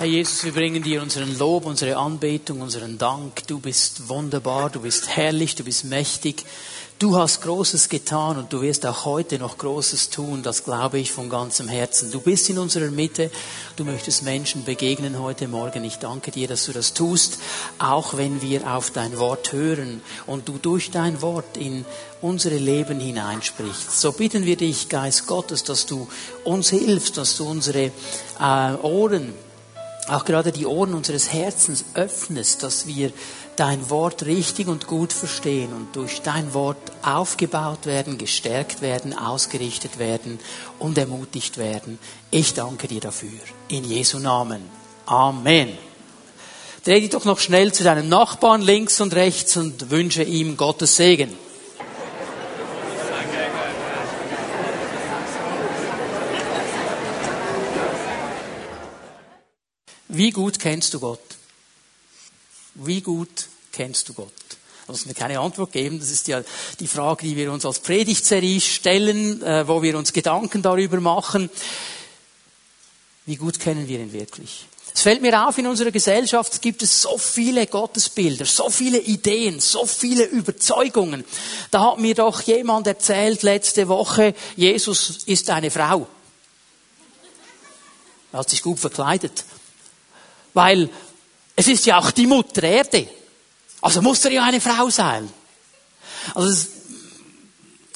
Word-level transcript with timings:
Herr 0.00 0.06
Jesus, 0.06 0.44
wir 0.44 0.52
bringen 0.52 0.82
dir 0.82 1.02
unseren 1.02 1.38
Lob, 1.38 1.66
unsere 1.66 1.98
Anbetung, 1.98 2.62
unseren 2.62 2.96
Dank. 2.96 3.46
Du 3.46 3.58
bist 3.58 4.08
wunderbar, 4.08 4.70
du 4.70 4.80
bist 4.80 5.14
herrlich, 5.14 5.56
du 5.56 5.62
bist 5.62 5.84
mächtig. 5.84 6.46
Du 6.98 7.18
hast 7.18 7.42
Großes 7.42 7.90
getan 7.90 8.38
und 8.38 8.50
du 8.50 8.62
wirst 8.62 8.86
auch 8.86 9.04
heute 9.04 9.38
noch 9.38 9.58
Großes 9.58 10.08
tun, 10.08 10.42
das 10.42 10.64
glaube 10.64 10.98
ich 10.98 11.12
von 11.12 11.28
ganzem 11.28 11.68
Herzen. 11.68 12.10
Du 12.10 12.20
bist 12.20 12.48
in 12.48 12.56
unserer 12.56 12.90
Mitte, 12.90 13.30
du 13.76 13.84
möchtest 13.84 14.22
Menschen 14.22 14.64
begegnen 14.64 15.18
heute 15.18 15.48
Morgen. 15.48 15.84
Ich 15.84 15.96
danke 15.96 16.30
dir, 16.30 16.48
dass 16.48 16.64
du 16.64 16.72
das 16.72 16.94
tust, 16.94 17.38
auch 17.78 18.16
wenn 18.16 18.40
wir 18.40 18.74
auf 18.74 18.90
dein 18.92 19.18
Wort 19.18 19.52
hören 19.52 20.00
und 20.26 20.48
du 20.48 20.56
durch 20.56 20.90
dein 20.90 21.20
Wort 21.20 21.58
in 21.58 21.84
unsere 22.22 22.56
Leben 22.56 23.00
hineinsprichst. 23.00 24.00
So 24.00 24.12
bitten 24.12 24.46
wir 24.46 24.56
dich, 24.56 24.88
Geist 24.88 25.26
Gottes, 25.26 25.62
dass 25.62 25.84
du 25.84 26.08
uns 26.44 26.70
hilfst, 26.70 27.18
dass 27.18 27.36
du 27.36 27.46
unsere 27.46 27.92
äh, 28.40 28.72
Ohren 28.80 29.34
auch 30.10 30.24
gerade 30.24 30.52
die 30.52 30.66
Ohren 30.66 30.94
unseres 30.94 31.32
Herzens 31.32 31.84
öffnest, 31.94 32.62
dass 32.62 32.86
wir 32.86 33.12
dein 33.56 33.90
Wort 33.90 34.24
richtig 34.24 34.68
und 34.68 34.86
gut 34.86 35.12
verstehen 35.12 35.72
und 35.72 35.94
durch 35.94 36.22
dein 36.22 36.54
Wort 36.54 36.92
aufgebaut 37.02 37.86
werden, 37.86 38.18
gestärkt 38.18 38.80
werden, 38.80 39.16
ausgerichtet 39.16 39.98
werden 39.98 40.38
und 40.78 40.98
ermutigt 40.98 41.58
werden. 41.58 41.98
Ich 42.30 42.54
danke 42.54 42.88
dir 42.88 43.00
dafür. 43.00 43.38
In 43.68 43.84
Jesu 43.84 44.18
Namen. 44.18 44.62
Amen. 45.06 45.76
Dreh 46.84 47.00
dich 47.00 47.10
doch 47.10 47.26
noch 47.26 47.38
schnell 47.38 47.72
zu 47.72 47.84
deinem 47.84 48.08
Nachbarn 48.08 48.62
links 48.62 49.00
und 49.00 49.14
rechts 49.14 49.56
und 49.56 49.90
wünsche 49.90 50.22
ihm 50.22 50.56
Gottes 50.56 50.96
Segen. 50.96 51.30
Wie 60.12 60.32
gut 60.32 60.58
kennst 60.58 60.92
du 60.94 61.00
Gott? 61.00 61.20
Wie 62.74 63.00
gut 63.00 63.46
kennst 63.70 64.08
du 64.08 64.14
Gott? 64.14 64.32
Du 64.86 64.92
musst 64.92 65.06
mir 65.06 65.14
keine 65.14 65.38
Antwort 65.38 65.70
geben. 65.70 66.00
Das 66.00 66.10
ist 66.10 66.26
ja 66.26 66.42
die 66.80 66.88
Frage, 66.88 67.24
die 67.24 67.36
wir 67.36 67.52
uns 67.52 67.64
als 67.64 67.78
Predigtserie 67.78 68.60
stellen, 68.60 69.40
äh, 69.42 69.68
wo 69.68 69.82
wir 69.82 69.96
uns 69.96 70.12
Gedanken 70.12 70.62
darüber 70.62 71.00
machen. 71.00 71.48
Wie 73.24 73.36
gut 73.36 73.60
kennen 73.60 73.86
wir 73.86 74.00
ihn 74.00 74.12
wirklich? 74.12 74.66
Es 74.92 75.02
fällt 75.02 75.22
mir 75.22 75.46
auf, 75.46 75.56
in 75.58 75.68
unserer 75.68 75.92
Gesellschaft 75.92 76.60
gibt 76.60 76.82
es 76.82 77.02
so 77.02 77.16
viele 77.16 77.68
Gottesbilder, 77.68 78.44
so 78.44 78.68
viele 78.68 78.98
Ideen, 78.98 79.60
so 79.60 79.86
viele 79.86 80.24
Überzeugungen. 80.24 81.24
Da 81.70 81.92
hat 81.92 82.00
mir 82.00 82.16
doch 82.16 82.42
jemand 82.42 82.88
erzählt 82.88 83.44
letzte 83.44 83.86
Woche, 83.86 84.34
Jesus 84.56 85.18
ist 85.26 85.48
eine 85.50 85.70
Frau. 85.70 86.08
Er 88.32 88.40
hat 88.40 88.50
sich 88.50 88.62
gut 88.62 88.80
verkleidet. 88.80 89.44
Weil 90.54 90.88
es 91.56 91.68
ist 91.68 91.86
ja 91.86 91.98
auch 91.98 92.10
die 92.10 92.26
Mutter 92.26 92.62
Erde. 92.62 93.08
Also 93.80 94.02
muss 94.02 94.24
er 94.24 94.32
ja 94.32 94.44
eine 94.44 94.60
Frau 94.60 94.90
sein. 94.90 95.28
Also 96.34 96.68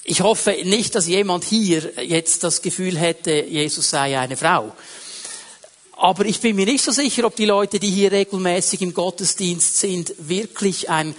ich 0.05 0.21
hoffe 0.21 0.57
nicht, 0.65 0.95
dass 0.95 1.07
jemand 1.07 1.45
hier 1.45 1.93
jetzt 2.05 2.45
das 2.45 2.63
Gefühl 2.63 2.99
hätte, 2.99 3.33
Jesus 3.33 3.91
sei 3.91 4.19
eine 4.19 4.37
Frau. 4.37 4.73
Aber 5.97 6.27
ich 6.27 6.41
bin 6.41 6.57
mir 6.57 6.67
nicht 6.67 6.85
so 6.85 6.91
sicher, 6.91 7.25
ob 7.25 7.37
die 7.37 7.47
Leute, 7.47 7.79
die 7.79 7.91
hier 7.91 8.13
regelmäßig 8.13 8.83
im 8.83 8.93
Gottesdienst 8.93 9.79
sind, 9.79 10.15
wirklich 10.19 10.91
ein 10.91 11.15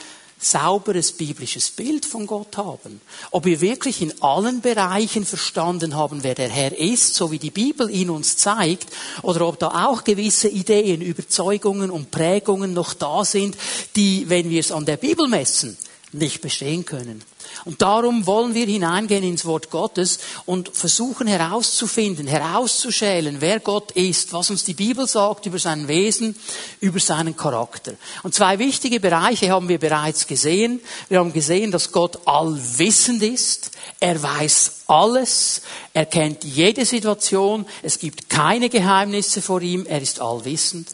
sauberes 0.51 1.11
biblisches 1.11 1.71
Bild 1.71 2.05
von 2.05 2.27
Gott 2.27 2.57
haben. 2.57 3.01
Ob 3.31 3.45
wir 3.45 3.61
wirklich 3.61 4.01
in 4.01 4.21
allen 4.21 4.61
Bereichen 4.61 5.25
verstanden 5.25 5.95
haben, 5.95 6.23
wer 6.23 6.35
der 6.35 6.49
Herr 6.49 6.77
ist, 6.77 7.15
so 7.15 7.31
wie 7.31 7.39
die 7.39 7.51
Bibel 7.51 7.89
ihn 7.89 8.09
uns 8.09 8.37
zeigt, 8.37 8.87
oder 9.23 9.47
ob 9.47 9.59
da 9.59 9.87
auch 9.87 10.03
gewisse 10.03 10.47
Ideen, 10.47 11.01
Überzeugungen 11.01 11.89
und 11.89 12.11
Prägungen 12.11 12.73
noch 12.73 12.93
da 12.93 13.25
sind, 13.25 13.57
die, 13.95 14.29
wenn 14.29 14.49
wir 14.49 14.59
es 14.59 14.71
an 14.71 14.85
der 14.85 14.97
Bibel 14.97 15.27
messen, 15.27 15.77
nicht 16.11 16.41
bestehen 16.41 16.85
können. 16.85 17.23
Und 17.65 17.81
darum 17.81 18.25
wollen 18.25 18.53
wir 18.53 18.65
hineingehen 18.65 19.23
ins 19.23 19.45
Wort 19.45 19.69
Gottes 19.69 20.19
und 20.45 20.69
versuchen 20.75 21.27
herauszufinden, 21.27 22.27
herauszuschälen, 22.27 23.37
wer 23.39 23.59
Gott 23.59 23.91
ist, 23.91 24.33
was 24.33 24.49
uns 24.49 24.63
die 24.63 24.73
Bibel 24.73 25.07
sagt 25.07 25.45
über 25.45 25.59
sein 25.59 25.87
Wesen, 25.87 26.35
über 26.79 26.99
seinen 26.99 27.35
Charakter. 27.35 27.93
Und 28.23 28.35
zwei 28.35 28.59
wichtige 28.59 28.99
Bereiche 28.99 29.49
haben 29.49 29.69
wir 29.69 29.79
bereits 29.79 30.27
gesehen. 30.27 30.81
Wir 31.09 31.19
haben 31.19 31.33
gesehen, 31.33 31.71
dass 31.71 31.91
Gott 31.91 32.19
allwissend 32.25 33.23
ist. 33.23 33.71
Er 33.99 34.21
weiß 34.21 34.83
alles. 34.87 35.61
Er 35.95 36.05
kennt 36.05 36.43
jede 36.43 36.83
Situation. 36.83 37.65
Es 37.81 37.99
gibt 37.99 38.29
keine 38.29 38.67
Geheimnisse 38.67 39.41
vor 39.41 39.61
ihm. 39.61 39.85
Er 39.85 40.01
ist 40.01 40.19
allwissend. 40.19 40.89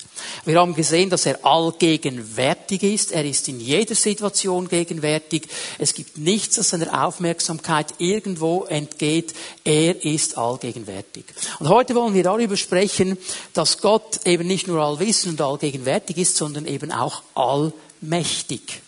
Wir 0.46 0.60
haben 0.60 0.76
gesehen, 0.76 1.10
dass 1.10 1.26
er 1.26 1.44
allgegenwärtig 1.44 2.84
ist. 2.84 3.12
Er 3.12 3.26
ist 3.26 3.48
in 3.48 3.60
jeder 3.60 3.96
Situation 3.96 4.68
gegenwärtig. 4.68 5.48
Es 5.80 5.96
gibt 5.96 6.20
nichts, 6.20 6.58
das 6.58 6.70
seiner 6.70 7.08
Aufmerksamkeit 7.08 7.96
irgendwo 7.98 8.66
entgeht. 8.66 9.34
Er 9.64 10.06
ist 10.06 10.38
allgegenwärtig. 10.38 11.26
Und 11.58 11.70
heute 11.70 11.96
wollen 11.96 12.14
wir 12.14 12.22
darüber 12.22 12.56
sprechen, 12.56 13.18
dass 13.56 13.80
Gott 13.80 14.20
eben 14.26 14.46
nicht 14.46 14.68
nur 14.68 14.84
allwissend 14.84 15.42
und 15.42 15.46
allgegenwärtig 15.48 16.20
ist, 16.20 16.38
sondern 16.38 16.68
eben 16.68 16.92
auch 16.92 17.24
allmächtig. 17.34 18.84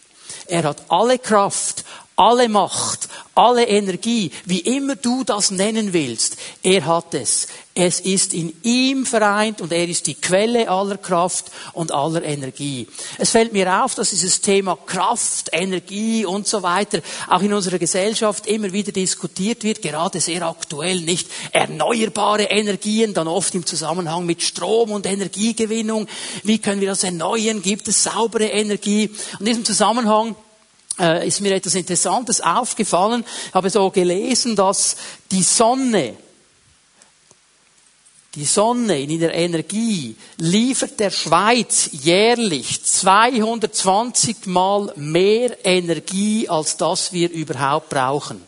Er 0.45 0.63
hat 0.63 0.83
alle 0.89 1.17
Kraft, 1.17 1.85
alle 2.15 2.47
Macht, 2.49 3.09
alle 3.35 3.67
Energie, 3.67 4.31
wie 4.45 4.59
immer 4.59 4.95
du 4.95 5.23
das 5.23 5.49
nennen 5.49 5.93
willst, 5.93 6.37
er 6.61 6.85
hat 6.85 7.13
es. 7.13 7.47
Es 7.75 7.99
ist 7.99 8.35
in 8.35 8.53
ihm 8.61 9.03
vereint 9.03 9.59
und 9.59 9.71
er 9.71 9.87
ist 9.87 10.05
die 10.05 10.13
Quelle 10.13 10.69
aller 10.69 10.97
Kraft 10.97 11.45
und 11.73 11.91
aller 11.91 12.23
Energie. 12.23 12.87
Es 13.17 13.31
fällt 13.31 13.51
mir 13.51 13.83
auf, 13.83 13.95
dass 13.95 14.11
dieses 14.11 14.41
Thema 14.41 14.75
Kraft, 14.75 15.49
Energie 15.51 16.23
und 16.23 16.45
so 16.45 16.61
weiter 16.61 16.99
auch 17.27 17.41
in 17.41 17.51
unserer 17.51 17.79
Gesellschaft 17.79 18.45
immer 18.45 18.71
wieder 18.73 18.91
diskutiert 18.91 19.63
wird, 19.63 19.81
gerade 19.81 20.19
sehr 20.19 20.43
aktuell, 20.43 21.01
nicht 21.01 21.27
erneuerbare 21.51 22.43
Energien, 22.43 23.15
dann 23.15 23.27
oft 23.27 23.55
im 23.55 23.65
Zusammenhang 23.65 24.27
mit 24.27 24.43
Strom 24.43 24.91
und 24.91 25.07
Energiegewinnung. 25.07 26.07
Wie 26.43 26.59
können 26.59 26.79
wir 26.79 26.89
das 26.89 27.03
erneuern? 27.03 27.63
Gibt 27.63 27.87
es 27.87 28.03
saubere 28.03 28.49
Energie? 28.49 29.09
Und 29.33 29.39
in 29.39 29.45
diesem 29.47 29.65
Zusammenhang 29.65 30.35
äh, 30.99 31.27
ist 31.27 31.41
mir 31.41 31.55
etwas 31.55 31.75
Interessantes 31.75 32.41
aufgefallen. 32.41 33.23
Ich 33.47 33.53
habe 33.53 33.69
so 33.69 33.89
gelesen, 33.89 34.55
dass 34.55 34.95
die 35.31 35.43
Sonne, 35.43 36.15
die 38.35 38.45
Sonne 38.45 38.99
in 39.01 39.09
ihrer 39.09 39.33
Energie 39.33 40.15
liefert 40.37 40.99
der 40.99 41.11
Schweiz 41.11 41.89
jährlich 41.91 42.83
220 42.83 44.45
mal 44.47 44.91
mehr 44.95 45.65
Energie, 45.65 46.49
als 46.49 46.77
das 46.77 47.13
wir 47.13 47.29
überhaupt 47.31 47.89
brauchen. 47.89 48.41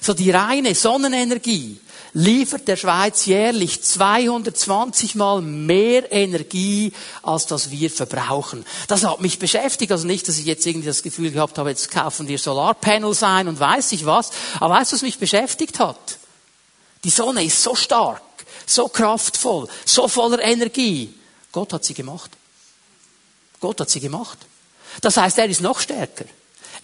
So 0.00 0.12
die 0.12 0.30
reine 0.30 0.74
Sonnenenergie 0.74 1.80
liefert 2.16 2.66
der 2.66 2.76
Schweiz 2.76 3.26
jährlich 3.26 3.82
220 3.82 5.16
mal 5.16 5.42
mehr 5.42 6.10
Energie, 6.10 6.94
als 7.22 7.46
das 7.46 7.70
wir 7.70 7.90
verbrauchen. 7.90 8.64
Das 8.88 9.04
hat 9.04 9.20
mich 9.20 9.38
beschäftigt. 9.38 9.92
Also 9.92 10.06
nicht, 10.06 10.26
dass 10.26 10.38
ich 10.38 10.46
jetzt 10.46 10.64
irgendwie 10.66 10.86
das 10.86 11.02
Gefühl 11.02 11.30
gehabt 11.30 11.58
habe, 11.58 11.68
jetzt 11.68 11.90
kaufen 11.90 12.26
wir 12.26 12.38
Solarpanels 12.38 13.22
ein 13.22 13.48
und 13.48 13.60
weiß 13.60 13.92
ich 13.92 14.06
was. 14.06 14.30
Aber 14.60 14.74
weißt 14.76 14.92
du, 14.92 14.96
was 14.96 15.02
mich 15.02 15.18
beschäftigt 15.18 15.78
hat? 15.78 16.18
Die 17.04 17.10
Sonne 17.10 17.44
ist 17.44 17.62
so 17.62 17.74
stark, 17.74 18.22
so 18.64 18.88
kraftvoll, 18.88 19.68
so 19.84 20.08
voller 20.08 20.40
Energie. 20.40 21.12
Gott 21.52 21.74
hat 21.74 21.84
sie 21.84 21.94
gemacht. 21.94 22.30
Gott 23.60 23.78
hat 23.78 23.90
sie 23.90 24.00
gemacht. 24.00 24.38
Das 25.02 25.18
heißt, 25.18 25.36
er 25.36 25.50
ist 25.50 25.60
noch 25.60 25.80
stärker. 25.80 26.24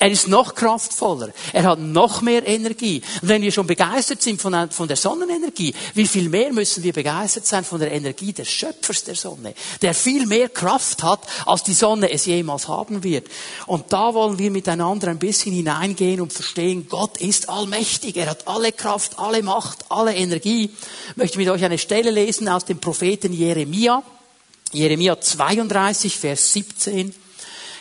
Er 0.02 0.10
ist 0.10 0.26
noch 0.26 0.56
kraftvoller. 0.56 1.28
Er 1.52 1.62
hat 1.62 1.78
noch 1.78 2.22
mehr 2.22 2.44
Energie. 2.44 3.02
Und 3.22 3.28
wenn 3.28 3.40
wir 3.40 3.52
schon 3.52 3.68
begeistert 3.68 4.20
sind 4.20 4.42
von, 4.42 4.68
von 4.72 4.88
der 4.88 4.96
Sonnenenergie, 4.96 5.72
wie 5.94 6.08
viel 6.08 6.28
mehr 6.28 6.52
müssen 6.52 6.82
wir 6.82 6.92
begeistert 6.92 7.46
sein 7.46 7.62
von 7.62 7.78
der 7.78 7.92
Energie 7.92 8.32
des 8.32 8.50
Schöpfers 8.50 9.04
der 9.04 9.14
Sonne, 9.14 9.54
der 9.80 9.94
viel 9.94 10.26
mehr 10.26 10.48
Kraft 10.48 11.04
hat, 11.04 11.20
als 11.46 11.62
die 11.62 11.72
Sonne 11.72 12.10
es 12.10 12.26
jemals 12.26 12.66
haben 12.66 13.04
wird. 13.04 13.28
Und 13.68 13.92
da 13.92 14.12
wollen 14.12 14.40
wir 14.40 14.50
miteinander 14.50 15.06
ein 15.06 15.20
bisschen 15.20 15.52
hineingehen 15.52 16.20
und 16.20 16.32
verstehen, 16.32 16.88
Gott 16.88 17.18
ist 17.18 17.48
allmächtig. 17.48 18.16
Er 18.16 18.30
hat 18.30 18.48
alle 18.48 18.72
Kraft, 18.72 19.20
alle 19.20 19.44
Macht, 19.44 19.84
alle 19.88 20.16
Energie. 20.16 20.64
Ich 21.10 21.16
möchte 21.16 21.38
mit 21.38 21.48
euch 21.48 21.64
eine 21.64 21.78
Stelle 21.78 22.10
lesen 22.10 22.48
aus 22.48 22.64
dem 22.64 22.80
Propheten 22.80 23.32
Jeremia. 23.32 24.02
Jeremia 24.72 25.20
32, 25.20 26.16
Vers 26.18 26.52
17. 26.54 27.21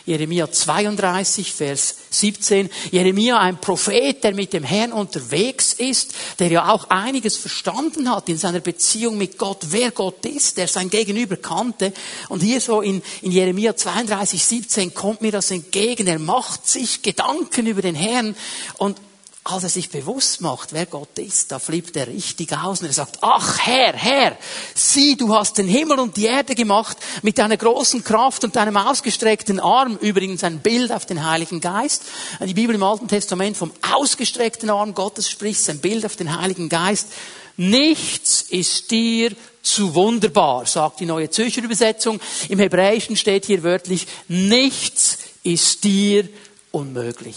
Jeremia 0.04 0.50
32, 0.50 1.52
Vers 1.52 1.96
17. 2.10 2.70
Jeremia, 2.90 3.38
ein 3.38 3.60
Prophet, 3.60 4.22
der 4.24 4.34
mit 4.34 4.52
dem 4.52 4.64
Herrn 4.64 4.92
unterwegs 4.92 5.72
ist, 5.72 6.12
der 6.38 6.48
ja 6.50 6.72
auch 6.72 6.90
einiges 6.90 7.36
verstanden 7.36 8.10
hat 8.10 8.28
in 8.28 8.38
seiner 8.38 8.60
Beziehung 8.60 9.16
mit 9.16 9.38
Gott, 9.38 9.66
wer 9.70 9.90
Gott 9.90 10.24
ist, 10.26 10.56
der 10.56 10.68
sein 10.68 10.90
Gegenüber 10.90 11.36
kannte. 11.36 11.92
Und 12.28 12.42
hier 12.42 12.60
so 12.60 12.80
in, 12.80 13.02
in 13.22 13.32
Jeremia 13.32 13.76
32, 13.76 14.44
17 14.44 14.94
kommt 14.94 15.22
mir 15.22 15.32
das 15.32 15.50
entgegen. 15.50 16.06
Er 16.06 16.18
macht 16.18 16.68
sich 16.68 17.02
Gedanken 17.02 17.66
über 17.66 17.82
den 17.82 17.94
Herrn 17.94 18.34
und 18.78 18.98
als 19.44 19.64
er 19.64 19.68
sich 19.68 19.90
bewusst 19.90 20.40
macht, 20.40 20.72
wer 20.72 20.86
Gott 20.86 21.18
ist, 21.18 21.50
da 21.50 21.58
flippt 21.58 21.96
er 21.96 22.06
richtig 22.06 22.52
aus 22.52 22.80
und 22.80 22.86
er 22.86 22.92
sagt, 22.92 23.18
ach 23.22 23.58
Herr, 23.58 23.92
Herr, 23.92 24.38
sieh, 24.72 25.16
du 25.16 25.34
hast 25.34 25.58
den 25.58 25.66
Himmel 25.66 25.98
und 25.98 26.16
die 26.16 26.26
Erde 26.26 26.54
gemacht 26.54 26.96
mit 27.22 27.38
deiner 27.38 27.56
großen 27.56 28.04
Kraft 28.04 28.44
und 28.44 28.54
deinem 28.54 28.76
ausgestreckten 28.76 29.58
Arm, 29.58 29.98
übrigens 30.00 30.44
ein 30.44 30.60
Bild 30.60 30.92
auf 30.92 31.06
den 31.06 31.28
Heiligen 31.28 31.60
Geist. 31.60 32.04
Die 32.40 32.54
Bibel 32.54 32.76
im 32.76 32.84
Alten 32.84 33.08
Testament 33.08 33.56
vom 33.56 33.72
ausgestreckten 33.92 34.70
Arm 34.70 34.94
Gottes 34.94 35.28
spricht, 35.28 35.68
ein 35.68 35.80
Bild 35.80 36.06
auf 36.06 36.14
den 36.14 36.38
Heiligen 36.40 36.68
Geist. 36.68 37.08
Nichts 37.56 38.42
ist 38.42 38.92
dir 38.92 39.32
zu 39.60 39.94
wunderbar, 39.96 40.66
sagt 40.66 41.00
die 41.00 41.06
neue 41.06 41.30
Zürcher 41.30 41.64
Übersetzung. 41.64 42.20
Im 42.48 42.60
Hebräischen 42.60 43.16
steht 43.16 43.46
hier 43.46 43.64
wörtlich, 43.64 44.06
nichts 44.28 45.18
ist 45.42 45.82
dir 45.82 46.28
unmöglich. 46.70 47.36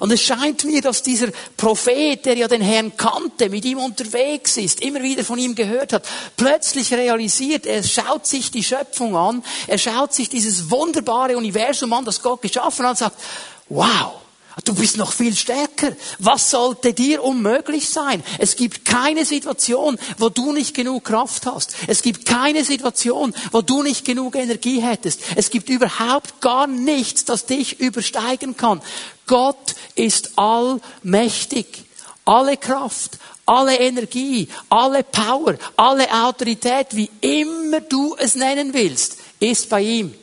Und 0.00 0.12
es 0.12 0.20
scheint 0.20 0.64
mir, 0.64 0.82
dass 0.82 1.02
dieser 1.02 1.28
Prophet, 1.56 2.24
der 2.24 2.36
ja 2.36 2.48
den 2.48 2.60
Herrn 2.60 2.96
kannte, 2.96 3.48
mit 3.48 3.64
ihm 3.64 3.78
unterwegs 3.78 4.56
ist, 4.56 4.80
immer 4.80 5.02
wieder 5.02 5.24
von 5.24 5.38
ihm 5.38 5.54
gehört 5.54 5.92
hat, 5.92 6.06
plötzlich 6.36 6.92
realisiert, 6.92 7.66
er 7.66 7.82
schaut 7.82 8.26
sich 8.26 8.50
die 8.50 8.64
Schöpfung 8.64 9.16
an, 9.16 9.44
er 9.66 9.78
schaut 9.78 10.12
sich 10.12 10.28
dieses 10.28 10.70
wunderbare 10.70 11.36
Universum 11.36 11.92
an, 11.92 12.04
das 12.04 12.22
Gott 12.22 12.42
geschaffen 12.42 12.84
hat 12.84 12.90
und 12.90 12.98
sagt, 12.98 13.20
wow, 13.68 14.25
Du 14.64 14.74
bist 14.74 14.96
noch 14.96 15.12
viel 15.12 15.36
stärker. 15.36 15.94
Was 16.18 16.50
sollte 16.50 16.94
dir 16.94 17.22
unmöglich 17.22 17.90
sein? 17.90 18.24
Es 18.38 18.56
gibt 18.56 18.86
keine 18.86 19.26
Situation, 19.26 19.98
wo 20.16 20.30
du 20.30 20.52
nicht 20.52 20.74
genug 20.74 21.04
Kraft 21.04 21.44
hast. 21.44 21.74
Es 21.86 22.00
gibt 22.00 22.24
keine 22.24 22.64
Situation, 22.64 23.34
wo 23.52 23.60
du 23.60 23.82
nicht 23.82 24.06
genug 24.06 24.34
Energie 24.34 24.80
hättest. 24.80 25.20
Es 25.36 25.50
gibt 25.50 25.68
überhaupt 25.68 26.40
gar 26.40 26.66
nichts, 26.66 27.26
das 27.26 27.44
dich 27.44 27.80
übersteigen 27.80 28.56
kann. 28.56 28.80
Gott 29.26 29.74
ist 29.94 30.38
allmächtig. 30.38 31.84
Alle 32.24 32.56
Kraft, 32.56 33.18
alle 33.44 33.76
Energie, 33.76 34.48
alle 34.70 35.04
Power, 35.04 35.56
alle 35.76 36.10
Autorität, 36.24 36.88
wie 36.96 37.10
immer 37.20 37.80
du 37.80 38.16
es 38.18 38.34
nennen 38.34 38.72
willst, 38.72 39.18
ist 39.38 39.68
bei 39.68 39.82
ihm. 39.82 40.14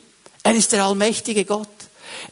Er 0.42 0.54
ist 0.54 0.72
der 0.72 0.84
allmächtige 0.84 1.44
Gott. 1.44 1.68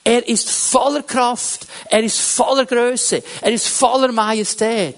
Er 0.04 0.26
ist 0.28 0.50
voller 0.50 1.02
Kraft, 1.02 1.66
er 1.88 2.02
ist 2.02 2.20
voller 2.20 2.66
Größe, 2.66 3.22
er 3.40 3.52
ist 3.52 3.68
voller 3.68 4.12
Majestät. 4.12 4.96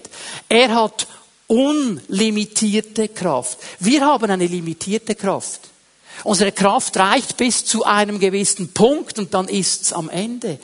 Er 0.48 0.74
hat 0.74 1.06
unlimitierte 1.46 3.08
Kraft. 3.08 3.58
Wir 3.80 4.00
haben 4.00 4.30
eine 4.30 4.46
limitierte 4.46 5.14
Kraft. 5.14 5.60
Unsere 6.22 6.52
Kraft 6.52 6.96
reicht 6.96 7.36
bis 7.36 7.64
zu 7.64 7.84
einem 7.84 8.18
gewissen 8.18 8.72
Punkt 8.72 9.18
und 9.18 9.34
dann 9.34 9.48
ist's 9.48 9.92
am 9.92 10.08
Ende. 10.08 10.58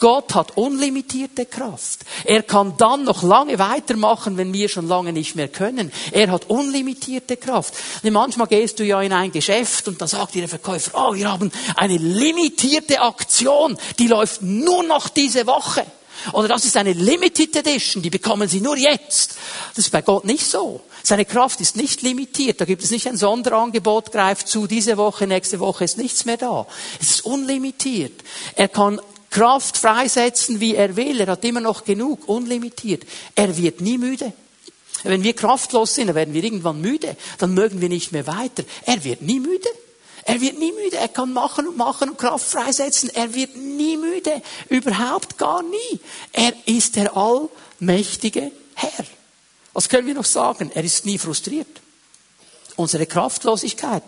Gott 0.00 0.34
hat 0.34 0.56
unlimitierte 0.56 1.46
Kraft. 1.46 2.00
Er 2.24 2.42
kann 2.42 2.74
dann 2.78 3.04
noch 3.04 3.22
lange 3.22 3.58
weitermachen, 3.58 4.36
wenn 4.36 4.52
wir 4.52 4.68
schon 4.68 4.88
lange 4.88 5.12
nicht 5.12 5.36
mehr 5.36 5.48
können. 5.48 5.92
Er 6.10 6.30
hat 6.30 6.48
unlimitierte 6.48 7.36
Kraft. 7.36 7.74
Und 8.02 8.10
manchmal 8.10 8.48
gehst 8.48 8.78
du 8.78 8.84
ja 8.84 9.00
in 9.02 9.12
ein 9.12 9.30
Geschäft 9.30 9.86
und 9.88 10.00
da 10.00 10.06
sagt 10.06 10.34
dir 10.34 10.40
der 10.40 10.48
Verkäufer, 10.48 10.92
oh, 10.94 11.14
wir 11.14 11.30
haben 11.30 11.52
eine 11.76 11.98
limitierte 11.98 13.00
Aktion, 13.00 13.78
die 13.98 14.08
läuft 14.08 14.42
nur 14.42 14.82
noch 14.82 15.08
diese 15.08 15.46
Woche. 15.46 15.84
Oder 16.32 16.48
das 16.48 16.64
ist 16.64 16.76
eine 16.76 16.92
Limited 16.92 17.56
Edition, 17.56 18.02
die 18.02 18.10
bekommen 18.10 18.48
Sie 18.48 18.60
nur 18.60 18.76
jetzt. 18.76 19.36
Das 19.74 19.86
ist 19.86 19.90
bei 19.90 20.02
Gott 20.02 20.24
nicht 20.24 20.44
so. 20.44 20.82
Seine 21.02 21.24
Kraft 21.24 21.60
ist 21.60 21.76
nicht 21.76 22.02
limitiert. 22.02 22.60
Da 22.60 22.66
gibt 22.66 22.82
es 22.82 22.90
nicht 22.90 23.06
ein 23.08 23.16
Sonderangebot, 23.16 24.12
greift 24.12 24.48
zu, 24.48 24.66
diese 24.66 24.96
Woche, 24.96 25.26
nächste 25.26 25.60
Woche 25.60 25.84
ist 25.84 25.96
nichts 25.96 26.26
mehr 26.26 26.36
da. 26.36 26.66
Es 27.00 27.10
ist 27.10 27.24
unlimitiert. 27.24 28.22
Er 28.54 28.68
kann 28.68 29.00
Kraft 29.30 29.78
freisetzen, 29.78 30.60
wie 30.60 30.74
er 30.74 30.96
will. 30.96 31.20
Er 31.20 31.28
hat 31.28 31.44
immer 31.44 31.60
noch 31.60 31.84
genug, 31.84 32.28
unlimitiert. 32.28 33.04
Er 33.34 33.56
wird 33.56 33.80
nie 33.80 33.96
müde. 33.96 34.32
Wenn 35.04 35.22
wir 35.22 35.34
kraftlos 35.34 35.94
sind, 35.94 36.08
dann 36.08 36.16
werden 36.16 36.34
wir 36.34 36.44
irgendwann 36.44 36.80
müde. 36.80 37.16
Dann 37.38 37.54
mögen 37.54 37.80
wir 37.80 37.88
nicht 37.88 38.12
mehr 38.12 38.26
weiter. 38.26 38.64
Er 38.84 39.02
wird 39.04 39.22
nie 39.22 39.40
müde. 39.40 39.68
Er 40.24 40.40
wird 40.40 40.58
nie 40.58 40.72
müde. 40.72 40.96
Er 40.96 41.08
kann 41.08 41.32
machen 41.32 41.68
und 41.68 41.76
machen 41.76 42.10
und 42.10 42.18
Kraft 42.18 42.46
freisetzen. 42.46 43.08
Er 43.14 43.34
wird 43.34 43.56
nie 43.56 43.96
müde. 43.96 44.42
Überhaupt 44.68 45.38
gar 45.38 45.62
nie. 45.62 46.00
Er 46.32 46.52
ist 46.66 46.96
der 46.96 47.16
allmächtige 47.16 48.50
Herr. 48.74 49.04
Was 49.72 49.88
können 49.88 50.06
wir 50.06 50.14
noch 50.14 50.24
sagen? 50.24 50.70
Er 50.74 50.84
ist 50.84 51.06
nie 51.06 51.18
frustriert. 51.18 51.80
Unsere 52.76 53.06
Kraftlosigkeit 53.06 54.02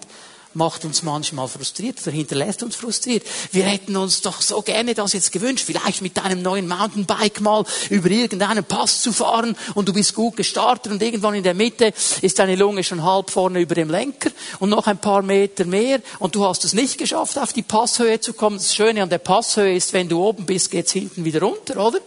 macht 0.55 0.85
uns 0.85 1.03
manchmal 1.03 1.49
frustriert 1.49 2.01
oder 2.03 2.13
hinterlässt 2.13 2.63
uns 2.63 2.77
frustriert. 2.77 3.25
Wir 3.53 3.65
hätten 3.65 3.97
uns 3.97 4.21
doch 4.21 4.41
so 4.41 4.63
gerne 4.63 4.95
das 4.95 5.13
jetzt 5.13 5.33
gewünscht, 5.33 5.65
vielleicht 5.67 6.03
mit 6.03 6.17
deinem 6.17 6.43
neuen 6.43 6.69
Mountainbike 6.69 7.41
mal 7.41 7.65
über 7.91 8.11
irgendeinen 8.11 8.65
Pass 8.65 9.03
zu 9.03 9.13
fahren 9.13 9.57
und 9.75 9.89
du 9.89 9.93
bist 9.93 10.15
gut 10.15 10.37
gestartet 10.37 10.93
und 10.93 11.03
irgendwann 11.03 11.35
in 11.35 11.43
der 11.43 11.55
Mitte 11.55 11.93
ist 12.21 12.39
deine 12.39 12.57
Lunge 12.57 12.85
schon 12.85 13.03
halb 13.03 13.31
vorne 13.31 13.61
über 13.61 13.75
dem 13.75 13.91
Lenker 13.91 14.31
und 14.59 14.71
noch 14.71 14.87
ein 14.87 14.99
paar 14.99 15.23
Meter 15.23 15.65
mehr 15.65 16.01
und 16.19 16.35
du 16.35 16.45
hast 16.45 16.65
es 16.65 16.73
nicht 16.73 16.99
geschafft, 16.99 17.39
auf 17.39 17.53
die 17.53 17.63
Passhöhe 17.63 18.21
zu 18.21 18.33
kommen. 18.33 18.57
Das 18.57 18.75
Schöne 18.75 19.03
an 19.03 19.11
der 19.11 19.19
Passhöhe 19.19 19.75
ist, 19.75 19.93
wenn 19.93 20.09
du 20.09 20.23
oben 20.23 20.47
bist, 20.47 20.71
geht's 20.71 20.93
hinten 20.93 21.25
wieder 21.25 21.41
runter, 21.41 21.85
oder? 21.85 21.99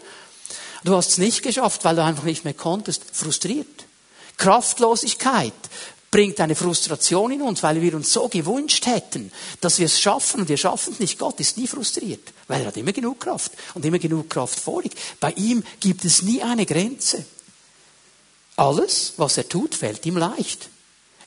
Du 0.84 0.96
hast 0.96 1.10
es 1.10 1.18
nicht 1.18 1.42
geschafft, 1.42 1.84
weil 1.84 1.96
du 1.96 2.04
einfach 2.04 2.24
nicht 2.24 2.46
mehr 2.46 2.54
konntest. 2.54 3.02
Frustriert. 3.12 3.86
Kraftlosigkeit 4.38 5.54
bringt 6.16 6.40
eine 6.40 6.56
Frustration 6.56 7.30
in 7.34 7.42
uns, 7.42 7.62
weil 7.62 7.82
wir 7.82 7.94
uns 7.94 8.14
so 8.14 8.30
gewünscht 8.30 8.86
hätten, 8.86 9.34
dass 9.60 9.80
wir 9.80 9.86
es 9.88 10.00
schaffen 10.00 10.40
und 10.40 10.48
wir 10.48 10.56
schaffen 10.56 10.94
es 10.94 11.02
nicht. 11.02 11.20
Gott 11.20 11.42
ist 11.42 11.58
nie 11.58 11.68
frustriert, 11.68 12.32
weil 12.48 12.62
er 12.62 12.68
hat 12.68 12.78
immer 12.78 12.94
genug 12.94 13.20
Kraft 13.20 13.52
und 13.74 13.84
immer 13.84 14.00
genug 14.00 14.30
Kraft 14.30 14.58
vorliegt. 14.58 14.98
Bei 15.20 15.34
ihm 15.34 15.62
gibt 15.82 16.06
es 16.06 16.22
nie 16.22 16.42
eine 16.42 16.66
Grenze. 16.66 17.26
Alles, 18.56 19.16
was 19.18 19.36
er 19.36 19.50
tut, 19.50 19.76
fällt 19.76 20.06
ihm 20.06 20.16
leicht. 20.16 20.70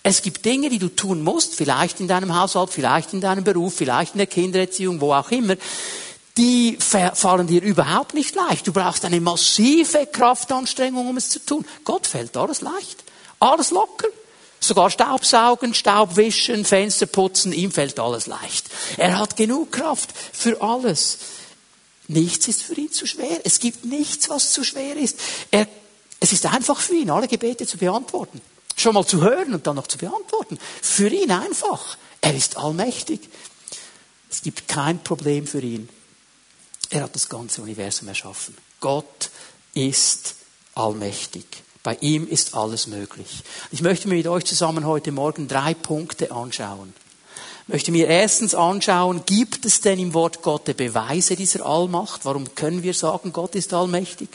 Es 0.02 0.22
gibt 0.22 0.46
Dinge, 0.46 0.70
die 0.70 0.78
du 0.78 0.88
tun 0.88 1.22
musst, 1.22 1.54
vielleicht 1.54 2.00
in 2.00 2.08
deinem 2.08 2.34
Haushalt, 2.34 2.70
vielleicht 2.70 3.12
in 3.12 3.20
deinem 3.20 3.44
Beruf, 3.44 3.74
vielleicht 3.74 4.14
in 4.14 4.18
der 4.18 4.26
Kindererziehung, 4.26 5.02
wo 5.02 5.12
auch 5.12 5.30
immer, 5.30 5.56
die 6.38 6.78
fallen 6.78 7.46
dir 7.46 7.60
überhaupt 7.60 8.14
nicht 8.14 8.34
leicht. 8.34 8.66
Du 8.66 8.72
brauchst 8.72 9.04
eine 9.04 9.20
massive 9.20 10.06
Kraftanstrengung, 10.06 11.08
um 11.10 11.18
es 11.18 11.28
zu 11.28 11.44
tun. 11.44 11.66
Gott 11.84 12.06
fällt 12.06 12.38
alles 12.38 12.62
leicht. 12.62 13.04
Alles 13.38 13.70
locker. 13.70 14.08
Sogar 14.60 14.90
Staubsaugen, 14.90 15.74
Staubwischen, 15.74 16.64
Fenster 16.64 17.06
putzen, 17.06 17.52
ihm 17.52 17.70
fällt 17.70 17.98
alles 18.00 18.26
leicht. 18.26 18.66
Er 18.96 19.18
hat 19.18 19.36
genug 19.36 19.72
Kraft 19.72 20.10
für 20.32 20.60
alles. 20.60 21.18
Nichts 22.08 22.48
ist 22.48 22.62
für 22.62 22.74
ihn 22.74 22.90
zu 22.90 23.06
schwer. 23.06 23.40
Es 23.44 23.60
gibt 23.60 23.84
nichts, 23.84 24.28
was 24.30 24.52
zu 24.52 24.64
schwer 24.64 24.96
ist. 24.96 25.18
Er, 25.50 25.68
es 26.20 26.32
ist 26.32 26.46
einfach 26.46 26.80
für 26.80 26.94
ihn, 26.94 27.10
alle 27.10 27.28
Gebete 27.28 27.66
zu 27.66 27.78
beantworten. 27.78 28.40
Schon 28.76 28.94
mal 28.94 29.06
zu 29.06 29.20
hören 29.20 29.54
und 29.54 29.66
dann 29.66 29.76
noch 29.76 29.86
zu 29.86 29.98
beantworten. 29.98 30.58
Für 30.80 31.08
ihn 31.08 31.30
einfach. 31.30 31.96
Er 32.20 32.34
ist 32.34 32.56
allmächtig. 32.56 33.28
Es 34.30 34.42
gibt 34.42 34.68
kein 34.68 35.02
Problem 35.02 35.46
für 35.46 35.60
ihn. 35.60 35.88
Er 36.90 37.02
hat 37.02 37.14
das 37.14 37.28
ganze 37.28 37.62
Universum 37.62 38.08
erschaffen. 38.08 38.56
Gott 38.80 39.30
ist 39.74 40.36
allmächtig. 40.74 41.44
Bei 41.82 41.96
ihm 42.00 42.26
ist 42.26 42.54
alles 42.54 42.86
möglich. 42.86 43.42
Ich 43.70 43.82
möchte 43.82 44.08
mir 44.08 44.16
mit 44.16 44.26
euch 44.26 44.44
zusammen 44.44 44.84
heute 44.84 45.12
Morgen 45.12 45.48
drei 45.48 45.74
Punkte 45.74 46.30
anschauen. 46.30 46.92
Ich 47.62 47.72
möchte 47.72 47.92
mir 47.92 48.08
erstens 48.08 48.54
anschauen, 48.54 49.22
gibt 49.26 49.64
es 49.64 49.80
denn 49.80 49.98
im 49.98 50.14
Wort 50.14 50.42
Gottes 50.42 50.74
Beweise 50.74 51.36
dieser 51.36 51.66
Allmacht? 51.66 52.24
Warum 52.24 52.54
können 52.54 52.82
wir 52.82 52.94
sagen, 52.94 53.32
Gott 53.32 53.54
ist 53.54 53.74
allmächtig? 53.74 54.30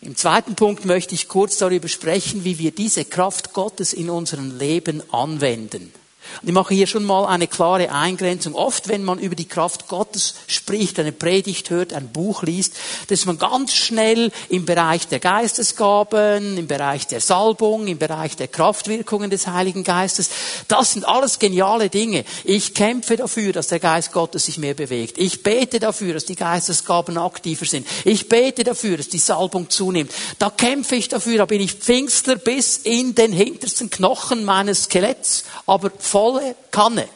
Im 0.00 0.16
zweiten 0.16 0.56
Punkt 0.56 0.84
möchte 0.84 1.14
ich 1.14 1.28
kurz 1.28 1.58
darüber 1.58 1.86
sprechen, 1.86 2.42
wie 2.42 2.58
wir 2.58 2.72
diese 2.72 3.04
Kraft 3.04 3.52
Gottes 3.52 3.92
in 3.92 4.10
unserem 4.10 4.58
Leben 4.58 5.00
anwenden. 5.12 5.92
Und 6.40 6.48
ich 6.48 6.54
mache 6.54 6.74
hier 6.74 6.86
schon 6.86 7.04
mal 7.04 7.26
eine 7.26 7.46
klare 7.46 7.92
Eingrenzung. 7.92 8.54
Oft, 8.54 8.88
wenn 8.88 9.04
man 9.04 9.18
über 9.18 9.34
die 9.34 9.48
Kraft 9.48 9.88
Gottes 9.88 10.34
spricht, 10.46 10.98
eine 10.98 11.12
Predigt 11.12 11.70
hört, 11.70 11.92
ein 11.92 12.08
Buch 12.08 12.42
liest, 12.42 12.74
dass 13.08 13.26
man 13.26 13.38
ganz 13.38 13.74
schnell 13.74 14.30
im 14.48 14.64
Bereich 14.64 15.08
der 15.08 15.20
Geistesgaben, 15.20 16.56
im 16.56 16.66
Bereich 16.66 17.06
der 17.06 17.20
Salbung, 17.20 17.86
im 17.86 17.98
Bereich 17.98 18.36
der 18.36 18.48
Kraftwirkungen 18.48 19.30
des 19.30 19.46
Heiligen 19.46 19.84
Geistes, 19.84 20.30
das 20.68 20.92
sind 20.92 21.06
alles 21.06 21.38
geniale 21.38 21.88
Dinge. 21.88 22.24
Ich 22.44 22.74
kämpfe 22.74 23.16
dafür, 23.16 23.52
dass 23.52 23.68
der 23.68 23.80
Geist 23.80 24.12
Gottes 24.12 24.46
sich 24.46 24.58
mehr 24.58 24.74
bewegt. 24.74 25.18
Ich 25.18 25.42
bete 25.42 25.78
dafür, 25.78 26.14
dass 26.14 26.24
die 26.24 26.36
Geistesgaben 26.36 27.18
aktiver 27.18 27.66
sind. 27.66 27.86
Ich 28.04 28.28
bete 28.28 28.64
dafür, 28.64 28.96
dass 28.96 29.08
die 29.08 29.18
Salbung 29.18 29.70
zunimmt. 29.70 30.12
Da 30.38 30.50
kämpfe 30.50 30.96
ich 30.96 31.08
dafür, 31.08 31.38
da 31.38 31.46
bin 31.46 31.60
ich 31.60 31.74
Pfingstler 31.74 32.36
bis 32.36 32.78
in 32.78 33.14
den 33.14 33.32
hintersten 33.32 33.90
Knochen 33.90 34.44
meines 34.44 34.84
Skeletts. 34.84 35.44
Aber 35.66 35.90
volle 36.12 36.54
Kanne. 36.70 37.08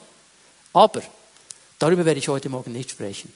Aber 0.73 1.03
darüber 1.79 2.05
werde 2.07 2.19
ich 2.19 2.29
heute 2.29 2.49
Morgen 2.49 2.73
nicht 2.73 2.91
sprechen. 2.91 3.31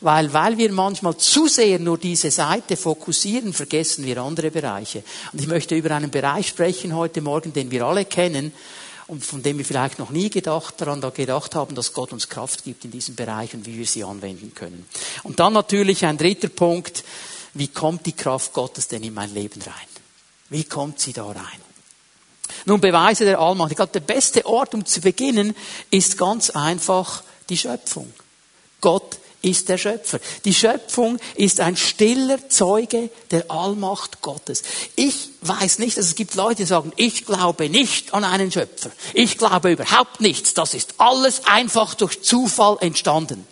Weil, 0.00 0.32
weil 0.32 0.56
wir 0.56 0.72
manchmal 0.72 1.16
zu 1.18 1.46
sehr 1.46 1.78
nur 1.78 1.98
diese 1.98 2.30
Seite 2.30 2.76
fokussieren, 2.76 3.52
vergessen 3.52 4.06
wir 4.06 4.18
andere 4.18 4.50
Bereiche. 4.50 5.02
Und 5.32 5.40
ich 5.40 5.46
möchte 5.46 5.74
über 5.74 5.90
einen 5.90 6.10
Bereich 6.10 6.48
sprechen 6.48 6.94
heute 6.94 7.20
Morgen, 7.20 7.52
den 7.52 7.70
wir 7.70 7.84
alle 7.84 8.04
kennen 8.04 8.52
und 9.06 9.24
von 9.24 9.42
dem 9.42 9.58
wir 9.58 9.64
vielleicht 9.64 9.98
noch 9.98 10.10
nie 10.10 10.30
gedacht, 10.30 10.80
daran 10.80 11.02
gedacht 11.12 11.54
haben, 11.54 11.74
dass 11.74 11.92
Gott 11.92 12.12
uns 12.12 12.28
Kraft 12.28 12.64
gibt 12.64 12.84
in 12.84 12.90
diesem 12.90 13.14
Bereich 13.14 13.52
und 13.52 13.66
wie 13.66 13.76
wir 13.76 13.86
sie 13.86 14.04
anwenden 14.04 14.54
können. 14.54 14.86
Und 15.22 15.38
dann 15.40 15.52
natürlich 15.52 16.06
ein 16.06 16.16
dritter 16.16 16.48
Punkt, 16.48 17.04
wie 17.52 17.68
kommt 17.68 18.06
die 18.06 18.12
Kraft 18.12 18.52
Gottes 18.52 18.88
denn 18.88 19.02
in 19.02 19.12
mein 19.12 19.34
Leben 19.34 19.60
rein? 19.60 19.88
Wie 20.48 20.64
kommt 20.64 21.00
sie 21.00 21.12
da 21.12 21.26
rein? 21.26 21.63
Nun, 22.66 22.80
Beweise 22.80 23.24
der 23.24 23.38
Allmacht. 23.38 23.70
Ich 23.70 23.76
glaube, 23.76 23.92
der 23.92 24.00
beste 24.00 24.46
Ort, 24.46 24.74
um 24.74 24.84
zu 24.84 25.00
beginnen, 25.00 25.54
ist 25.90 26.18
ganz 26.18 26.50
einfach 26.50 27.22
die 27.48 27.56
Schöpfung. 27.56 28.12
Gott 28.80 29.18
ist 29.44 29.68
der 29.68 29.78
Schöpfer. 29.78 30.18
Die 30.44 30.54
Schöpfung 30.54 31.18
ist 31.36 31.60
ein 31.60 31.76
stiller 31.76 32.48
Zeuge 32.48 33.10
der 33.30 33.50
Allmacht 33.50 34.22
Gottes. 34.22 34.62
Ich 34.96 35.30
weiß 35.42 35.78
nicht, 35.78 35.96
dass 35.98 36.06
es 36.06 36.14
gibt 36.14 36.34
Leute, 36.34 36.56
die 36.56 36.64
sagen, 36.64 36.92
ich 36.96 37.26
glaube 37.26 37.68
nicht 37.68 38.14
an 38.14 38.24
einen 38.24 38.50
Schöpfer. 38.50 38.90
Ich 39.12 39.36
glaube 39.38 39.72
überhaupt 39.72 40.20
nichts. 40.20 40.54
Das 40.54 40.74
ist 40.74 40.94
alles 40.98 41.44
einfach 41.44 41.94
durch 41.94 42.22
Zufall 42.22 42.78
entstanden. 42.80 43.46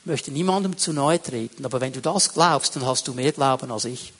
Ich 0.00 0.06
möchte 0.06 0.30
niemandem 0.30 0.78
zu 0.78 0.94
nahe 0.94 1.22
treten, 1.22 1.66
aber 1.66 1.82
wenn 1.82 1.92
du 1.92 2.00
das 2.00 2.32
glaubst, 2.32 2.74
dann 2.76 2.86
hast 2.86 3.06
du 3.08 3.12
mehr 3.12 3.32
Glauben 3.32 3.70
als 3.70 3.84
ich. 3.84 4.12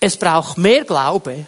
Es 0.00 0.18
braucht 0.18 0.58
mehr 0.58 0.84
Glaube, 0.84 1.46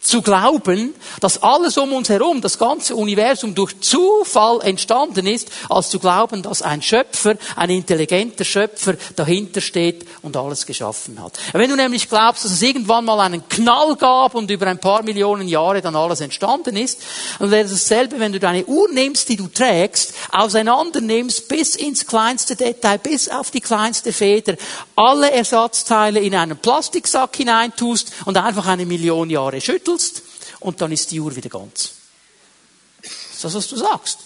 zu 0.00 0.22
glauben, 0.22 0.94
dass 1.20 1.42
alles 1.42 1.76
um 1.76 1.92
uns 1.92 2.08
herum, 2.08 2.40
das 2.40 2.58
ganze 2.58 2.96
Universum 2.96 3.54
durch 3.54 3.78
Zufall 3.80 4.62
entstanden 4.62 5.26
ist, 5.26 5.50
als 5.68 5.90
zu 5.90 5.98
glauben, 5.98 6.42
dass 6.42 6.62
ein 6.62 6.80
Schöpfer, 6.80 7.36
ein 7.54 7.68
intelligenter 7.68 8.46
Schöpfer 8.46 8.94
dahinter 9.14 9.60
steht 9.60 10.06
und 10.22 10.38
alles 10.38 10.64
geschaffen 10.64 11.22
hat. 11.22 11.38
Wenn 11.52 11.68
du 11.68 11.76
nämlich 11.76 12.08
glaubst, 12.08 12.46
dass 12.46 12.52
es 12.52 12.62
irgendwann 12.62 13.04
mal 13.04 13.20
einen 13.20 13.46
Knall 13.50 13.94
gab 13.96 14.34
und 14.34 14.50
über 14.50 14.66
ein 14.68 14.80
paar 14.80 15.02
Millionen 15.02 15.46
Jahre 15.46 15.82
dann 15.82 15.94
alles 15.94 16.22
entstanden 16.22 16.76
ist, 16.76 17.02
dann 17.38 17.50
wäre 17.50 17.66
es 17.66 17.72
dasselbe, 17.72 18.18
wenn 18.18 18.32
du 18.32 18.40
deine 18.40 18.64
Uhr 18.64 18.88
nimmst, 18.90 19.28
die 19.28 19.36
du 19.36 19.48
trägst, 19.48 20.14
auseinander 20.32 21.02
nimmst 21.02 21.46
bis 21.48 21.76
ins 21.76 22.06
kleinste 22.06 22.56
Detail, 22.56 22.98
bis 22.98 23.28
auf 23.28 23.50
die 23.50 23.60
kleinste 23.60 24.14
Feder, 24.14 24.56
alle 24.96 25.30
Ersatzteile 25.30 26.20
in 26.20 26.34
einen 26.34 26.56
Plastiksack 26.56 27.36
hineintust 27.36 28.12
und 28.24 28.38
einfach 28.38 28.66
eine 28.66 28.86
Million 28.86 29.28
Jahre 29.28 29.60
schüttelst, 29.60 29.89
schüttelst 29.90 30.22
und 30.60 30.80
dann 30.80 30.92
ist 30.92 31.10
die 31.10 31.20
Uhr 31.20 31.34
wieder 31.34 31.48
ganz. 31.48 31.92
Ist 33.02 33.44
das, 33.44 33.54
was 33.54 33.68
du 33.68 33.76
sagst. 33.76 34.18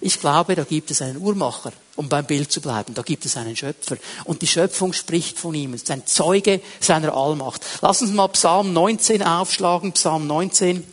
Ich 0.00 0.20
glaube, 0.20 0.54
da 0.54 0.64
gibt 0.64 0.90
es 0.90 1.00
einen 1.00 1.16
Uhrmacher, 1.16 1.72
um 1.94 2.08
beim 2.08 2.26
Bild 2.26 2.52
zu 2.52 2.60
bleiben. 2.60 2.92
Da 2.92 3.02
gibt 3.02 3.24
es 3.24 3.36
einen 3.36 3.56
Schöpfer. 3.56 3.96
Und 4.24 4.42
die 4.42 4.46
Schöpfung 4.46 4.92
spricht 4.92 5.38
von 5.38 5.54
ihm. 5.54 5.72
Es 5.72 5.82
ist 5.82 5.90
ein 5.90 6.06
Zeuge 6.06 6.60
seiner 6.80 7.14
Allmacht. 7.14 7.64
Lass 7.80 8.02
uns 8.02 8.12
mal 8.12 8.28
Psalm 8.28 8.74
19 8.74 9.22
aufschlagen. 9.22 9.92
Psalm 9.92 10.26
19, 10.26 10.84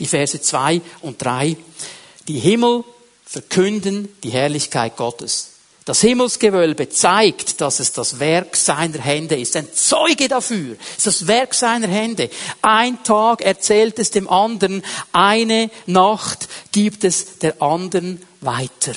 die 0.00 0.06
Verse 0.06 0.40
2 0.40 0.80
und 1.02 1.22
3. 1.22 1.56
Die 2.26 2.40
Himmel 2.40 2.82
verkünden 3.24 4.08
die 4.24 4.30
Herrlichkeit 4.30 4.96
Gottes. 4.96 5.50
Das 5.88 6.02
Himmelsgewölbe 6.02 6.90
zeigt, 6.90 7.62
dass 7.62 7.80
es 7.80 7.92
das 7.92 8.20
Werk 8.20 8.56
seiner 8.56 8.98
Hände 8.98 9.40
ist. 9.40 9.56
Ein 9.56 9.72
Zeuge 9.72 10.28
dafür. 10.28 10.76
Ist 10.98 11.06
das 11.06 11.26
Werk 11.26 11.54
seiner 11.54 11.88
Hände. 11.88 12.28
Ein 12.60 13.02
Tag 13.04 13.40
erzählt 13.40 13.98
es 13.98 14.10
dem 14.10 14.28
anderen. 14.28 14.84
Eine 15.12 15.70
Nacht 15.86 16.46
gibt 16.72 17.04
es 17.04 17.38
der 17.38 17.62
anderen 17.62 18.20
weiter. 18.42 18.92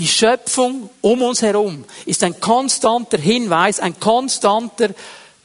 Die 0.00 0.08
Schöpfung 0.08 0.90
um 1.00 1.22
uns 1.22 1.42
herum 1.42 1.84
ist 2.06 2.24
ein 2.24 2.40
konstanter 2.40 3.18
Hinweis, 3.18 3.78
ein 3.78 4.00
konstanter 4.00 4.88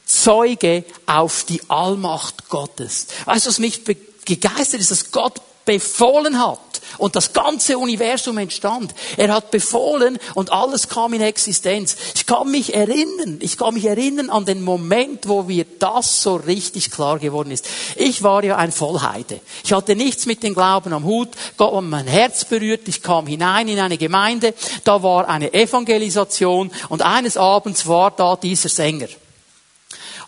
Zeuge 0.04 0.82
auf 1.06 1.44
die 1.44 1.60
Allmacht 1.68 2.48
Gottes. 2.48 3.06
Weißt 3.24 3.46
du, 3.46 3.50
was 3.50 3.60
mich 3.60 3.84
begeistert 3.84 4.80
ist, 4.80 4.90
dass 4.90 5.12
Gott 5.12 5.40
befohlen 5.68 6.38
hat 6.38 6.80
und 6.96 7.14
das 7.14 7.34
ganze 7.34 7.76
Universum 7.76 8.38
entstand. 8.38 8.94
Er 9.18 9.34
hat 9.34 9.50
befohlen 9.50 10.18
und 10.34 10.50
alles 10.50 10.88
kam 10.88 11.12
in 11.12 11.20
Existenz. 11.20 11.94
Ich 12.14 12.24
kann 12.24 12.50
mich 12.50 12.74
erinnern, 12.74 13.36
ich 13.40 13.58
kann 13.58 13.74
mich 13.74 13.84
erinnern 13.84 14.30
an 14.30 14.46
den 14.46 14.62
Moment, 14.62 15.28
wo 15.28 15.42
mir 15.42 15.66
das 15.78 16.22
so 16.22 16.36
richtig 16.36 16.90
klar 16.90 17.18
geworden 17.18 17.50
ist. 17.50 17.68
Ich 17.96 18.22
war 18.22 18.42
ja 18.44 18.56
ein 18.56 18.72
Vollheide. 18.72 19.40
Ich 19.62 19.74
hatte 19.74 19.94
nichts 19.94 20.24
mit 20.24 20.42
dem 20.42 20.54
Glauben 20.54 20.94
am 20.94 21.04
Hut. 21.04 21.28
Gott 21.58 21.74
hat 21.74 21.84
mein 21.84 22.06
Herz 22.06 22.46
berührt. 22.46 22.88
Ich 22.88 23.02
kam 23.02 23.26
hinein 23.26 23.68
in 23.68 23.78
eine 23.78 23.98
Gemeinde. 23.98 24.54
Da 24.84 25.02
war 25.02 25.28
eine 25.28 25.52
Evangelisation 25.52 26.70
und 26.88 27.02
eines 27.02 27.36
Abends 27.36 27.86
war 27.86 28.10
da 28.10 28.36
dieser 28.36 28.70
Sänger. 28.70 29.08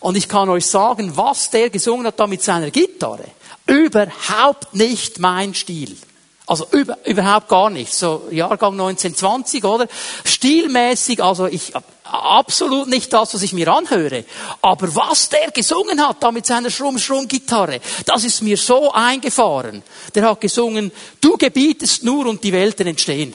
Und 0.01 0.17
ich 0.17 0.27
kann 0.27 0.49
euch 0.49 0.67
sagen, 0.67 1.17
was 1.17 1.49
der 1.49 1.71
gesungen 1.71 2.05
hat 2.05 2.19
da 2.19 2.27
mit 2.27 2.43
seiner 2.43 2.69
Gitarre 2.69 3.25
überhaupt 3.71 4.75
nicht 4.75 5.19
mein 5.19 5.53
Stil. 5.53 5.95
Also 6.45 6.67
über, 6.71 6.97
überhaupt 7.05 7.47
gar 7.47 7.69
nicht. 7.69 7.93
So 7.93 8.27
Jahrgang 8.29 8.73
1920, 8.73 9.63
oder? 9.63 9.87
Stilmäßig, 10.25 11.23
also 11.23 11.47
ich 11.47 11.71
absolut 12.03 12.89
nicht 12.89 13.13
das, 13.13 13.33
was 13.33 13.41
ich 13.41 13.53
mir 13.53 13.69
anhöre. 13.69 14.25
Aber 14.61 14.93
was 14.93 15.29
der 15.29 15.51
gesungen 15.51 16.05
hat, 16.05 16.21
da 16.21 16.33
mit 16.33 16.45
seiner 16.45 16.69
Schrumm-Schrumm-Gitarre, 16.69 17.79
das 18.05 18.25
ist 18.25 18.41
mir 18.41 18.57
so 18.57 18.91
eingefahren. 18.91 19.81
Der 20.13 20.29
hat 20.29 20.41
gesungen, 20.41 20.91
du 21.21 21.37
gebietest 21.37 22.03
nur 22.03 22.25
und 22.25 22.43
die 22.43 22.51
Welten 22.51 22.87
entstehen. 22.87 23.33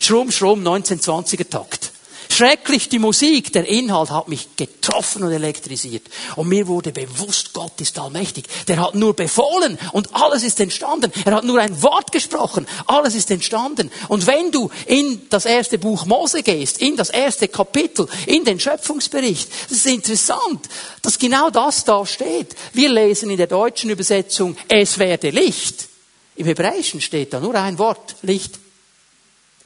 Schrumm-Schrumm, 0.00 0.66
1920er 0.66 1.48
Takt. 1.48 1.92
Schrecklich 2.28 2.88
die 2.88 2.98
Musik, 2.98 3.52
der 3.52 3.66
Inhalt 3.66 4.10
hat 4.10 4.28
mich 4.28 4.56
getroffen 4.56 5.22
und 5.22 5.32
elektrisiert. 5.32 6.06
Und 6.36 6.48
mir 6.48 6.66
wurde 6.66 6.92
bewusst, 6.92 7.52
Gott 7.52 7.80
ist 7.80 7.98
allmächtig. 7.98 8.46
Der 8.68 8.78
hat 8.78 8.94
nur 8.94 9.14
befohlen 9.14 9.78
und 9.92 10.14
alles 10.14 10.42
ist 10.42 10.60
entstanden. 10.60 11.12
Er 11.24 11.34
hat 11.34 11.44
nur 11.44 11.60
ein 11.60 11.82
Wort 11.82 12.12
gesprochen, 12.12 12.66
alles 12.86 13.14
ist 13.14 13.30
entstanden. 13.30 13.90
Und 14.08 14.26
wenn 14.26 14.50
du 14.50 14.70
in 14.86 15.28
das 15.30 15.46
erste 15.46 15.78
Buch 15.78 16.06
Mose 16.06 16.42
gehst, 16.42 16.78
in 16.78 16.96
das 16.96 17.10
erste 17.10 17.48
Kapitel, 17.48 18.08
in 18.26 18.44
den 18.44 18.60
Schöpfungsbericht, 18.60 19.48
das 19.68 19.78
ist 19.78 19.86
interessant, 19.86 20.68
dass 21.02 21.18
genau 21.18 21.50
das 21.50 21.84
da 21.84 22.04
steht. 22.04 22.54
Wir 22.72 22.88
lesen 22.88 23.30
in 23.30 23.36
der 23.36 23.46
deutschen 23.46 23.90
Übersetzung, 23.90 24.56
es 24.68 24.98
werde 24.98 25.30
Licht. 25.30 25.88
Im 26.36 26.46
Hebräischen 26.46 27.00
steht 27.00 27.32
da 27.32 27.40
nur 27.40 27.54
ein 27.54 27.78
Wort, 27.78 28.16
Licht. 28.22 28.58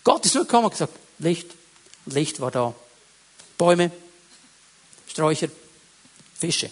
Gott 0.05 0.25
ist 0.25 0.35
nur 0.35 0.45
gekommen 0.45 0.67
und 0.67 0.71
gesagt, 0.71 0.95
Licht. 1.19 1.60
Licht 2.07 2.40
war 2.40 2.50
da. 2.50 2.75
Bäume, 3.59 3.90
Sträucher, 5.07 5.49
Fische, 6.38 6.71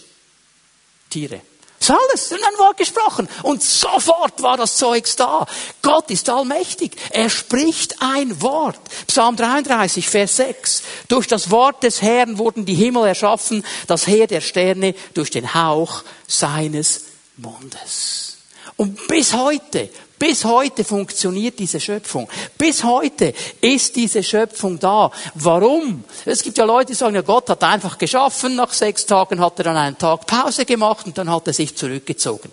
Tiere. 1.09 1.41
Das 1.79 1.89
ist 1.89 1.95
alles 1.95 2.31
in 2.31 2.43
ein 2.45 2.59
Wort 2.59 2.77
gesprochen. 2.77 3.29
Und 3.43 3.63
sofort 3.63 4.41
war 4.41 4.57
das 4.57 4.75
Zeugs 4.75 5.15
da. 5.15 5.45
Gott 5.81 6.11
ist 6.11 6.29
allmächtig. 6.29 6.95
Er 7.11 7.29
spricht 7.29 8.01
ein 8.01 8.41
Wort. 8.41 8.79
Psalm 9.07 9.37
33, 9.37 10.09
Vers 10.09 10.35
6. 10.37 10.83
Durch 11.07 11.27
das 11.27 11.51
Wort 11.51 11.83
des 11.83 12.01
Herrn 12.01 12.37
wurden 12.37 12.65
die 12.65 12.75
Himmel 12.75 13.07
erschaffen, 13.07 13.65
das 13.87 14.07
Heer 14.07 14.27
der 14.27 14.41
Sterne 14.41 14.93
durch 15.13 15.31
den 15.31 15.53
Hauch 15.53 16.03
seines 16.27 17.05
Mundes. 17.37 18.37
Und 18.75 19.07
bis 19.07 19.33
heute 19.33 19.89
bis 20.19 20.43
heute 20.43 20.83
funktioniert 20.83 21.57
diese 21.57 21.79
Schöpfung. 21.79 22.29
Bis 22.57 22.83
heute 22.83 23.33
ist 23.61 23.95
diese 23.95 24.21
Schöpfung 24.21 24.77
da. 24.77 25.09
Warum? 25.35 26.03
Es 26.25 26.43
gibt 26.43 26.57
ja 26.57 26.65
Leute, 26.65 26.87
die 26.87 26.93
sagen, 26.93 27.15
ja, 27.15 27.21
Gott 27.21 27.49
hat 27.49 27.63
einfach 27.63 27.97
geschaffen, 27.97 28.55
nach 28.55 28.73
sechs 28.73 29.05
Tagen 29.05 29.39
hat 29.39 29.57
er 29.59 29.63
dann 29.63 29.77
einen 29.77 29.97
Tag 29.97 30.27
Pause 30.27 30.65
gemacht 30.65 31.05
und 31.05 31.17
dann 31.17 31.31
hat 31.31 31.47
er 31.47 31.53
sich 31.53 31.75
zurückgezogen. 31.75 32.51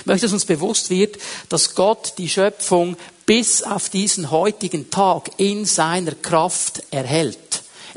Ich 0.00 0.06
möchte, 0.06 0.26
dass 0.26 0.32
uns 0.32 0.44
bewusst 0.44 0.90
wird, 0.90 1.16
dass 1.48 1.74
Gott 1.74 2.14
die 2.18 2.28
Schöpfung 2.28 2.96
bis 3.24 3.62
auf 3.62 3.88
diesen 3.88 4.30
heutigen 4.30 4.90
Tag 4.90 5.30
in 5.38 5.64
seiner 5.64 6.12
Kraft 6.12 6.82
erhält. 6.90 7.47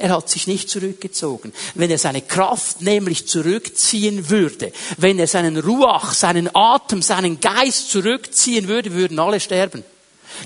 Er 0.01 0.09
hat 0.09 0.29
sich 0.29 0.47
nicht 0.47 0.67
zurückgezogen. 0.67 1.53
Wenn 1.75 1.91
er 1.91 1.99
seine 1.99 2.23
Kraft 2.23 2.81
nämlich 2.81 3.27
zurückziehen 3.27 4.31
würde, 4.31 4.71
wenn 4.97 5.19
er 5.19 5.27
seinen 5.27 5.57
Ruach, 5.57 6.15
seinen 6.15 6.49
Atem, 6.55 7.03
seinen 7.03 7.39
Geist 7.39 7.91
zurückziehen 7.91 8.67
würde, 8.67 8.93
würden 8.93 9.19
alle 9.19 9.39
sterben. 9.39 9.83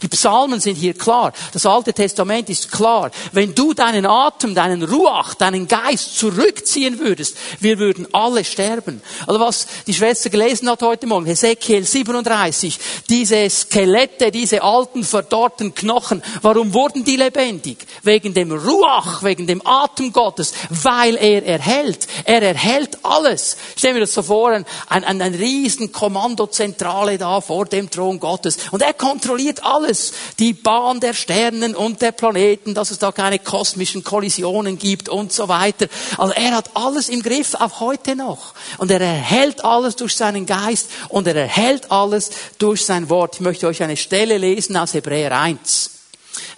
Die 0.01 0.08
Psalmen 0.08 0.60
sind 0.60 0.75
hier 0.75 0.94
klar. 0.94 1.34
Das 1.54 1.65
Alte 1.65 1.94
Testament 1.94 2.50
ist 2.50 2.72
klar. 2.72 3.12
Wenn 3.32 3.56
du 3.56 3.74
deinen 3.74 4.06
Atem, 4.06 4.56
deinen 4.56 4.84
Ruach, 4.84 5.34
deinen 5.36 5.68
Geist 5.68 6.18
zurückziehen 6.18 7.00
würdest, 7.00 7.38
wir 7.60 7.80
würden 7.80 8.08
alle 8.13 8.44
sterben. 8.44 9.01
Also 9.27 9.39
was 9.39 9.68
die 9.88 9.94
Schwester 9.94 10.30
gelesen 10.30 10.70
hat 10.70 10.82
heute 10.82 11.08
Morgen, 11.08 11.25
Hesekiel 11.25 11.84
37, 11.84 12.80
diese 13.10 13.50
Skelette, 13.50 14.32
diese 14.32 14.63
alten 14.63 15.04
verdorrten 15.04 15.74
Knochen, 15.74 16.22
warum 16.42 16.74
wurden 16.74 17.04
die 17.04 17.15
lebendig? 17.15 17.86
Wegen 18.04 18.34
dem 18.34 18.51
Ruach, 18.51 19.24
wegen 19.24 19.48
dem 19.48 19.65
Atem 19.65 20.12
Gottes, 20.12 20.54
weil 20.70 21.15
er 21.15 21.46
erhält. 21.46 22.08
Er 22.25 22.42
erhält 22.42 22.98
alles. 23.04 23.58
Ich 23.75 23.80
stelle 23.80 23.96
mir 23.96 24.00
das 24.01 24.13
so 24.13 24.24
vor, 24.24 24.51
ein, 24.51 24.65
ein, 24.89 25.22
ein 25.22 25.36
riesen 25.36 25.92
Kommandozentrale 25.92 27.18
da 27.18 27.42
vor 27.42 27.65
dem 27.65 27.89
Thron 27.89 28.20
Gottes. 28.20 28.58
Und 28.72 28.82
er 28.82 28.94
kontrolliert 28.94 29.63
alles 29.63 29.75
alles, 29.75 30.13
die 30.39 30.53
Bahn 30.53 31.00
der 31.00 31.13
Sternen 31.13 31.75
und 31.75 32.01
der 32.01 32.12
Planeten, 32.12 32.74
dass 32.74 32.91
es 32.91 33.00
da 33.00 33.12
keine 33.12 33.39
kosmischen 33.39 34.03
Kollisionen 34.03 34.77
gibt 34.77 35.10
und 35.10 35.34
so 35.34 35.48
weiter. 35.48 35.88
Also 36.17 36.34
er 36.34 36.55
hat 36.55 36.72
alles 36.74 37.10
im 37.10 37.22
Griff, 37.22 37.55
auch 37.55 37.79
heute 37.79 38.15
noch. 38.15 38.53
Und 38.77 38.91
er 38.91 39.01
erhält 39.01 39.63
alles 39.63 39.96
durch 39.96 40.15
seinen 40.15 40.46
Geist 40.46 40.89
und 41.10 41.27
er 41.27 41.36
erhält 41.36 41.91
alles 41.91 42.32
durch 42.58 42.86
sein 42.86 43.10
Wort. 43.10 43.36
Ich 43.36 43.41
möchte 43.41 43.67
euch 43.67 43.84
eine 43.84 43.98
Stelle 43.98 44.38
lesen 44.38 44.77
aus 44.77 44.94
Hebräer 44.94 45.38
1. 45.39 45.91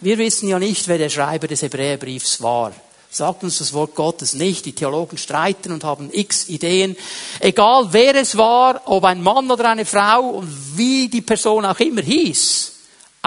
Wir 0.01 0.17
wissen 0.17 0.47
ja 0.47 0.59
nicht, 0.59 0.87
wer 0.87 0.97
der 0.97 1.09
Schreiber 1.09 1.47
des 1.47 1.61
Hebräerbriefs 1.61 2.41
war. 2.41 2.73
sagt 3.09 3.43
uns 3.43 3.57
das 3.57 3.73
Wort 3.73 3.95
Gottes 3.95 4.33
nicht. 4.33 4.65
Die 4.65 4.73
Theologen 4.73 5.17
streiten 5.17 5.71
und 5.71 5.83
haben 5.83 6.09
x 6.11 6.49
Ideen. 6.49 6.95
Egal 7.39 7.87
wer 7.91 8.15
es 8.15 8.37
war, 8.37 8.81
ob 8.85 9.03
ein 9.03 9.21
Mann 9.21 9.49
oder 9.49 9.69
eine 9.69 9.85
Frau 9.85 10.29
und 10.29 10.77
wie 10.77 11.07
die 11.07 11.21
Person 11.21 11.65
auch 11.65 11.79
immer 11.79 12.01
hieß, 12.01 12.73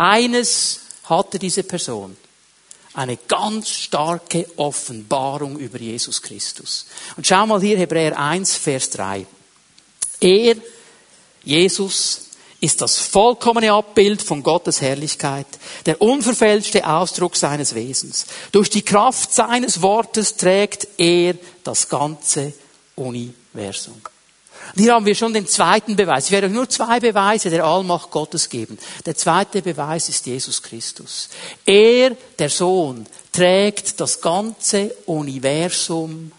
eines 0.00 0.80
hatte 1.04 1.38
diese 1.38 1.62
Person. 1.62 2.16
Eine 2.95 3.19
ganz 3.28 3.69
starke 3.69 4.47
Offenbarung 4.57 5.59
über 5.59 5.78
Jesus 5.78 6.23
Christus. 6.23 6.87
Und 7.16 7.26
schau 7.26 7.47
mal 7.47 7.61
hier 7.61 7.76
Hebräer 7.76 8.19
1, 8.19 8.57
Vers 8.57 8.90
3. 8.90 9.26
Er, 10.21 10.57
Jesus, 11.45 12.23
ist 12.61 12.80
das 12.80 12.99
vollkommene 12.99 13.73
Abbild 13.73 14.23
von 14.23 14.42
Gottes 14.42 14.80
Herrlichkeit, 14.80 15.47
der 15.87 16.00
unverfälschte 16.00 16.87
Ausdruck 16.87 17.37
seines 17.37 17.75
Wesens. 17.75 18.26
Durch 18.52 18.71
die 18.71 18.83
Kraft 18.83 19.33
seines 19.33 19.83
Wortes 19.83 20.37
trägt 20.37 20.88
er 20.99 21.35
das 21.62 21.88
ganze 21.88 22.52
Universum. 22.97 24.00
Und 24.75 24.83
hier 24.83 24.95
haben 24.95 25.07
wir 25.07 25.15
schon 25.15 25.33
den 25.33 25.47
zweiten 25.47 25.97
Beweis. 25.97 26.27
Ich 26.27 26.31
werde 26.33 26.47
euch 26.47 26.53
nur 26.53 26.69
zwei 26.69 27.00
Beweise 27.00 27.50
der 27.50 27.65
Allmacht 27.65 28.11
Gottes 28.11 28.49
geben. 28.49 28.79
Der 29.05 29.17
zweite 29.17 29.62
Beweis 29.62 30.09
ist 30.09 30.27
Jesus 30.27 30.62
Christus. 30.62 31.29
Er, 31.65 32.17
der 32.39 32.50
Sohn, 32.50 33.07
trägt 33.33 34.00
das 34.00 34.21
ganze 34.21 34.95
Universum 35.07 36.33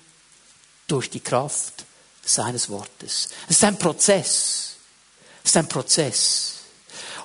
durch 0.88 1.10
die 1.10 1.20
Kraft 1.20 1.86
seines 2.24 2.70
Wortes. 2.70 3.30
Es 3.50 3.58
ist 3.58 3.64
ein 3.64 3.78
Prozess. 3.78 4.76
Es 5.44 5.52
ist 5.52 5.58
ein 5.58 5.68
Prozess. 5.68 6.54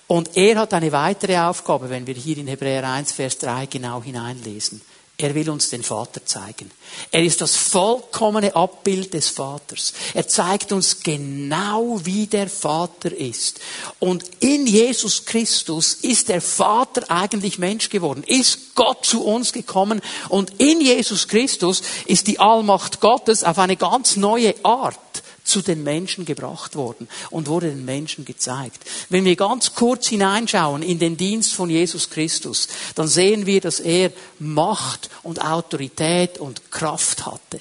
Und 0.06 0.36
er 0.36 0.58
hat 0.60 0.72
eine 0.72 0.92
weitere 0.92 1.36
Aufgabe, 1.36 1.90
wenn 1.90 2.06
wir 2.06 2.14
hier 2.14 2.38
in 2.38 2.46
Hebräer 2.46 2.88
1, 2.88 3.12
Vers 3.12 3.38
3 3.38 3.66
genau 3.66 4.02
hineinlesen. 4.02 4.80
Er 5.18 5.34
will 5.34 5.48
uns 5.48 5.70
den 5.70 5.82
Vater 5.82 6.26
zeigen. 6.26 6.70
Er 7.10 7.22
ist 7.22 7.40
das 7.40 7.56
vollkommene 7.56 8.54
Abbild 8.54 9.14
des 9.14 9.30
Vaters. 9.30 9.94
Er 10.12 10.28
zeigt 10.28 10.72
uns 10.72 11.00
genau, 11.02 11.98
wie 12.04 12.26
der 12.26 12.50
Vater 12.50 13.16
ist. 13.16 13.58
Und 13.98 14.24
in 14.40 14.66
Jesus 14.66 15.24
Christus 15.24 15.94
ist 15.94 16.28
der 16.28 16.42
Vater 16.42 17.10
eigentlich 17.10 17.58
Mensch 17.58 17.88
geworden, 17.88 18.24
ist 18.26 18.74
Gott 18.74 19.06
zu 19.06 19.24
uns 19.24 19.54
gekommen 19.54 20.02
und 20.28 20.52
in 20.58 20.82
Jesus 20.82 21.28
Christus 21.28 21.80
ist 22.04 22.26
die 22.26 22.38
Allmacht 22.38 23.00
Gottes 23.00 23.42
auf 23.42 23.58
eine 23.58 23.76
ganz 23.76 24.16
neue 24.16 24.54
Art 24.64 24.98
zu 25.46 25.62
den 25.62 25.82
Menschen 25.82 26.24
gebracht 26.24 26.74
worden 26.74 27.08
und 27.30 27.48
wurde 27.48 27.68
den 27.68 27.84
Menschen 27.84 28.24
gezeigt. 28.24 28.84
Wenn 29.08 29.24
wir 29.24 29.36
ganz 29.36 29.74
kurz 29.74 30.08
hineinschauen 30.08 30.82
in 30.82 30.98
den 30.98 31.16
Dienst 31.16 31.54
von 31.54 31.70
Jesus 31.70 32.10
Christus, 32.10 32.68
dann 32.94 33.08
sehen 33.08 33.46
wir, 33.46 33.60
dass 33.60 33.80
er 33.80 34.12
Macht 34.38 35.08
und 35.22 35.42
Autorität 35.42 36.38
und 36.38 36.70
Kraft 36.70 37.26
hatte 37.26 37.60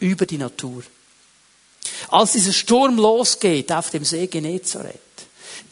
über 0.00 0.26
die 0.26 0.38
Natur. 0.38 0.82
Als 2.08 2.32
dieser 2.32 2.52
Sturm 2.52 2.96
losgeht 2.96 3.70
auf 3.72 3.90
dem 3.90 4.04
See 4.04 4.26
Genezareth, 4.26 5.00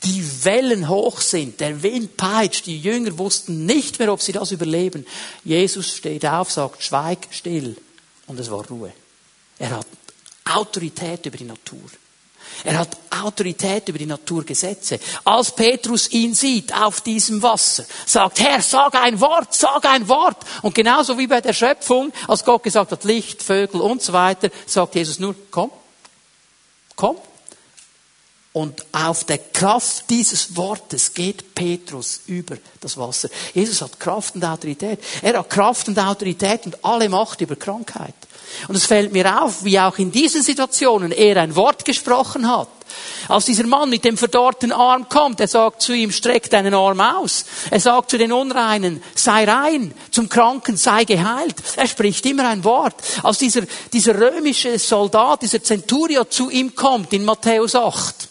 die 0.04 0.44
Wellen 0.44 0.88
hoch 0.88 1.20
sind, 1.20 1.60
der 1.60 1.82
Wind 1.82 2.16
peitscht, 2.16 2.66
die 2.66 2.78
Jünger 2.78 3.18
wussten 3.18 3.66
nicht 3.66 3.98
mehr, 3.98 4.12
ob 4.12 4.20
sie 4.20 4.32
das 4.32 4.52
überleben. 4.52 5.06
Jesus 5.44 5.96
steht 5.96 6.26
auf, 6.26 6.52
sagt, 6.52 6.82
schweig 6.82 7.26
still. 7.30 7.76
Und 8.26 8.38
es 8.38 8.50
war 8.50 8.66
Ruhe. 8.66 8.92
Er 9.58 9.70
hat 9.70 9.86
Autorität 10.44 11.26
über 11.26 11.36
die 11.36 11.44
Natur. 11.44 11.90
Er 12.62 12.78
hat 12.78 12.96
Autorität 13.10 13.88
über 13.88 13.98
die 13.98 14.06
Naturgesetze. 14.06 15.00
Als 15.24 15.52
Petrus 15.52 16.10
ihn 16.10 16.34
sieht 16.34 16.72
auf 16.74 17.00
diesem 17.00 17.42
Wasser, 17.42 17.84
sagt, 18.06 18.40
Herr, 18.40 18.62
sag 18.62 18.94
ein 18.94 19.20
Wort, 19.20 19.54
sag 19.54 19.84
ein 19.86 20.08
Wort. 20.08 20.36
Und 20.62 20.74
genauso 20.74 21.18
wie 21.18 21.26
bei 21.26 21.40
der 21.40 21.52
Schöpfung, 21.52 22.12
als 22.28 22.44
Gott 22.44 22.62
gesagt 22.62 22.92
hat, 22.92 23.04
Licht, 23.04 23.42
Vögel 23.42 23.80
und 23.80 24.02
so 24.02 24.12
weiter, 24.12 24.50
sagt 24.66 24.94
Jesus 24.94 25.18
nur, 25.18 25.34
komm, 25.50 25.70
komm. 26.94 27.16
Und 28.52 28.86
auf 28.92 29.24
der 29.24 29.38
Kraft 29.38 30.08
dieses 30.10 30.54
Wortes 30.56 31.12
geht 31.12 31.56
Petrus 31.56 32.20
über 32.26 32.56
das 32.80 32.96
Wasser. 32.96 33.28
Jesus 33.52 33.82
hat 33.82 33.98
Kraft 33.98 34.36
und 34.36 34.44
Autorität. 34.44 35.00
Er 35.22 35.38
hat 35.38 35.50
Kraft 35.50 35.88
und 35.88 35.98
Autorität 35.98 36.64
und 36.66 36.84
alle 36.84 37.08
Macht 37.08 37.40
über 37.40 37.56
Krankheit. 37.56 38.14
Und 38.68 38.76
es 38.76 38.86
fällt 38.86 39.12
mir 39.12 39.42
auf, 39.42 39.64
wie 39.64 39.78
auch 39.78 39.98
in 39.98 40.12
diesen 40.12 40.42
Situationen 40.42 41.12
er 41.12 41.36
ein 41.38 41.56
Wort 41.56 41.84
gesprochen 41.84 42.48
hat. 42.48 42.68
Als 43.28 43.46
dieser 43.46 43.66
Mann 43.66 43.90
mit 43.90 44.04
dem 44.04 44.16
verdorrten 44.16 44.72
Arm 44.72 45.08
kommt, 45.08 45.40
er 45.40 45.48
sagt 45.48 45.82
zu 45.82 45.92
ihm, 45.92 46.10
streck 46.10 46.50
deinen 46.50 46.74
Arm 46.74 47.00
aus. 47.00 47.44
Er 47.70 47.80
sagt 47.80 48.10
zu 48.10 48.18
den 48.18 48.32
Unreinen, 48.32 49.02
sei 49.14 49.44
rein. 49.44 49.94
Zum 50.10 50.28
Kranken, 50.28 50.76
sei 50.76 51.04
geheilt. 51.04 51.56
Er 51.76 51.86
spricht 51.86 52.26
immer 52.26 52.48
ein 52.48 52.64
Wort. 52.64 52.94
Als 53.22 53.38
dieser, 53.38 53.62
dieser 53.92 54.20
römische 54.20 54.78
Soldat, 54.78 55.42
dieser 55.42 55.62
Centurio 55.62 56.24
zu 56.24 56.50
ihm 56.50 56.74
kommt, 56.74 57.12
in 57.12 57.24
Matthäus 57.24 57.74
8, 57.74 58.28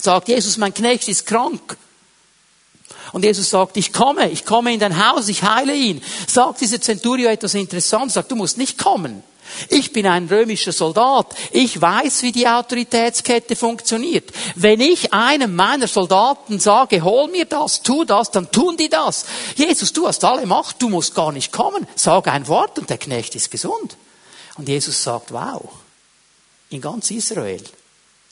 sagt 0.00 0.28
Jesus, 0.28 0.56
mein 0.56 0.74
Knecht 0.74 1.08
ist 1.08 1.26
krank. 1.26 1.76
Und 3.12 3.24
Jesus 3.24 3.50
sagt, 3.50 3.76
ich 3.76 3.92
komme, 3.92 4.28
ich 4.30 4.44
komme 4.44 4.74
in 4.74 4.80
dein 4.80 5.08
Haus, 5.08 5.28
ich 5.28 5.42
heile 5.42 5.74
ihn. 5.74 6.02
Sagt 6.26 6.60
dieser 6.60 6.80
Centurio 6.80 7.28
etwas 7.28 7.54
Interessantes, 7.54 8.14
sagt, 8.14 8.30
du 8.30 8.36
musst 8.36 8.58
nicht 8.58 8.76
kommen. 8.76 9.22
Ich 9.68 9.92
bin 9.92 10.06
ein 10.06 10.28
römischer 10.28 10.72
Soldat. 10.72 11.34
Ich 11.52 11.80
weiß, 11.80 12.22
wie 12.22 12.32
die 12.32 12.48
Autoritätskette 12.48 13.56
funktioniert. 13.56 14.30
Wenn 14.54 14.80
ich 14.80 15.12
einem 15.12 15.54
meiner 15.54 15.88
Soldaten 15.88 16.60
sage, 16.60 17.02
hol 17.02 17.28
mir 17.28 17.44
das, 17.44 17.82
tu 17.82 18.04
das, 18.04 18.30
dann 18.30 18.50
tun 18.50 18.76
die 18.76 18.88
das. 18.88 19.26
Jesus, 19.56 19.92
du 19.92 20.06
hast 20.06 20.24
alle 20.24 20.46
Macht, 20.46 20.80
du 20.82 20.88
musst 20.88 21.14
gar 21.14 21.32
nicht 21.32 21.52
kommen. 21.52 21.86
Sag 21.94 22.28
ein 22.28 22.48
Wort 22.48 22.78
und 22.78 22.90
der 22.90 22.98
Knecht 22.98 23.34
ist 23.34 23.50
gesund. 23.50 23.96
Und 24.56 24.68
Jesus 24.68 25.02
sagt, 25.02 25.32
wow, 25.32 25.62
in 26.70 26.80
ganz 26.80 27.10
Israel 27.10 27.62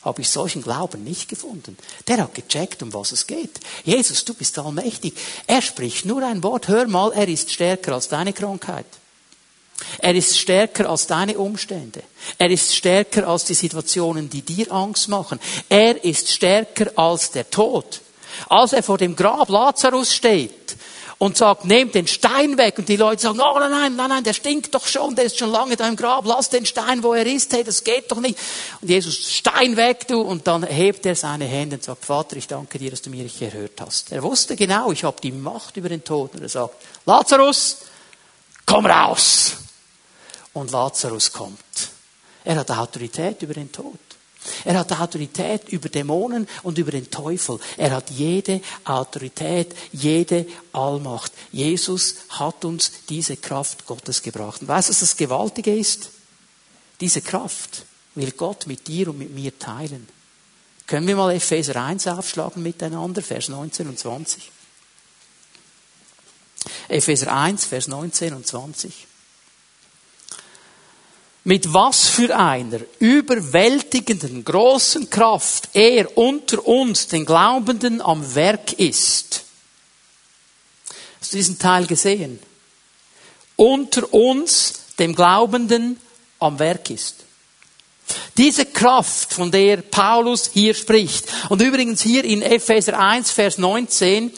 habe 0.04 0.20
ich 0.20 0.28
solchen 0.28 0.62
Glauben 0.62 1.02
nicht 1.02 1.28
gefunden. 1.28 1.78
Der 2.06 2.18
hat 2.18 2.34
gecheckt, 2.34 2.82
um 2.82 2.92
was 2.92 3.12
es 3.12 3.26
geht. 3.26 3.60
Jesus, 3.84 4.24
du 4.24 4.34
bist 4.34 4.58
allmächtig. 4.58 5.14
Er 5.46 5.62
spricht 5.62 6.04
nur 6.04 6.22
ein 6.22 6.42
Wort. 6.42 6.68
Hör 6.68 6.86
mal, 6.86 7.12
er 7.12 7.28
ist 7.28 7.50
stärker 7.50 7.94
als 7.94 8.08
deine 8.08 8.32
Krankheit. 8.32 8.86
Er 9.98 10.14
ist 10.14 10.38
stärker 10.38 10.88
als 10.88 11.06
deine 11.06 11.38
Umstände. 11.38 12.02
Er 12.38 12.50
ist 12.50 12.74
stärker 12.74 13.26
als 13.28 13.44
die 13.44 13.54
Situationen, 13.54 14.28
die 14.30 14.42
dir 14.42 14.72
Angst 14.72 15.08
machen. 15.08 15.38
Er 15.68 16.04
ist 16.04 16.30
stärker 16.30 16.90
als 16.96 17.30
der 17.30 17.50
Tod. 17.50 18.00
Als 18.48 18.72
er 18.72 18.82
vor 18.82 18.98
dem 18.98 19.16
Grab 19.16 19.48
Lazarus 19.48 20.12
steht 20.12 20.76
und 21.18 21.36
sagt, 21.36 21.64
nehmt 21.64 21.94
den 21.94 22.06
Stein 22.06 22.58
weg. 22.58 22.78
Und 22.78 22.88
die 22.88 22.96
Leute 22.96 23.22
sagen, 23.22 23.40
oh 23.40 23.58
nein, 23.58 23.70
nein, 23.70 23.96
nein, 23.96 24.08
nein, 24.10 24.24
der 24.24 24.32
stinkt 24.32 24.74
doch 24.74 24.86
schon, 24.86 25.14
der 25.14 25.24
ist 25.24 25.38
schon 25.38 25.50
lange 25.50 25.76
da 25.76 25.88
im 25.88 25.96
Grab, 25.96 26.26
lass 26.26 26.50
den 26.50 26.66
Stein, 26.66 27.02
wo 27.02 27.14
er 27.14 27.26
ist, 27.26 27.52
hey, 27.52 27.64
das 27.64 27.84
geht 27.84 28.10
doch 28.10 28.20
nicht. 28.20 28.38
Und 28.80 28.88
Jesus, 28.88 29.32
Stein 29.32 29.76
weg, 29.76 30.06
du. 30.08 30.20
Und 30.20 30.46
dann 30.46 30.64
hebt 30.64 31.06
er 31.06 31.14
seine 31.14 31.46
Hände 31.46 31.76
und 31.76 31.84
sagt, 31.84 32.04
Vater, 32.04 32.36
ich 32.36 32.46
danke 32.46 32.78
dir, 32.78 32.90
dass 32.90 33.02
du 33.02 33.10
mich 33.10 33.38
gehört 33.38 33.80
hast. 33.80 34.12
Er 34.12 34.22
wusste 34.22 34.56
genau, 34.56 34.92
ich 34.92 35.04
habe 35.04 35.20
die 35.22 35.32
Macht 35.32 35.76
über 35.76 35.88
den 35.88 36.04
Tod. 36.04 36.34
Und 36.34 36.42
er 36.42 36.48
sagt, 36.48 36.74
Lazarus, 37.06 37.78
komm 38.66 38.86
raus. 38.86 39.56
Und 40.54 40.70
Lazarus 40.70 41.32
kommt. 41.32 41.58
Er 42.44 42.56
hat 42.56 42.70
Autorität 42.70 43.42
über 43.42 43.54
den 43.54 43.70
Tod. 43.70 43.98
Er 44.64 44.78
hat 44.78 44.92
Autorität 44.92 45.68
über 45.70 45.88
Dämonen 45.88 46.46
und 46.62 46.78
über 46.78 46.90
den 46.90 47.10
Teufel. 47.10 47.58
Er 47.76 47.92
hat 47.92 48.10
jede 48.10 48.60
Autorität, 48.84 49.74
jede 49.92 50.46
Allmacht. 50.72 51.32
Jesus 51.50 52.16
hat 52.28 52.64
uns 52.64 52.92
diese 53.08 53.36
Kraft 53.36 53.86
Gottes 53.86 54.22
gebracht. 54.22 54.60
Und 54.60 54.68
weißt 54.68 54.88
du, 54.88 54.92
was 54.92 55.00
das 55.00 55.16
Gewaltige 55.16 55.74
ist? 55.74 56.10
Diese 57.00 57.22
Kraft 57.22 57.84
will 58.14 58.32
Gott 58.32 58.66
mit 58.66 58.86
dir 58.86 59.08
und 59.08 59.18
mit 59.18 59.30
mir 59.30 59.58
teilen. 59.58 60.08
Können 60.86 61.06
wir 61.06 61.16
mal 61.16 61.34
Epheser 61.34 61.82
1 61.82 62.06
aufschlagen 62.08 62.62
miteinander, 62.62 63.22
Vers 63.22 63.48
19 63.48 63.88
und 63.88 63.98
20? 63.98 64.50
Epheser 66.88 67.34
1, 67.34 67.64
Vers 67.64 67.88
19 67.88 68.34
und 68.34 68.46
20 68.46 69.06
mit 71.44 71.72
was 71.72 72.08
für 72.08 72.34
einer 72.34 72.80
überwältigenden 72.98 74.44
großen 74.44 75.10
Kraft 75.10 75.68
er 75.74 76.16
unter 76.16 76.66
uns, 76.66 77.06
den 77.06 77.26
Glaubenden, 77.26 78.00
am 78.00 78.34
Werk 78.34 78.72
ist. 78.72 79.44
Hast 81.20 81.32
du 81.32 81.36
diesen 81.36 81.58
Teil 81.58 81.86
gesehen? 81.86 82.38
Unter 83.56 84.12
uns, 84.12 84.72
dem 84.98 85.14
Glaubenden, 85.14 86.00
am 86.38 86.58
Werk 86.58 86.88
ist. 86.90 87.16
Diese 88.36 88.66
Kraft, 88.66 89.32
von 89.32 89.50
der 89.50 89.78
Paulus 89.78 90.50
hier 90.52 90.74
spricht, 90.74 91.26
und 91.50 91.60
übrigens 91.62 92.00
hier 92.02 92.24
in 92.24 92.42
Epheser 92.42 92.98
1, 92.98 93.30
Vers 93.30 93.58
19, 93.58 94.32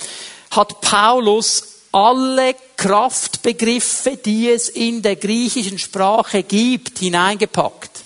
hat 0.51 0.81
Paulus 0.81 1.76
alle 1.93 2.55
Kraftbegriffe, 2.77 4.17
die 4.17 4.49
es 4.49 4.69
in 4.69 5.03
der 5.03 5.17
griechischen 5.17 5.79
Sprache 5.79 6.43
gibt, 6.43 6.99
hineingepackt. 6.99 8.06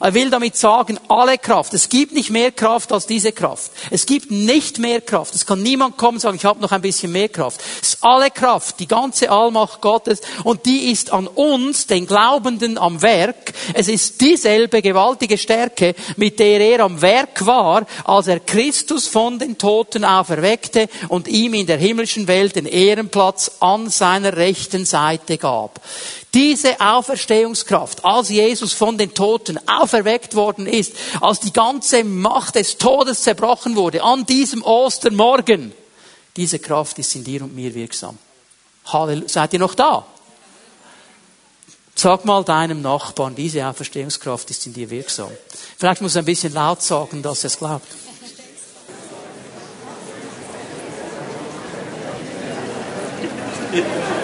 Er 0.00 0.14
will 0.14 0.30
damit 0.30 0.56
sagen, 0.56 0.98
alle 1.08 1.38
Kraft. 1.38 1.74
Es 1.74 1.88
gibt 1.88 2.12
nicht 2.12 2.30
mehr 2.30 2.52
Kraft 2.52 2.92
als 2.92 3.06
diese 3.06 3.32
Kraft. 3.32 3.70
Es 3.90 4.06
gibt 4.06 4.30
nicht 4.30 4.78
mehr 4.78 5.00
Kraft. 5.00 5.34
Es 5.34 5.46
kann 5.46 5.62
niemand 5.62 5.96
kommen 5.96 6.16
und 6.16 6.20
sagen, 6.20 6.36
ich 6.36 6.44
habe 6.44 6.60
noch 6.60 6.72
ein 6.72 6.82
bisschen 6.82 7.12
mehr 7.12 7.28
Kraft. 7.28 7.60
Es 7.80 7.94
ist 7.94 7.98
alle 8.04 8.30
Kraft, 8.30 8.80
die 8.80 8.88
ganze 8.88 9.30
Allmacht 9.30 9.80
Gottes 9.80 10.20
und 10.42 10.66
die 10.66 10.90
ist 10.90 11.12
an 11.12 11.26
uns, 11.26 11.86
den 11.86 12.06
Glaubenden, 12.06 12.78
am 12.78 13.02
Werk. 13.02 13.52
Es 13.74 13.88
ist 13.88 14.20
dieselbe 14.20 14.82
gewaltige 14.82 15.38
Stärke, 15.38 15.94
mit 16.16 16.38
der 16.38 16.60
er 16.60 16.80
am 16.80 17.00
Werk 17.00 17.46
war, 17.46 17.86
als 18.04 18.26
er 18.26 18.40
Christus 18.40 19.06
von 19.06 19.38
den 19.38 19.58
Toten 19.58 20.04
auferweckte 20.04 20.88
und 21.08 21.28
ihm 21.28 21.54
in 21.54 21.66
der 21.66 21.78
himmlischen 21.78 22.26
Welt 22.28 22.56
den 22.56 22.66
Ehrenplatz 22.66 23.52
an 23.60 23.88
seiner 23.88 24.36
rechten 24.36 24.84
Seite 24.84 25.38
gab. 25.38 25.80
Diese 26.34 26.80
Auferstehungskraft, 26.80 28.04
als 28.04 28.28
Jesus 28.28 28.72
von 28.72 28.98
den 28.98 29.14
Toten 29.14 29.60
auferweckt 29.68 30.34
worden 30.34 30.66
ist, 30.66 30.92
als 31.20 31.38
die 31.38 31.52
ganze 31.52 32.02
Macht 32.02 32.56
des 32.56 32.76
Todes 32.76 33.22
zerbrochen 33.22 33.76
wurde, 33.76 34.02
an 34.02 34.26
diesem 34.26 34.64
Ostermorgen, 34.64 35.72
diese 36.36 36.58
Kraft 36.58 36.98
ist 36.98 37.14
in 37.14 37.22
dir 37.22 37.42
und 37.42 37.54
mir 37.54 37.72
wirksam. 37.72 38.18
Halleluja. 38.86 39.28
Seid 39.28 39.52
ihr 39.52 39.60
noch 39.60 39.76
da? 39.76 40.04
Sag 41.94 42.24
mal 42.24 42.42
deinem 42.42 42.82
Nachbarn, 42.82 43.36
diese 43.36 43.64
Auferstehungskraft 43.64 44.50
ist 44.50 44.66
in 44.66 44.74
dir 44.74 44.90
wirksam. 44.90 45.30
Vielleicht 45.78 46.02
muss 46.02 46.16
er 46.16 46.22
ein 46.22 46.24
bisschen 46.24 46.52
laut 46.52 46.82
sagen, 46.82 47.22
dass 47.22 47.44
er 47.44 47.46
es 47.46 47.58
glaubt. 47.58 47.86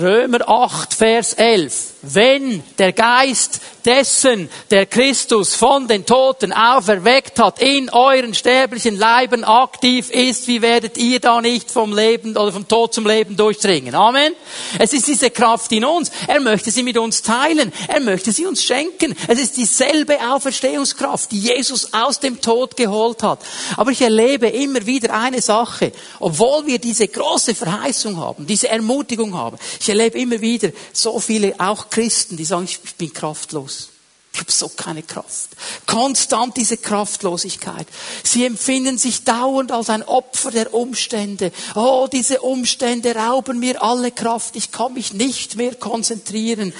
Römer 0.00 0.48
8, 0.48 0.94
Vers 1.00 1.34
11. 1.34 1.94
Wenn 2.02 2.62
der 2.78 2.92
Geist 2.92 3.60
dessen, 3.84 4.48
der 4.70 4.86
Christus 4.86 5.54
von 5.56 5.88
den 5.88 6.06
Toten 6.06 6.52
auferweckt 6.52 7.40
hat, 7.40 7.60
in 7.60 7.90
euren 7.90 8.34
sterblichen 8.34 8.96
Leiben 8.96 9.42
aktiv 9.42 10.10
ist, 10.10 10.46
wie 10.46 10.62
werdet 10.62 10.96
ihr 10.96 11.18
da 11.18 11.40
nicht 11.40 11.72
vom 11.72 11.96
Leben 11.96 12.36
oder 12.36 12.52
vom 12.52 12.68
Tod 12.68 12.94
zum 12.94 13.04
Leben 13.06 13.36
durchdringen? 13.36 13.96
Amen. 13.96 14.34
Es 14.78 14.92
ist 14.92 15.08
diese 15.08 15.30
Kraft 15.30 15.72
in 15.72 15.84
uns. 15.84 16.12
Er 16.28 16.38
möchte 16.40 16.70
sie 16.70 16.84
mit 16.84 16.98
uns 16.98 17.22
teilen. 17.22 17.72
Er 17.88 18.00
möchte 18.00 18.30
sie 18.30 18.46
uns 18.46 18.62
schenken. 18.62 19.16
Es 19.26 19.40
ist 19.40 19.56
dieselbe 19.56 20.18
Auferstehungskraft, 20.30 21.32
die 21.32 21.40
Jesus 21.40 21.92
aus 21.94 22.20
dem 22.20 22.40
Tod 22.40 22.76
geholt 22.76 23.24
hat. 23.24 23.40
Aber 23.76 23.90
ich 23.90 24.02
erlebe 24.02 24.46
immer 24.46 24.86
wieder 24.86 25.14
eine 25.14 25.40
Sache. 25.40 25.90
Obwohl 26.20 26.66
wir 26.66 26.78
diese 26.78 27.08
große 27.08 27.56
Verheißung 27.56 28.18
haben, 28.18 28.46
diese 28.46 28.68
Ermutigung 28.68 29.34
haben, 29.34 29.56
ich 29.80 29.88
erlebe 29.88 30.18
immer 30.18 30.40
wieder 30.40 30.70
so 30.92 31.18
viele 31.18 31.54
auch 31.58 31.87
Christen, 31.90 32.36
die 32.36 32.44
sagen, 32.44 32.64
ich 32.64 32.94
bin 32.94 33.12
kraftlos. 33.12 33.90
Ich 34.38 34.40
habe 34.40 34.52
so 34.52 34.68
keine 34.68 35.02
Kraft. 35.02 35.48
Konstant 35.86 36.56
diese 36.56 36.76
Kraftlosigkeit. 36.76 37.88
Sie 38.22 38.44
empfinden 38.44 38.96
sich 38.96 39.24
dauernd 39.24 39.72
als 39.72 39.90
ein 39.90 40.04
Opfer 40.04 40.52
der 40.52 40.72
Umstände. 40.74 41.50
Oh, 41.74 42.06
diese 42.12 42.40
Umstände 42.42 43.16
rauben 43.16 43.58
mir 43.58 43.82
alle 43.82 44.12
Kraft. 44.12 44.54
Ich 44.54 44.70
kann 44.70 44.94
mich 44.94 45.12
nicht 45.12 45.56
mehr 45.56 45.74
konzentrieren. 45.74 46.72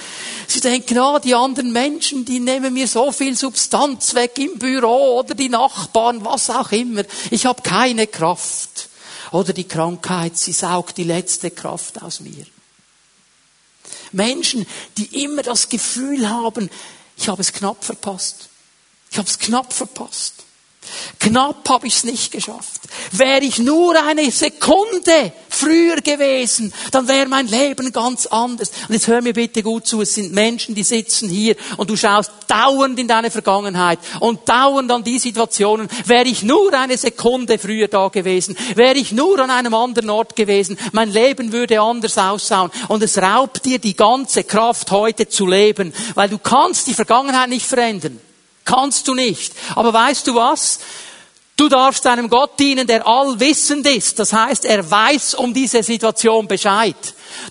Sie 0.47 0.61
denken, 0.61 0.99
oh, 0.99 1.19
die 1.19 1.35
anderen 1.35 1.73
Menschen, 1.73 2.23
die 2.23 2.39
nehmen 2.39 2.73
mir 2.73 2.87
so 2.87 3.11
viel 3.11 3.35
Substanz 3.35 4.13
weg 4.13 4.37
im 4.37 4.57
Büro 4.57 5.19
oder 5.19 5.35
die 5.35 5.49
Nachbarn, 5.49 6.23
was 6.23 6.49
auch 6.49 6.71
immer. 6.71 7.03
Ich 7.29 7.45
habe 7.45 7.61
keine 7.61 8.07
Kraft. 8.07 8.87
Oder 9.31 9.51
die 9.51 9.67
Krankheit, 9.67 10.37
sie 10.37 10.53
saugt 10.53 10.97
die 10.97 11.03
letzte 11.03 11.51
Kraft 11.51 12.01
aus 12.01 12.21
mir. 12.21 12.45
Menschen, 14.11 14.65
die 14.97 15.23
immer 15.23 15.43
das 15.43 15.69
Gefühl 15.69 16.29
haben, 16.29 16.69
ich 17.17 17.27
habe 17.27 17.41
es 17.41 17.51
knapp 17.53 17.83
verpasst. 17.83 18.49
Ich 19.11 19.17
habe 19.17 19.27
es 19.27 19.39
knapp 19.39 19.73
verpasst. 19.73 20.35
Knapp 21.19 21.67
habe 21.67 21.87
ich 21.87 21.95
es 21.95 22.03
nicht 22.05 22.31
geschafft. 22.31 22.81
Wäre 23.11 23.43
ich 23.43 23.59
nur 23.59 24.01
eine 24.01 24.31
Sekunde 24.31 25.33
früher 25.49 25.97
gewesen, 25.97 26.73
dann 26.91 27.07
wäre 27.07 27.27
mein 27.27 27.47
Leben 27.47 27.91
ganz 27.91 28.25
anders. 28.27 28.71
Und 28.87 28.93
jetzt 28.93 29.07
hör 29.07 29.21
mir 29.21 29.33
bitte 29.33 29.61
gut 29.61 29.85
zu, 29.85 30.01
es 30.01 30.15
sind 30.15 30.31
Menschen, 30.31 30.75
die 30.75 30.83
sitzen 30.83 31.29
hier 31.29 31.55
und 31.77 31.89
du 31.89 31.97
schaust 31.97 32.31
dauernd 32.47 32.97
in 32.97 33.07
deine 33.07 33.31
Vergangenheit 33.31 33.99
und 34.21 34.47
dauernd 34.47 34.91
an 34.91 35.03
die 35.03 35.19
Situationen. 35.19 35.89
Wäre 36.05 36.27
ich 36.27 36.43
nur 36.43 36.73
eine 36.73 36.97
Sekunde 36.97 37.59
früher 37.59 37.89
da 37.89 38.07
gewesen, 38.07 38.55
wäre 38.75 38.97
ich 38.97 39.11
nur 39.11 39.39
an 39.39 39.49
einem 39.49 39.73
anderen 39.73 40.09
Ort 40.09 40.35
gewesen, 40.37 40.77
mein 40.93 41.11
Leben 41.11 41.51
würde 41.51 41.81
anders 41.81 42.17
ausschauen. 42.17 42.71
Und 42.87 43.03
es 43.03 43.17
raubt 43.17 43.65
dir 43.65 43.79
die 43.79 43.95
ganze 43.95 44.45
Kraft 44.45 44.91
heute 44.91 45.27
zu 45.27 45.45
leben, 45.45 45.93
weil 46.15 46.29
du 46.29 46.37
kannst 46.37 46.87
die 46.87 46.93
Vergangenheit 46.93 47.49
nicht 47.49 47.65
verändern. 47.65 48.21
Kannst 48.65 49.07
du 49.07 49.15
nicht. 49.15 49.53
Aber 49.75 49.93
weißt 49.93 50.27
du 50.27 50.35
was? 50.35 50.79
Du 51.59 51.67
darfst 51.67 52.07
einem 52.07 52.29
Gott 52.29 52.57
dienen, 52.57 52.87
der 52.87 53.05
allwissend 53.05 53.85
ist. 53.85 54.17
Das 54.17 54.31
heißt, 54.31 54.63
er 54.63 54.89
weiß 54.89 55.33
um 55.33 55.53
diese 55.53 55.83
Situation 55.83 56.47
Bescheid. 56.47 56.95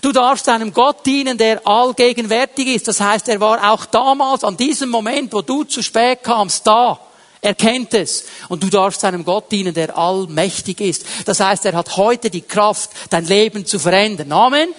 Du 0.01 0.11
darfst 0.11 0.49
einem 0.49 0.73
Gott 0.73 1.05
dienen, 1.05 1.37
der 1.37 1.65
allgegenwärtig 1.67 2.69
ist. 2.69 2.87
Das 2.87 2.99
heißt, 2.99 3.27
er 3.29 3.39
war 3.39 3.71
auch 3.71 3.85
damals, 3.85 4.43
an 4.43 4.57
diesem 4.57 4.89
Moment, 4.89 5.31
wo 5.31 5.43
du 5.43 5.63
zu 5.63 5.83
spät 5.83 6.23
kamst, 6.23 6.65
da. 6.65 6.99
Er 7.41 7.55
kennt 7.55 7.93
es. 7.93 8.25
Und 8.49 8.63
du 8.63 8.69
darfst 8.69 9.03
einem 9.05 9.23
Gott 9.23 9.51
dienen, 9.51 9.73
der 9.73 9.97
allmächtig 9.97 10.81
ist. 10.81 11.05
Das 11.25 11.39
heißt, 11.39 11.65
er 11.65 11.73
hat 11.73 11.95
heute 11.95 12.29
die 12.29 12.41
Kraft, 12.41 12.91
dein 13.09 13.25
Leben 13.25 13.65
zu 13.65 13.79
verändern. 13.79 14.31
Amen. 14.31 14.69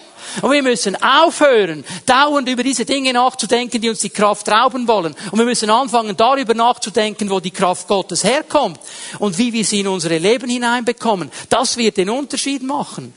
Und 0.42 0.52
wir 0.52 0.62
müssen 0.62 0.96
aufhören, 1.02 1.84
dauernd 2.04 2.48
über 2.48 2.62
diese 2.62 2.84
Dinge 2.84 3.12
nachzudenken, 3.14 3.80
die 3.80 3.88
uns 3.88 4.00
die 4.00 4.10
Kraft 4.10 4.48
rauben 4.48 4.86
wollen. 4.86 5.14
Und 5.30 5.38
wir 5.38 5.46
müssen 5.46 5.70
anfangen, 5.70 6.16
darüber 6.16 6.54
nachzudenken, 6.54 7.30
wo 7.30 7.40
die 7.40 7.50
Kraft 7.50 7.88
Gottes 7.88 8.22
herkommt 8.22 8.78
und 9.18 9.38
wie 9.38 9.52
wir 9.52 9.64
sie 9.64 9.80
in 9.80 9.88
unsere 9.88 10.18
Leben 10.18 10.48
hineinbekommen. 10.50 11.30
Das 11.48 11.78
wird 11.78 11.96
den 11.96 12.10
Unterschied 12.10 12.62
machen. 12.62 13.14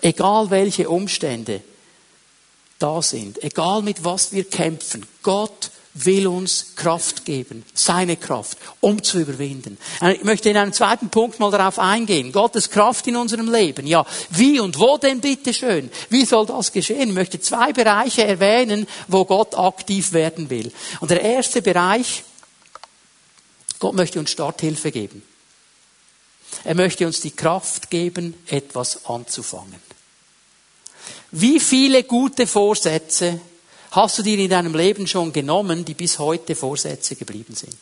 Egal 0.00 0.50
welche 0.50 0.88
Umstände 0.88 1.60
da 2.78 3.02
sind, 3.02 3.42
egal 3.42 3.82
mit 3.82 4.04
was 4.04 4.32
wir 4.32 4.44
kämpfen, 4.44 5.06
Gott 5.22 5.70
will 6.04 6.26
uns 6.26 6.74
Kraft 6.76 7.24
geben, 7.24 7.64
seine 7.74 8.16
Kraft, 8.16 8.58
um 8.80 9.02
zu 9.02 9.20
überwinden. 9.20 9.78
Ich 10.12 10.24
möchte 10.24 10.50
in 10.50 10.56
einem 10.56 10.72
zweiten 10.72 11.08
Punkt 11.08 11.40
mal 11.40 11.50
darauf 11.50 11.78
eingehen. 11.78 12.32
Gottes 12.32 12.70
Kraft 12.70 13.06
in 13.06 13.16
unserem 13.16 13.52
Leben. 13.52 13.86
Ja, 13.86 14.06
wie 14.30 14.60
und 14.60 14.78
wo 14.78 14.98
denn 14.98 15.20
bitte 15.20 15.54
schön? 15.54 15.90
Wie 16.10 16.24
soll 16.24 16.46
das 16.46 16.72
geschehen? 16.72 17.08
Ich 17.08 17.14
möchte 17.14 17.40
zwei 17.40 17.72
Bereiche 17.72 18.24
erwähnen, 18.24 18.86
wo 19.08 19.24
Gott 19.24 19.56
aktiv 19.56 20.12
werden 20.12 20.50
will. 20.50 20.72
Und 21.00 21.10
der 21.10 21.22
erste 21.22 21.62
Bereich, 21.62 22.24
Gott 23.78 23.94
möchte 23.94 24.18
uns 24.18 24.30
Starthilfe 24.30 24.90
geben. 24.90 25.22
Er 26.64 26.74
möchte 26.74 27.06
uns 27.06 27.20
die 27.20 27.30
Kraft 27.30 27.90
geben, 27.90 28.34
etwas 28.46 29.06
anzufangen. 29.06 29.80
Wie 31.30 31.60
viele 31.60 32.04
gute 32.04 32.46
Vorsätze 32.46 33.40
hast 33.90 34.18
du 34.18 34.22
dir 34.22 34.38
in 34.38 34.50
deinem 34.50 34.74
Leben 34.74 35.06
schon 35.06 35.32
genommen, 35.32 35.84
die 35.84 35.94
bis 35.94 36.18
heute 36.18 36.54
Vorsätze 36.54 37.16
geblieben 37.16 37.54
sind? 37.54 37.76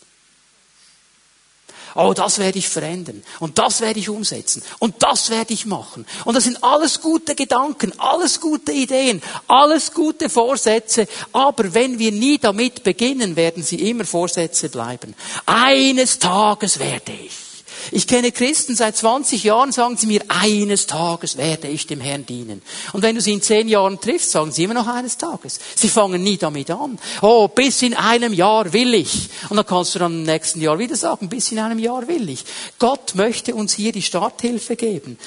Oh, 1.99 2.13
das 2.13 2.39
werde 2.39 2.59
ich 2.59 2.69
verändern. 2.69 3.23
Und 3.41 3.59
das 3.59 3.81
werde 3.81 3.99
ich 3.99 4.11
umsetzen. 4.11 4.63
Und 4.79 5.03
das 5.03 5.31
werde 5.31 5.55
ich 5.55 5.65
machen. 5.65 6.05
Und 6.27 6.35
das 6.35 6.45
sind 6.45 6.63
alles 6.63 7.01
gute 7.01 7.35
Gedanken, 7.35 7.99
alles 7.99 8.39
gute 8.39 8.71
Ideen, 8.71 9.23
alles 9.49 9.95
gute 9.95 10.29
Vorsätze. 10.29 11.09
Aber 11.33 11.73
wenn 11.73 11.99
wir 11.99 12.13
nie 12.13 12.37
damit 12.37 12.85
beginnen, 12.85 13.35
werden 13.35 13.63
sie 13.63 13.89
immer 13.89 14.05
Vorsätze 14.05 14.69
bleiben. 14.69 15.15
Eines 15.47 16.19
Tages 16.19 16.79
werde 16.79 17.13
ich. 17.13 17.46
Ich 17.93 18.07
kenne 18.07 18.33
Christen 18.33 18.75
seit 18.75 18.97
20 18.97 19.45
Jahren, 19.45 19.73
sagen 19.73 19.97
sie 19.97 20.07
mir, 20.07 20.23
eines 20.29 20.87
Tages 20.87 21.37
werde 21.37 21.69
ich 21.69 21.87
dem 21.87 22.01
Herrn 22.01 22.27
dienen. 22.27 22.63
Und 22.93 23.03
wenn 23.03 23.15
du 23.15 23.21
sie 23.21 23.33
in 23.33 23.43
10 23.43 23.69
Jahren 23.69 24.01
triffst, 24.01 24.31
sagen 24.33 24.53
sie 24.53 24.65
immer 24.65 24.75
noch 24.75 24.89
eines 24.89 25.19
Tages. 25.19 25.61
Sie 25.75 25.89
fangen 25.89 26.23
nie 26.23 26.37
damit 26.37 26.71
an. 26.71 26.99
Oh, 27.23 27.49
bis 27.49 27.83
in 27.83 27.95
einem 27.95 28.33
Jahr 28.33 28.73
will 28.73 28.95
ich. 28.95 29.29
Und 29.49 29.57
dann 29.57 29.67
kannst 29.67 29.95
du 29.95 29.99
dann 29.99 30.13
im 30.13 30.23
nächsten 30.25 30.61
Jahr 30.61 30.79
wieder 30.79 30.97
sagen, 30.97 31.29
bis 31.29 31.53
in 31.53 31.59
einem 31.59 31.79
Jahr 31.79 32.09
will 32.09 32.29
ich. 32.29 32.45
Gott 32.79 33.15
möchte 33.15 33.55
uns 33.55 33.75
hier 33.75 33.93
die 33.93 34.03
Starthilfe 34.03 34.77
geben. 34.77 35.19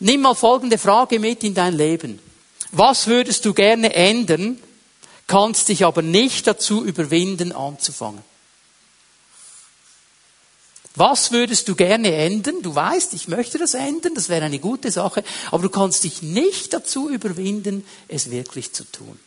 Nimm 0.00 0.22
mal 0.22 0.34
folgende 0.34 0.78
Frage 0.78 1.18
mit 1.18 1.44
in 1.44 1.54
dein 1.54 1.76
Leben. 1.76 2.18
Was 2.72 3.06
würdest 3.06 3.44
du 3.44 3.54
gerne 3.54 3.94
ändern, 3.94 4.58
kannst 5.26 5.68
dich 5.68 5.84
aber 5.84 6.02
nicht 6.02 6.46
dazu 6.46 6.84
überwinden, 6.84 7.52
anzufangen? 7.52 8.22
Was 10.98 11.32
würdest 11.32 11.68
du 11.68 11.74
gerne 11.74 12.14
ändern? 12.14 12.56
Du 12.62 12.74
weißt, 12.74 13.14
ich 13.14 13.28
möchte 13.28 13.56
das 13.56 13.74
ändern, 13.74 14.14
das 14.14 14.28
wäre 14.28 14.44
eine 14.44 14.58
gute 14.58 14.90
Sache, 14.90 15.24
aber 15.50 15.62
du 15.62 15.70
kannst 15.70 16.04
dich 16.04 16.22
nicht 16.22 16.72
dazu 16.72 17.08
überwinden, 17.08 17.86
es 18.08 18.30
wirklich 18.30 18.72
zu 18.72 18.84
tun. 18.84 19.18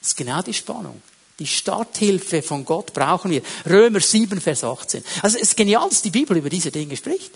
Das 0.00 0.08
ist 0.08 0.16
genau 0.16 0.42
die 0.42 0.54
Spannung. 0.54 1.02
Die 1.38 1.46
Starthilfe 1.46 2.42
von 2.42 2.64
Gott 2.64 2.92
brauchen 2.92 3.30
wir. 3.30 3.42
Römer 3.68 4.00
7, 4.00 4.40
Vers 4.40 4.64
18. 4.64 5.04
Also 5.22 5.36
es 5.36 5.50
ist 5.50 5.56
genial, 5.56 5.88
dass 5.88 6.02
die 6.02 6.10
Bibel 6.10 6.36
über 6.36 6.48
diese 6.48 6.70
Dinge 6.70 6.96
spricht. 6.96 7.32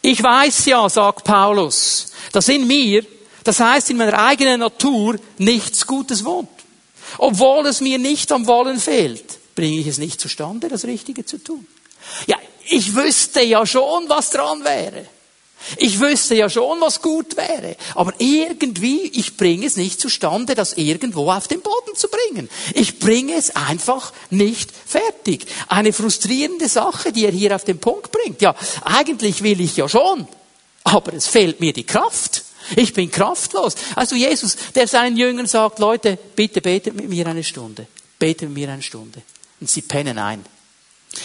Ich 0.00 0.22
weiß 0.22 0.66
ja, 0.66 0.88
sagt 0.88 1.24
Paulus, 1.24 2.12
dass 2.32 2.48
in 2.48 2.66
mir 2.66 3.04
Das 3.44 3.60
heißt, 3.60 3.90
in 3.90 3.98
meiner 3.98 4.18
eigenen 4.18 4.60
Natur 4.60 5.18
nichts 5.36 5.86
Gutes 5.86 6.24
wohnt. 6.24 6.48
Obwohl 7.18 7.66
es 7.66 7.80
mir 7.82 7.98
nicht 7.98 8.32
am 8.32 8.46
Wollen 8.46 8.80
fehlt, 8.80 9.38
bringe 9.54 9.78
ich 9.78 9.86
es 9.86 9.98
nicht 9.98 10.20
zustande, 10.20 10.68
das 10.68 10.84
Richtige 10.84 11.24
zu 11.24 11.38
tun. 11.38 11.66
Ja, 12.26 12.36
ich 12.66 12.94
wüsste 12.94 13.42
ja 13.42 13.66
schon, 13.66 14.08
was 14.08 14.30
dran 14.30 14.64
wäre. 14.64 15.06
Ich 15.78 15.98
wüsste 15.98 16.34
ja 16.34 16.50
schon, 16.50 16.80
was 16.80 17.00
gut 17.00 17.36
wäre. 17.36 17.76
Aber 17.94 18.12
irgendwie, 18.18 19.06
ich 19.14 19.36
bringe 19.36 19.66
es 19.66 19.76
nicht 19.76 20.00
zustande, 20.00 20.54
das 20.54 20.74
irgendwo 20.74 21.30
auf 21.30 21.48
den 21.48 21.62
Boden 21.62 21.96
zu 21.96 22.08
bringen. 22.08 22.50
Ich 22.74 22.98
bringe 22.98 23.34
es 23.34 23.56
einfach 23.56 24.12
nicht 24.30 24.70
fertig. 24.86 25.46
Eine 25.68 25.92
frustrierende 25.92 26.68
Sache, 26.68 27.12
die 27.12 27.24
er 27.24 27.32
hier 27.32 27.54
auf 27.54 27.64
den 27.64 27.78
Punkt 27.78 28.12
bringt. 28.12 28.42
Ja, 28.42 28.54
eigentlich 28.84 29.42
will 29.42 29.60
ich 29.60 29.76
ja 29.76 29.88
schon, 29.88 30.28
aber 30.84 31.14
es 31.14 31.26
fehlt 31.26 31.60
mir 31.60 31.72
die 31.72 31.84
Kraft. 31.84 32.44
Ich 32.76 32.92
bin 32.94 33.10
kraftlos. 33.10 33.74
Also 33.94 34.16
Jesus, 34.16 34.56
der 34.74 34.88
seinen 34.88 35.16
Jüngern 35.16 35.46
sagt, 35.46 35.78
Leute, 35.78 36.18
bitte 36.34 36.60
betet 36.60 36.94
mit 36.94 37.08
mir 37.08 37.26
eine 37.26 37.44
Stunde. 37.44 37.86
Betet 38.18 38.48
mit 38.48 38.58
mir 38.58 38.70
eine 38.70 38.82
Stunde. 38.82 39.22
Und 39.60 39.70
sie 39.70 39.82
pennen 39.82 40.18
ein. 40.18 40.44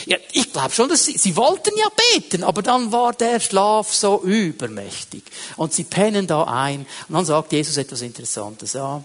Ja, 0.06 0.18
ich 0.32 0.52
glaube 0.52 0.72
schon, 0.72 0.90
dass 0.90 1.06
sie, 1.06 1.18
sie 1.18 1.36
wollten 1.36 1.76
ja 1.78 1.88
beten, 2.14 2.44
aber 2.44 2.62
dann 2.62 2.92
war 2.92 3.14
der 3.14 3.40
Schlaf 3.40 3.94
so 3.94 4.22
übermächtig. 4.24 5.24
Und 5.58 5.74
sie 5.74 5.84
pennen 5.84 6.28
da 6.28 6.44
ein. 6.44 6.82
Und 7.08 7.16
dann 7.16 7.26
sagt 7.26 7.52
Jesus 7.52 7.78
etwas 7.78 8.02
Interessantes. 8.02 8.74
Ja, 8.74 9.04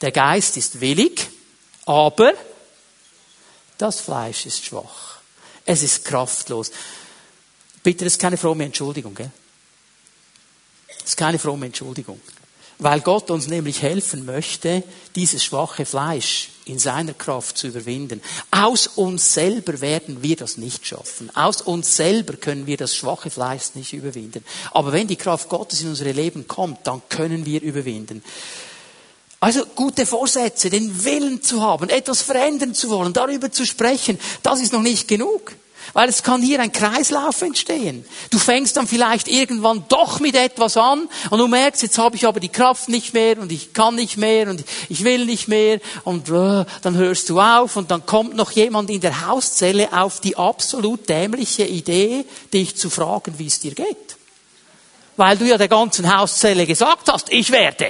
der 0.00 0.12
Geist 0.12 0.56
ist 0.56 0.80
willig, 0.80 1.28
aber 1.86 2.32
das 3.78 4.00
Fleisch 4.00 4.46
ist 4.46 4.64
schwach. 4.64 5.18
Es 5.66 5.82
ist 5.82 6.04
kraftlos. 6.04 6.70
Bitte, 7.82 8.04
das 8.04 8.14
ist 8.14 8.20
keine 8.20 8.36
fromme 8.36 8.64
Entschuldigung, 8.64 9.14
gell? 9.14 9.30
Das 10.98 11.10
ist 11.10 11.16
keine 11.16 11.38
fromme 11.38 11.66
Entschuldigung. 11.66 12.20
Weil 12.78 13.00
Gott 13.00 13.30
uns 13.30 13.46
nämlich 13.46 13.82
helfen 13.82 14.24
möchte, 14.24 14.82
dieses 15.14 15.44
schwache 15.44 15.86
Fleisch 15.86 16.50
in 16.64 16.78
seiner 16.78 17.14
Kraft 17.14 17.58
zu 17.58 17.68
überwinden. 17.68 18.20
Aus 18.50 18.86
uns 18.86 19.34
selber 19.34 19.80
werden 19.80 20.22
wir 20.22 20.36
das 20.36 20.56
nicht 20.56 20.86
schaffen. 20.86 21.34
Aus 21.36 21.60
uns 21.60 21.96
selber 21.96 22.34
können 22.34 22.66
wir 22.66 22.76
das 22.76 22.94
schwache 22.94 23.30
Fleisch 23.30 23.74
nicht 23.74 23.92
überwinden. 23.92 24.44
Aber 24.72 24.92
wenn 24.92 25.06
die 25.06 25.16
Kraft 25.16 25.48
Gottes 25.48 25.82
in 25.82 25.88
unsere 25.88 26.12
Leben 26.12 26.48
kommt, 26.48 26.86
dann 26.86 27.02
können 27.08 27.46
wir 27.46 27.62
überwinden. 27.62 28.22
Also 29.40 29.66
gute 29.74 30.06
Vorsätze, 30.06 30.70
den 30.70 31.04
Willen 31.04 31.42
zu 31.42 31.60
haben, 31.60 31.90
etwas 31.90 32.22
verändern 32.22 32.74
zu 32.74 32.88
wollen, 32.88 33.12
darüber 33.12 33.52
zu 33.52 33.66
sprechen, 33.66 34.18
das 34.42 34.60
ist 34.60 34.72
noch 34.72 34.80
nicht 34.80 35.06
genug. 35.06 35.52
Weil 35.94 36.08
es 36.08 36.24
kann 36.24 36.42
hier 36.42 36.60
ein 36.60 36.72
Kreislauf 36.72 37.40
entstehen. 37.40 38.04
Du 38.30 38.40
fängst 38.40 38.76
dann 38.76 38.88
vielleicht 38.88 39.28
irgendwann 39.28 39.84
doch 39.88 40.18
mit 40.18 40.34
etwas 40.34 40.76
an 40.76 41.08
und 41.30 41.38
du 41.38 41.46
merkst, 41.46 41.82
jetzt 41.82 41.98
habe 41.98 42.16
ich 42.16 42.26
aber 42.26 42.40
die 42.40 42.48
Kraft 42.48 42.88
nicht 42.88 43.14
mehr 43.14 43.38
und 43.38 43.52
ich 43.52 43.72
kann 43.72 43.94
nicht 43.94 44.16
mehr 44.16 44.50
und 44.50 44.64
ich 44.88 45.04
will 45.04 45.24
nicht 45.24 45.46
mehr 45.46 45.80
und 46.02 46.28
äh, 46.28 46.64
dann 46.82 46.96
hörst 46.96 47.30
du 47.30 47.40
auf 47.40 47.76
und 47.76 47.92
dann 47.92 48.04
kommt 48.06 48.34
noch 48.34 48.50
jemand 48.50 48.90
in 48.90 49.00
der 49.00 49.28
Hauszelle 49.28 49.92
auf 49.92 50.20
die 50.20 50.36
absolut 50.36 51.08
dämliche 51.08 51.64
Idee, 51.64 52.24
dich 52.52 52.76
zu 52.76 52.90
fragen, 52.90 53.38
wie 53.38 53.46
es 53.46 53.60
dir 53.60 53.74
geht. 53.76 54.16
Weil 55.16 55.38
du 55.38 55.44
ja 55.44 55.56
der 55.56 55.68
ganzen 55.68 56.12
Hauszelle 56.12 56.66
gesagt 56.66 57.08
hast, 57.08 57.32
ich 57.32 57.52
werde. 57.52 57.88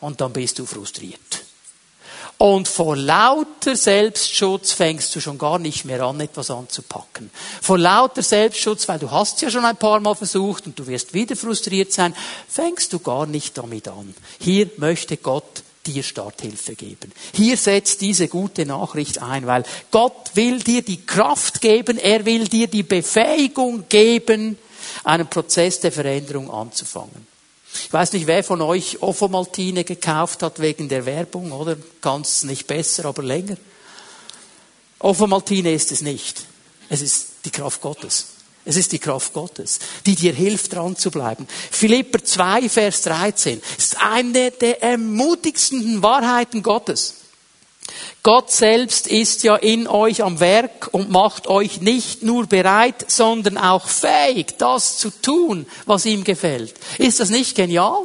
Und 0.00 0.20
dann 0.20 0.32
bist 0.32 0.60
du 0.60 0.64
frustriert. 0.64 1.45
Und 2.38 2.68
vor 2.68 2.96
lauter 2.96 3.76
Selbstschutz 3.76 4.72
fängst 4.72 5.14
du 5.16 5.20
schon 5.20 5.38
gar 5.38 5.58
nicht 5.58 5.86
mehr 5.86 6.02
an, 6.02 6.20
etwas 6.20 6.50
anzupacken. 6.50 7.30
Vor 7.62 7.78
lauter 7.78 8.22
Selbstschutz, 8.22 8.88
weil 8.88 8.98
du 8.98 9.10
hast 9.10 9.36
es 9.36 9.40
ja 9.42 9.50
schon 9.50 9.64
ein 9.64 9.76
paar 9.76 10.00
Mal 10.00 10.14
versucht 10.14 10.66
und 10.66 10.78
du 10.78 10.86
wirst 10.86 11.14
wieder 11.14 11.34
frustriert 11.34 11.92
sein, 11.92 12.14
fängst 12.46 12.92
du 12.92 12.98
gar 12.98 13.26
nicht 13.26 13.56
damit 13.56 13.88
an. 13.88 14.14
Hier 14.38 14.68
möchte 14.76 15.16
Gott 15.16 15.62
dir 15.86 16.02
Starthilfe 16.02 16.74
geben. 16.74 17.12
Hier 17.32 17.56
setzt 17.56 18.02
diese 18.02 18.28
gute 18.28 18.66
Nachricht 18.66 19.22
ein, 19.22 19.46
weil 19.46 19.64
Gott 19.90 20.32
will 20.34 20.58
dir 20.58 20.82
die 20.82 21.06
Kraft 21.06 21.60
geben, 21.60 21.96
er 21.96 22.26
will 22.26 22.48
dir 22.48 22.66
die 22.66 22.82
Befähigung 22.82 23.88
geben, 23.88 24.58
einen 25.04 25.28
Prozess 25.28 25.80
der 25.80 25.92
Veränderung 25.92 26.50
anzufangen. 26.50 27.26
Ich 27.84 27.92
weiß 27.92 28.12
nicht, 28.12 28.26
wer 28.26 28.42
von 28.44 28.60
euch 28.62 29.02
Offomaltine 29.02 29.84
gekauft 29.84 30.42
hat 30.42 30.60
wegen 30.60 30.88
der 30.88 31.06
Werbung, 31.06 31.52
oder? 31.52 31.76
Ganz 32.00 32.42
nicht 32.44 32.66
besser, 32.66 33.06
aber 33.06 33.22
länger. 33.22 33.56
Offomaltine 34.98 35.72
ist 35.72 35.92
es 35.92 36.00
nicht. 36.00 36.46
Es 36.88 37.02
ist 37.02 37.26
die 37.44 37.50
Kraft 37.50 37.80
Gottes. 37.80 38.26
Es 38.64 38.76
ist 38.76 38.90
die 38.90 38.98
Kraft 38.98 39.32
Gottes, 39.32 39.78
die 40.06 40.16
dir 40.16 40.32
hilft, 40.32 40.74
dran 40.74 40.96
zu 40.96 41.12
bleiben. 41.12 41.46
Philipper 41.70 42.24
2, 42.24 42.68
Vers 42.68 43.02
13 43.02 43.62
ist 43.78 44.02
eine 44.02 44.50
der 44.50 44.82
ermutigsten 44.82 46.02
Wahrheiten 46.02 46.64
Gottes. 46.64 47.25
Gott 48.22 48.50
selbst 48.50 49.06
ist 49.06 49.44
ja 49.44 49.54
in 49.54 49.86
euch 49.86 50.24
am 50.24 50.40
Werk 50.40 50.88
und 50.90 51.10
macht 51.10 51.46
euch 51.46 51.80
nicht 51.80 52.24
nur 52.24 52.46
bereit, 52.46 53.08
sondern 53.08 53.56
auch 53.56 53.86
fähig, 53.86 54.58
das 54.58 54.98
zu 54.98 55.10
tun, 55.10 55.64
was 55.84 56.06
ihm 56.06 56.24
gefällt. 56.24 56.74
Ist 56.98 57.20
das 57.20 57.30
nicht 57.30 57.54
genial? 57.54 57.98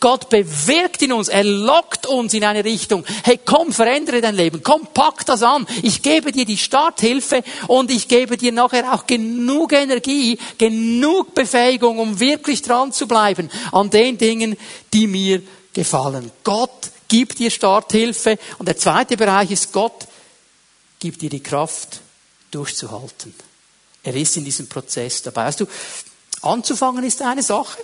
Gott 0.00 0.30
bewirkt 0.30 1.02
in 1.02 1.12
uns, 1.12 1.28
er 1.28 1.44
lockt 1.44 2.06
uns 2.06 2.34
in 2.34 2.42
eine 2.42 2.64
Richtung. 2.64 3.04
Hey, 3.22 3.38
komm, 3.44 3.72
verändere 3.72 4.20
dein 4.20 4.34
Leben. 4.34 4.62
Komm, 4.64 4.88
pack 4.92 5.24
das 5.26 5.44
an. 5.44 5.64
Ich 5.82 6.02
gebe 6.02 6.32
dir 6.32 6.44
die 6.44 6.58
Starthilfe 6.58 7.44
und 7.68 7.92
ich 7.92 8.08
gebe 8.08 8.36
dir 8.36 8.50
nachher 8.50 8.92
auch 8.92 9.06
genug 9.06 9.72
Energie, 9.72 10.38
genug 10.58 11.34
Befähigung, 11.34 12.00
um 12.00 12.18
wirklich 12.18 12.62
dran 12.62 12.92
zu 12.92 13.06
bleiben 13.06 13.48
an 13.70 13.90
den 13.90 14.18
Dingen, 14.18 14.56
die 14.92 15.06
mir 15.06 15.40
gefallen. 15.72 16.32
Gott 16.42 16.87
gibt 17.08 17.38
dir 17.38 17.50
Starthilfe. 17.50 18.38
Und 18.58 18.66
der 18.66 18.76
zweite 18.76 19.16
Bereich 19.16 19.50
ist, 19.50 19.72
Gott 19.72 20.06
gibt 20.98 21.22
dir 21.22 21.30
die 21.30 21.42
Kraft, 21.42 22.00
durchzuhalten. 22.50 23.34
Er 24.02 24.14
ist 24.14 24.36
in 24.36 24.44
diesem 24.44 24.68
Prozess 24.68 25.22
dabei. 25.22 25.46
Weißt 25.46 25.60
du, 25.60 25.66
anzufangen 26.42 27.04
ist 27.04 27.20
eine 27.22 27.42
Sache, 27.42 27.82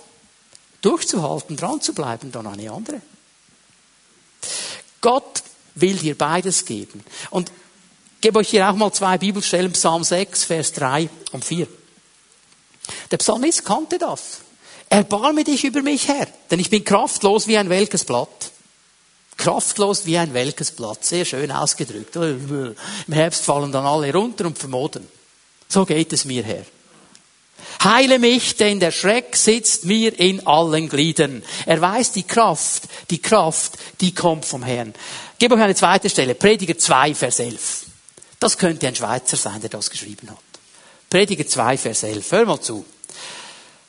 durchzuhalten, 0.81 1.55
dran 1.55 1.81
zu 1.81 1.93
bleiben, 1.93 2.31
dann 2.31 2.47
eine 2.47 2.71
andere. 2.71 3.01
Gott 5.01 5.43
will 5.75 5.95
dir 5.97 6.17
beides 6.17 6.65
geben. 6.65 7.03
Und 7.29 7.49
ich 7.49 8.21
gebe 8.21 8.39
euch 8.39 8.49
hier 8.49 8.67
auch 8.67 8.75
mal 8.75 8.91
zwei 8.91 9.19
Bibelstellen, 9.19 9.71
Psalm 9.73 10.03
6, 10.03 10.45
Vers 10.45 10.73
3 10.73 11.09
und 11.31 11.45
4. 11.45 11.67
Der 13.11 13.17
Psalmist 13.17 13.65
kannte 13.65 13.99
das. 13.99 14.39
Erbarme 14.89 15.43
dich 15.43 15.63
über 15.63 15.81
mich, 15.81 16.07
Herr, 16.07 16.27
denn 16.49 16.59
ich 16.59 16.69
bin 16.69 16.83
kraftlos 16.83 17.47
wie 17.47 17.57
ein 17.57 17.69
welkes 17.69 18.03
Blatt. 18.05 18.51
Kraftlos 19.37 20.05
wie 20.05 20.17
ein 20.17 20.33
welkes 20.33 20.71
Blatt. 20.71 21.03
Sehr 21.03 21.25
schön 21.25 21.51
ausgedrückt. 21.51 22.15
Im 22.15 22.75
Herbst 23.11 23.43
fallen 23.43 23.71
dann 23.71 23.85
alle 23.85 24.13
runter 24.13 24.45
und 24.45 24.57
vermodern. 24.57 25.07
So 25.67 25.85
geht 25.85 26.13
es 26.13 26.25
mir 26.25 26.43
her. 26.43 26.65
Heile 27.83 28.19
mich, 28.19 28.55
denn 28.55 28.79
der 28.79 28.91
Schreck 28.91 29.35
sitzt 29.35 29.85
mir 29.85 30.17
in 30.19 30.45
allen 30.47 30.89
Gliedern. 30.89 31.43
Er 31.65 31.81
weiß 31.81 32.13
die 32.13 32.23
Kraft, 32.23 32.83
die 33.09 33.21
Kraft, 33.21 33.73
die 34.01 34.13
kommt 34.13 34.45
vom 34.45 34.63
Herrn. 34.63 34.93
Gebe 35.37 35.55
euch 35.55 35.61
eine 35.61 35.75
zweite 35.75 36.09
Stelle. 36.09 36.35
Prediger 36.35 36.77
2, 36.77 37.13
Vers 37.13 37.39
11. 37.39 37.85
Das 38.39 38.57
könnte 38.57 38.87
ein 38.87 38.95
Schweizer 38.95 39.37
sein, 39.37 39.61
der 39.61 39.69
das 39.69 39.89
geschrieben 39.89 40.29
hat. 40.29 40.37
Prediger 41.09 41.45
2, 41.45 41.77
Vers 41.77 42.03
11. 42.03 42.31
Hör 42.31 42.45
mal 42.45 42.61
zu. 42.61 42.85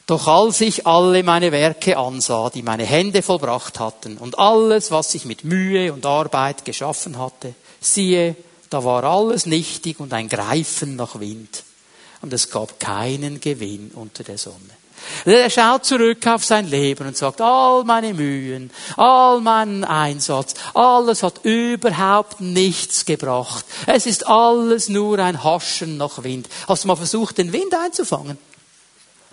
Doch 0.06 0.28
als 0.28 0.60
ich 0.60 0.86
alle 0.86 1.24
meine 1.24 1.50
Werke 1.50 1.96
ansah, 1.98 2.48
die 2.50 2.62
meine 2.62 2.84
Hände 2.84 3.22
vollbracht 3.22 3.80
hatten, 3.80 4.18
und 4.18 4.38
alles, 4.38 4.92
was 4.92 5.14
ich 5.16 5.24
mit 5.24 5.42
Mühe 5.42 5.92
und 5.92 6.06
Arbeit 6.06 6.64
geschaffen 6.64 7.18
hatte, 7.18 7.54
siehe, 7.80 8.36
da 8.70 8.84
war 8.84 9.02
alles 9.02 9.46
nichtig 9.46 9.98
und 9.98 10.12
ein 10.12 10.28
Greifen 10.28 10.94
nach 10.94 11.18
Wind. 11.18 11.64
Und 12.22 12.32
es 12.32 12.50
gab 12.50 12.78
keinen 12.78 13.40
Gewinn 13.40 13.90
unter 13.94 14.22
der 14.22 14.38
Sonne. 14.38 14.56
Er 15.24 15.50
schaut 15.50 15.84
zurück 15.84 16.26
auf 16.26 16.44
sein 16.44 16.68
Leben 16.68 17.06
und 17.06 17.16
sagt, 17.16 17.40
all 17.40 17.84
meine 17.84 18.14
Mühen, 18.14 18.70
all 18.96 19.40
meinen 19.40 19.84
Einsatz, 19.84 20.54
alles 20.74 21.22
hat 21.22 21.44
überhaupt 21.44 22.40
nichts 22.40 23.04
gebracht. 23.04 23.64
Es 23.86 24.06
ist 24.06 24.26
alles 24.26 24.88
nur 24.88 25.18
ein 25.18 25.44
Haschen 25.44 25.96
nach 25.96 26.22
Wind. 26.22 26.48
Hast 26.66 26.84
du 26.84 26.88
mal 26.88 26.96
versucht, 26.96 27.38
den 27.38 27.52
Wind 27.52 27.74
einzufangen? 27.74 28.38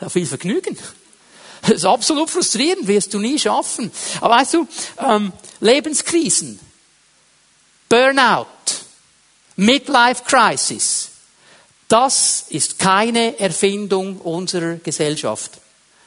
Viel 0.09 0.25
Vergnügen. 0.25 0.77
Das 1.61 1.71
ist 1.71 1.85
absolut 1.85 2.29
frustrierend, 2.29 2.87
wirst 2.87 3.13
du 3.13 3.19
nie 3.19 3.39
schaffen. 3.39 3.91
Aber 4.19 4.35
weißt 4.35 4.53
du, 4.55 4.67
ähm, 4.99 5.31
Lebenskrisen, 5.61 6.59
Burnout, 7.87 8.47
Midlife 9.55 10.23
Crisis, 10.25 11.09
das 11.87 12.45
ist 12.49 12.79
keine 12.79 13.39
Erfindung 13.39 14.19
unserer 14.19 14.75
Gesellschaft. 14.75 15.51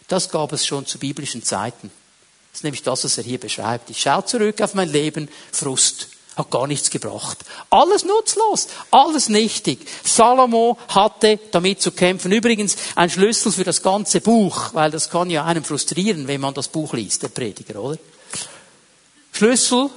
Das 0.09 0.29
gab 0.29 0.53
es 0.53 0.67
schon 0.67 0.85
zu 0.85 0.99
biblischen 0.99 1.43
Zeiten. 1.43 1.91
Das 2.51 2.61
ist 2.61 2.65
nämlich 2.65 2.83
das, 2.83 3.05
was 3.05 3.19
er 3.19 3.25
hier 3.25 3.39
beschreibt. 3.39 3.91
Ich 3.91 4.01
schaue 4.01 4.25
zurück 4.25 4.61
auf 4.61 4.75
mein 4.75 4.89
Leben, 4.89 5.29
Frust. 5.53 6.09
Hat 6.37 6.51
gar 6.51 6.67
nichts 6.67 6.91
gebracht. 6.91 7.39
Alles 7.71 8.05
nutzlos, 8.05 8.69
alles 8.91 9.31
nichtig. 9.31 9.89
Salomo 10.05 10.77
hatte 10.89 11.39
damit 11.51 11.81
zu 11.81 11.93
kämpfen. 11.93 12.31
Übrigens 12.31 12.77
ein 12.95 13.09
Schlüssel 13.09 13.53
für 13.53 13.65
das 13.65 13.83
ganze 13.83 14.21
Buch, 14.21 14.75
weil 14.75 14.91
das 14.91 15.09
kann 15.09 15.31
ja 15.31 15.47
einem 15.47 15.65
frustrieren, 15.65 16.29
wenn 16.29 16.43
man 16.43 16.53
das 16.53 16.69
Buch 16.69 16.93
liest, 16.93 17.23
der 17.23 17.29
Prediger, 17.29 17.81
oder? 17.81 17.99
Schlüssel, 19.33 19.89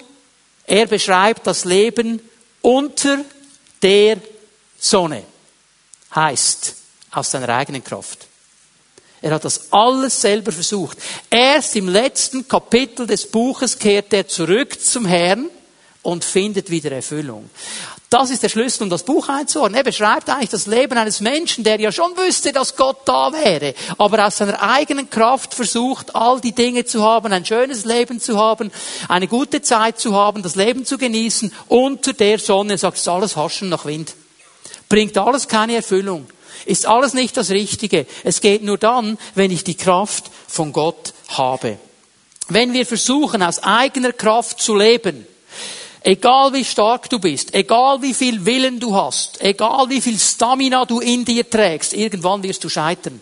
er 0.65 0.85
beschreibt 0.85 1.45
das 1.45 1.65
Leben 1.65 2.21
unter 2.61 3.19
der 3.81 4.17
Sonne. 4.79 5.23
Heißt, 6.15 6.75
aus 7.11 7.31
seiner 7.31 7.49
eigenen 7.49 7.83
Kraft. 7.83 8.27
Er 9.21 9.31
hat 9.31 9.43
das 9.43 9.73
alles 9.73 10.21
selber 10.21 10.53
versucht. 10.53 10.97
Erst 11.29 11.75
im 11.75 11.89
letzten 11.89 12.47
Kapitel 12.47 13.05
des 13.05 13.29
Buches 13.29 13.77
kehrt 13.77 14.13
er 14.13 14.27
zurück 14.27 14.79
zum 14.81 15.05
Herrn 15.05 15.49
und 16.01 16.23
findet 16.23 16.69
wieder 16.69 16.91
Erfüllung. 16.91 17.49
Das 18.09 18.31
ist 18.31 18.41
der 18.41 18.49
Schlüssel, 18.49 18.83
um 18.83 18.89
das 18.89 19.03
Buch 19.03 19.29
einzuordnen. 19.29 19.77
Er 19.77 19.83
beschreibt 19.83 20.29
eigentlich 20.29 20.49
das 20.49 20.65
Leben 20.65 20.97
eines 20.97 21.19
Menschen, 21.19 21.63
der 21.63 21.79
ja 21.79 21.91
schon 21.91 22.17
wüsste, 22.17 22.51
dass 22.51 22.75
Gott 22.75 23.01
da 23.05 23.31
wäre, 23.31 23.75
aber 23.99 24.25
aus 24.25 24.37
seiner 24.37 24.61
eigenen 24.63 25.11
Kraft 25.11 25.53
versucht, 25.53 26.15
all 26.15 26.41
die 26.41 26.53
Dinge 26.53 26.85
zu 26.85 27.03
haben, 27.03 27.31
ein 27.31 27.45
schönes 27.45 27.85
Leben 27.85 28.19
zu 28.19 28.39
haben, 28.39 28.71
eine 29.07 29.27
gute 29.27 29.61
Zeit 29.61 29.99
zu 29.99 30.15
haben, 30.15 30.41
das 30.41 30.55
Leben 30.55 30.85
zu 30.85 30.97
genießen, 30.97 31.53
unter 31.67 32.13
der 32.13 32.39
Sonne, 32.39 32.79
sagt, 32.79 32.97
ist 32.97 33.07
alles 33.07 33.35
Haschen 33.35 33.69
nach 33.69 33.85
Wind. 33.85 34.15
Bringt 34.87 35.15
alles 35.17 35.47
keine 35.47 35.75
Erfüllung. 35.75 36.27
Ist 36.65 36.87
alles 36.87 37.13
nicht 37.13 37.37
das 37.37 37.51
Richtige. 37.51 38.07
Es 38.23 38.41
geht 38.41 38.63
nur 38.63 38.79
dann, 38.79 39.19
wenn 39.35 39.51
ich 39.51 39.63
die 39.63 39.75
Kraft 39.75 40.31
von 40.47 40.73
Gott 40.73 41.13
habe. 41.29 41.77
Wenn 42.47 42.73
wir 42.73 42.87
versuchen, 42.87 43.43
aus 43.43 43.61
eigener 43.61 44.13
Kraft 44.13 44.59
zu 44.59 44.75
leben, 44.75 45.27
Egal 46.01 46.53
wie 46.53 46.63
stark 46.63 47.09
du 47.09 47.19
bist, 47.19 47.53
egal 47.53 48.01
wie 48.01 48.13
viel 48.13 48.45
Willen 48.45 48.79
du 48.79 48.95
hast, 48.95 49.41
egal 49.41 49.89
wie 49.89 49.99
viel 49.99 50.17
Stamina 50.17 50.85
du 50.85 50.99
in 51.01 51.25
dir 51.25 51.49
trägst, 51.49 51.93
irgendwann 51.93 52.41
wirst 52.43 52.63
du 52.63 52.69
scheitern. 52.69 53.21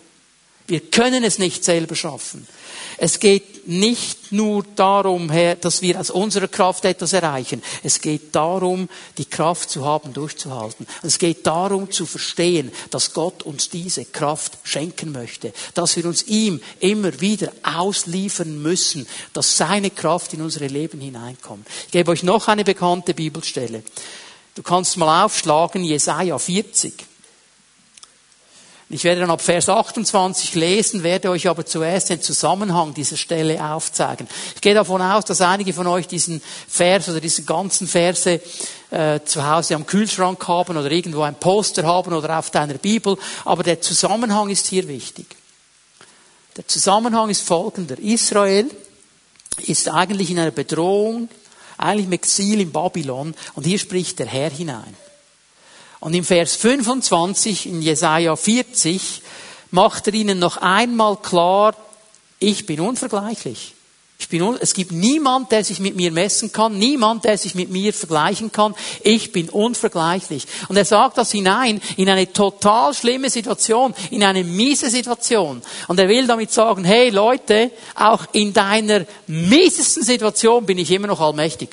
Wir 0.68 0.80
können 0.80 1.24
es 1.24 1.38
nicht 1.38 1.64
selber 1.64 1.96
schaffen. 1.96 2.46
Es 3.00 3.20
geht 3.20 3.68
nicht 3.68 4.32
nur 4.32 4.64
darum, 4.74 5.30
dass 5.60 5.82
wir 5.82 6.00
aus 6.00 6.10
unserer 6.10 6.48
Kraft 6.48 6.84
etwas 6.84 7.12
erreichen. 7.12 7.62
Es 7.84 8.00
geht 8.00 8.34
darum, 8.34 8.88
die 9.18 9.24
Kraft 9.24 9.70
zu 9.70 9.84
haben, 9.84 10.12
durchzuhalten. 10.12 10.86
Es 11.02 11.18
geht 11.18 11.46
darum 11.46 11.90
zu 11.90 12.06
verstehen, 12.06 12.72
dass 12.90 13.12
Gott 13.12 13.44
uns 13.44 13.68
diese 13.68 14.04
Kraft 14.04 14.58
schenken 14.64 15.12
möchte. 15.12 15.52
Dass 15.74 15.96
wir 15.96 16.06
uns 16.06 16.24
ihm 16.24 16.60
immer 16.80 17.20
wieder 17.20 17.52
ausliefern 17.62 18.60
müssen, 18.60 19.06
dass 19.32 19.56
seine 19.56 19.90
Kraft 19.90 20.34
in 20.34 20.42
unsere 20.42 20.66
Leben 20.66 21.00
hineinkommt. 21.00 21.66
Ich 21.86 21.92
gebe 21.92 22.10
euch 22.10 22.24
noch 22.24 22.48
eine 22.48 22.64
bekannte 22.64 23.14
Bibelstelle. 23.14 23.84
Du 24.56 24.62
kannst 24.62 24.96
mal 24.96 25.24
aufschlagen, 25.24 25.84
Jesaja 25.84 26.36
40. 26.36 27.07
Ich 28.90 29.04
werde 29.04 29.20
dann 29.20 29.30
ab 29.30 29.42
Vers 29.42 29.68
28 29.68 30.54
lesen, 30.54 31.02
werde 31.02 31.28
euch 31.28 31.46
aber 31.46 31.66
zuerst 31.66 32.08
den 32.08 32.22
Zusammenhang 32.22 32.94
dieser 32.94 33.18
Stelle 33.18 33.62
aufzeigen. 33.62 34.26
Ich 34.54 34.62
gehe 34.62 34.72
davon 34.72 35.02
aus, 35.02 35.26
dass 35.26 35.42
einige 35.42 35.74
von 35.74 35.86
euch 35.86 36.08
diesen 36.08 36.40
Vers 36.66 37.06
oder 37.10 37.20
diese 37.20 37.42
ganzen 37.42 37.86
Verse 37.86 38.40
äh, 38.90 39.20
zu 39.26 39.46
Hause 39.46 39.74
am 39.74 39.86
Kühlschrank 39.86 40.48
haben 40.48 40.78
oder 40.78 40.90
irgendwo 40.90 41.20
ein 41.20 41.34
Poster 41.34 41.84
haben 41.84 42.14
oder 42.14 42.38
auf 42.38 42.50
deiner 42.50 42.74
Bibel. 42.74 43.18
Aber 43.44 43.62
der 43.62 43.82
Zusammenhang 43.82 44.48
ist 44.48 44.68
hier 44.68 44.88
wichtig. 44.88 45.26
Der 46.56 46.66
Zusammenhang 46.66 47.28
ist 47.28 47.42
folgender. 47.42 47.98
Israel 47.98 48.70
ist 49.66 49.90
eigentlich 49.90 50.30
in 50.30 50.38
einer 50.38 50.50
Bedrohung, 50.50 51.28
eigentlich 51.76 52.06
im 52.06 52.12
Exil 52.12 52.62
in 52.62 52.72
Babylon 52.72 53.34
und 53.54 53.66
hier 53.66 53.78
spricht 53.78 54.18
der 54.18 54.26
Herr 54.26 54.50
hinein. 54.50 54.96
Und 56.00 56.14
im 56.14 56.24
Vers 56.24 56.56
25 56.56 57.66
in 57.66 57.82
Jesaja 57.82 58.36
40 58.36 59.22
macht 59.70 60.06
er 60.06 60.14
ihnen 60.14 60.38
noch 60.38 60.58
einmal 60.58 61.16
klar, 61.16 61.74
ich 62.38 62.66
bin 62.66 62.80
unvergleichlich. 62.80 63.74
Ich 64.20 64.28
bin, 64.28 64.56
es 64.60 64.74
gibt 64.74 64.90
niemand, 64.90 65.52
der 65.52 65.62
sich 65.62 65.78
mit 65.78 65.94
mir 65.94 66.10
messen 66.10 66.50
kann, 66.50 66.76
niemand, 66.76 67.24
der 67.24 67.38
sich 67.38 67.54
mit 67.54 67.70
mir 67.70 67.92
vergleichen 67.92 68.50
kann. 68.50 68.74
Ich 69.04 69.30
bin 69.30 69.48
unvergleichlich. 69.48 70.44
Und 70.68 70.76
er 70.76 70.84
sagt 70.84 71.18
das 71.18 71.30
hinein 71.30 71.80
in 71.96 72.08
eine 72.08 72.32
total 72.32 72.94
schlimme 72.94 73.30
Situation, 73.30 73.94
in 74.10 74.24
eine 74.24 74.42
miese 74.42 74.90
Situation. 74.90 75.62
Und 75.86 76.00
er 76.00 76.08
will 76.08 76.26
damit 76.26 76.50
sagen, 76.50 76.84
hey 76.84 77.10
Leute, 77.10 77.70
auch 77.94 78.26
in 78.32 78.52
deiner 78.52 79.06
miesesten 79.28 80.02
Situation 80.02 80.66
bin 80.66 80.78
ich 80.78 80.90
immer 80.90 81.06
noch 81.06 81.20
allmächtig 81.20 81.70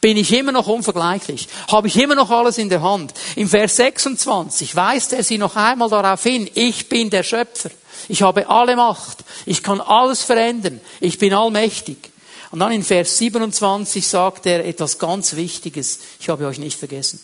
bin 0.00 0.16
ich 0.16 0.32
immer 0.32 0.52
noch 0.52 0.66
unvergleichlich, 0.66 1.48
habe 1.70 1.88
ich 1.88 1.96
immer 1.96 2.14
noch 2.14 2.30
alles 2.30 2.58
in 2.58 2.68
der 2.68 2.82
Hand. 2.82 3.14
Im 3.36 3.48
Vers 3.48 3.76
26 3.76 4.76
weist 4.76 5.12
er 5.12 5.24
sie 5.24 5.38
noch 5.38 5.56
einmal 5.56 5.88
darauf 5.88 6.22
hin, 6.22 6.48
ich 6.54 6.88
bin 6.88 7.10
der 7.10 7.24
Schöpfer, 7.24 7.70
ich 8.08 8.22
habe 8.22 8.48
alle 8.48 8.76
Macht, 8.76 9.18
ich 9.44 9.62
kann 9.62 9.80
alles 9.80 10.22
verändern, 10.22 10.80
ich 11.00 11.18
bin 11.18 11.34
allmächtig. 11.34 12.10
Und 12.50 12.60
dann 12.60 12.72
in 12.72 12.82
Vers 12.82 13.18
27 13.18 14.06
sagt 14.06 14.46
er 14.46 14.64
etwas 14.64 14.98
ganz 14.98 15.36
Wichtiges, 15.36 15.98
ich 16.20 16.28
habe 16.28 16.46
euch 16.46 16.58
nicht 16.58 16.78
vergessen. 16.78 17.20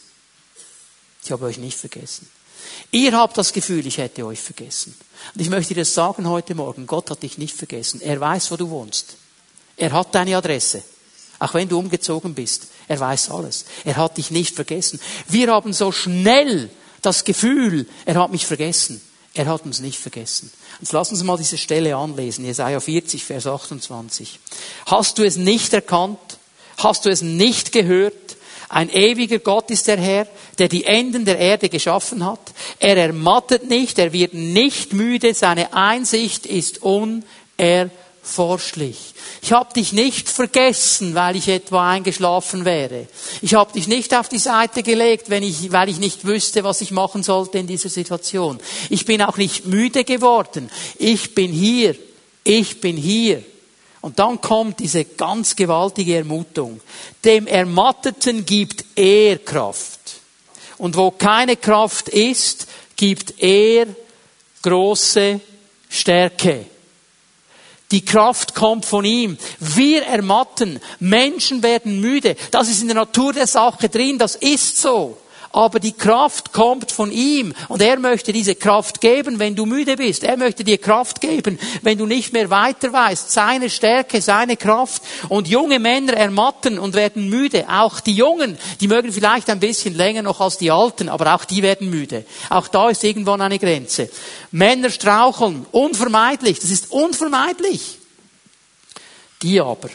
Ich 1.25 1.33
habe 1.33 1.47
euch 1.47 1.57
nicht 1.57 1.79
vergessen. 1.79 2.29
Ihr 2.91 3.17
habt 3.17 3.39
das 3.39 3.53
Gefühl, 3.53 3.87
ich 3.87 3.99
hätte 3.99 4.27
euch 4.27 4.41
vergessen. 4.41 4.95
Und 5.35 5.41
ich 5.41 5.49
möchte 5.49 5.75
dir 5.75 5.81
das 5.81 5.95
sagen 5.95 6.29
heute 6.29 6.55
Morgen, 6.55 6.87
Gott 6.87 7.11
hat 7.11 7.23
dich 7.23 7.39
nicht 7.39 7.57
vergessen. 7.57 8.03
Er 8.03 8.21
weiß, 8.21 8.51
wo 8.51 8.57
du 8.57 8.69
wohnst. 8.69 9.17
Er 9.77 9.93
hat 9.93 10.15
deine 10.15 10.37
Adresse. 10.37 10.83
Auch 11.39 11.55
wenn 11.55 11.69
du 11.69 11.79
umgezogen 11.79 12.35
bist. 12.35 12.69
Er 12.89 13.01
weiß 13.01 13.31
alles. 13.31 13.65
Er 13.85 13.97
hat 13.97 14.17
dich 14.17 14.31
nicht 14.31 14.55
vergessen. 14.55 15.01
Wir 15.29 15.51
haben 15.53 15.73
so 15.73 15.93
schnell 15.93 16.71
das 17.03 17.25
Gefühl, 17.25 17.87
er 18.05 18.15
hat 18.17 18.33
mich 18.33 18.47
vergessen. 18.47 19.01
Er 19.35 19.47
hat 19.47 19.65
uns 19.65 19.81
nicht 19.81 19.99
vergessen. 19.99 20.51
Jetzt 20.81 20.93
lass 20.93 21.11
uns 21.11 21.23
mal 21.25 21.37
diese 21.37 21.59
Stelle 21.59 21.97
anlesen. 21.97 22.45
Jesaja 22.45 22.79
40, 22.79 23.25
Vers 23.25 23.47
28. 23.47 24.39
Hast 24.87 25.19
du 25.19 25.25
es 25.25 25.37
nicht 25.37 25.73
erkannt? 25.73 26.19
Hast 26.79 27.05
du 27.05 27.11
es 27.11 27.21
nicht 27.21 27.73
gehört? 27.73 28.15
Ein 28.69 28.91
ewiger 28.91 29.41
Gott 29.41 29.71
ist 29.71 29.89
der 29.89 29.99
Herr, 29.99 30.27
der 30.59 30.69
die 30.69 30.85
Enden 30.85 31.25
der 31.25 31.39
Erde 31.39 31.69
geschaffen 31.69 32.25
hat. 32.25 32.41
Er 32.79 32.97
ermattet 32.97 33.69
nicht, 33.69 33.99
er 33.99 34.13
wird 34.13 34.35
nicht 34.35 34.93
müde, 34.93 35.35
seine 35.35 35.75
Einsicht 35.75 36.47
ist 36.47 36.83
unerforschlich. 38.25 39.15
Ich 39.43 39.53
habe 39.53 39.73
dich 39.75 39.93
nicht 39.93 40.29
vergessen, 40.29 41.15
weil 41.15 41.37
ich 41.37 41.49
etwa 41.49 41.91
eingeschlafen 41.91 42.65
wäre. 42.65 43.07
Ich 43.43 43.55
habe 43.55 43.73
dich 43.73 43.87
nicht 43.87 44.15
auf 44.15 44.29
die 44.29 44.39
Seite 44.39 44.83
gelegt, 44.83 45.31
wenn 45.31 45.43
ich, 45.43 45.71
weil 45.73 45.89
ich 45.89 45.99
nicht 45.99 46.27
wüsste, 46.27 46.65
was 46.65 46.81
ich 46.81 46.91
machen 46.91 47.23
sollte 47.23 47.59
in 47.59 47.67
dieser 47.67 47.89
Situation. 47.89 48.59
Ich 48.91 49.05
bin 49.05 49.23
auch 49.23 49.37
nicht 49.37 49.67
müde 49.67 50.05
geworden. 50.05 50.71
Ich 50.99 51.35
bin 51.35 51.53
hier. 51.53 51.95
Ich 52.43 52.81
bin 52.81 52.97
hier. 52.97 53.43
Und 54.01 54.19
dann 54.19 54.41
kommt 54.41 54.81
diese 54.81 55.05
ganz 55.05 55.57
gewaltige 55.57 56.17
Ermutung. 56.17 56.81
Dem 57.25 57.47
Ermatteten 57.47 58.45
gibt 58.45 58.85
er 58.97 59.39
Kraft. 59.39 60.01
Und 60.77 60.97
wo 60.97 61.11
keine 61.11 61.57
Kraft 61.57 62.09
ist, 62.11 62.67
gibt 62.97 63.43
er 63.43 63.87
große 64.63 65.41
Stärke. 65.89 66.67
Die 67.95 68.05
Kraft 68.05 68.57
kommt 68.57 68.85
von 68.85 69.05
ihm. 69.05 69.39
Wir 69.61 70.03
ermatten. 70.03 70.81
Menschen 70.99 71.63
werden 71.63 72.01
müde. 72.01 72.35
Das 72.51 72.69
ist 72.69 72.83
in 72.83 72.89
der 72.89 72.97
Natur 72.97 73.33
der 73.33 73.47
Sache 73.47 73.89
drin. 73.89 74.19
Das 74.19 74.35
ist 74.35 74.83
so 74.83 75.17
aber 75.55 75.79
die 75.79 75.93
Kraft 75.93 76.53
kommt 76.53 76.91
von 76.91 77.13
ihm 77.13 77.55
und 77.69 77.81
er 77.81 78.01
möchte 78.01 78.33
diese 78.33 78.57
Kraft 78.57 79.01
geben, 79.01 79.39
wenn 79.39 79.55
du 79.55 79.67
müde 79.67 79.97
bist. 79.97 80.25
Er 80.25 80.37
möchte 80.37 80.65
dir 80.65 80.79
Kraft 80.79 81.21
geben, 81.21 81.61
wenn 81.83 81.97
du 81.97 82.07
nicht 82.07 82.33
mehr 82.33 82.51
weiter 82.51 82.93
weißt. 82.93 83.31
Seine 83.31 83.71
Stärke, 83.71 84.21
seine 84.21 84.57
Kraft. 84.57 85.03
Und 85.29 85.47
junge 85.47 85.79
Männer 85.79 86.15
ermatten 86.15 86.77
und 86.77 86.95
werden 86.95 87.29
müde. 87.29 87.67
Auch 87.69 88.01
die 88.01 88.15
Jungen, 88.17 88.59
die 88.81 88.89
mögen 88.89 89.13
vielleicht 89.13 89.49
ein 89.49 89.61
bisschen 89.61 89.95
länger 89.95 90.23
noch 90.23 90.41
als 90.41 90.59
die 90.59 90.73
Alten, 90.73 91.09
aber 91.09 91.33
auch 91.37 91.45
die 91.45 91.63
werden 91.63 91.89
müde. 91.89 92.27
Auch 92.51 92.67
da 92.67 92.89
ist 92.91 93.05
irgendwann 93.05 93.41
eine 93.41 93.61
Grenze. 93.61 94.11
Männer 94.51 94.91
straucheln, 94.91 95.67
unvermeidlich. 95.71 96.59
Das 96.59 96.71
ist 96.71 96.91
unvermeidlich. 96.91 97.99
Die 99.43 99.61
aber, 99.61 99.89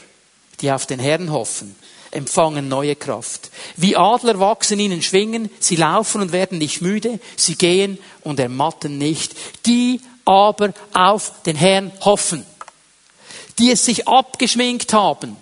die 0.61 0.71
auf 0.71 0.85
den 0.85 0.99
Herrn 0.99 1.33
hoffen, 1.33 1.75
empfangen 2.11 2.67
neue 2.67 2.95
Kraft. 2.95 3.51
Wie 3.75 3.95
Adler 3.95 4.39
wachsen 4.39 4.79
ihnen 4.79 5.01
Schwingen, 5.01 5.49
sie 5.59 5.75
laufen 5.75 6.21
und 6.21 6.31
werden 6.31 6.57
nicht 6.57 6.81
müde, 6.81 7.19
sie 7.35 7.55
gehen 7.55 7.97
und 8.21 8.39
ermatten 8.39 8.97
nicht. 8.97 9.35
Die 9.65 10.01
aber 10.25 10.73
auf 10.93 11.41
den 11.43 11.55
Herrn 11.55 11.91
hoffen, 12.01 12.45
die 13.57 13.71
es 13.71 13.85
sich 13.85 14.07
abgeschminkt 14.07 14.93
haben, 14.93 15.35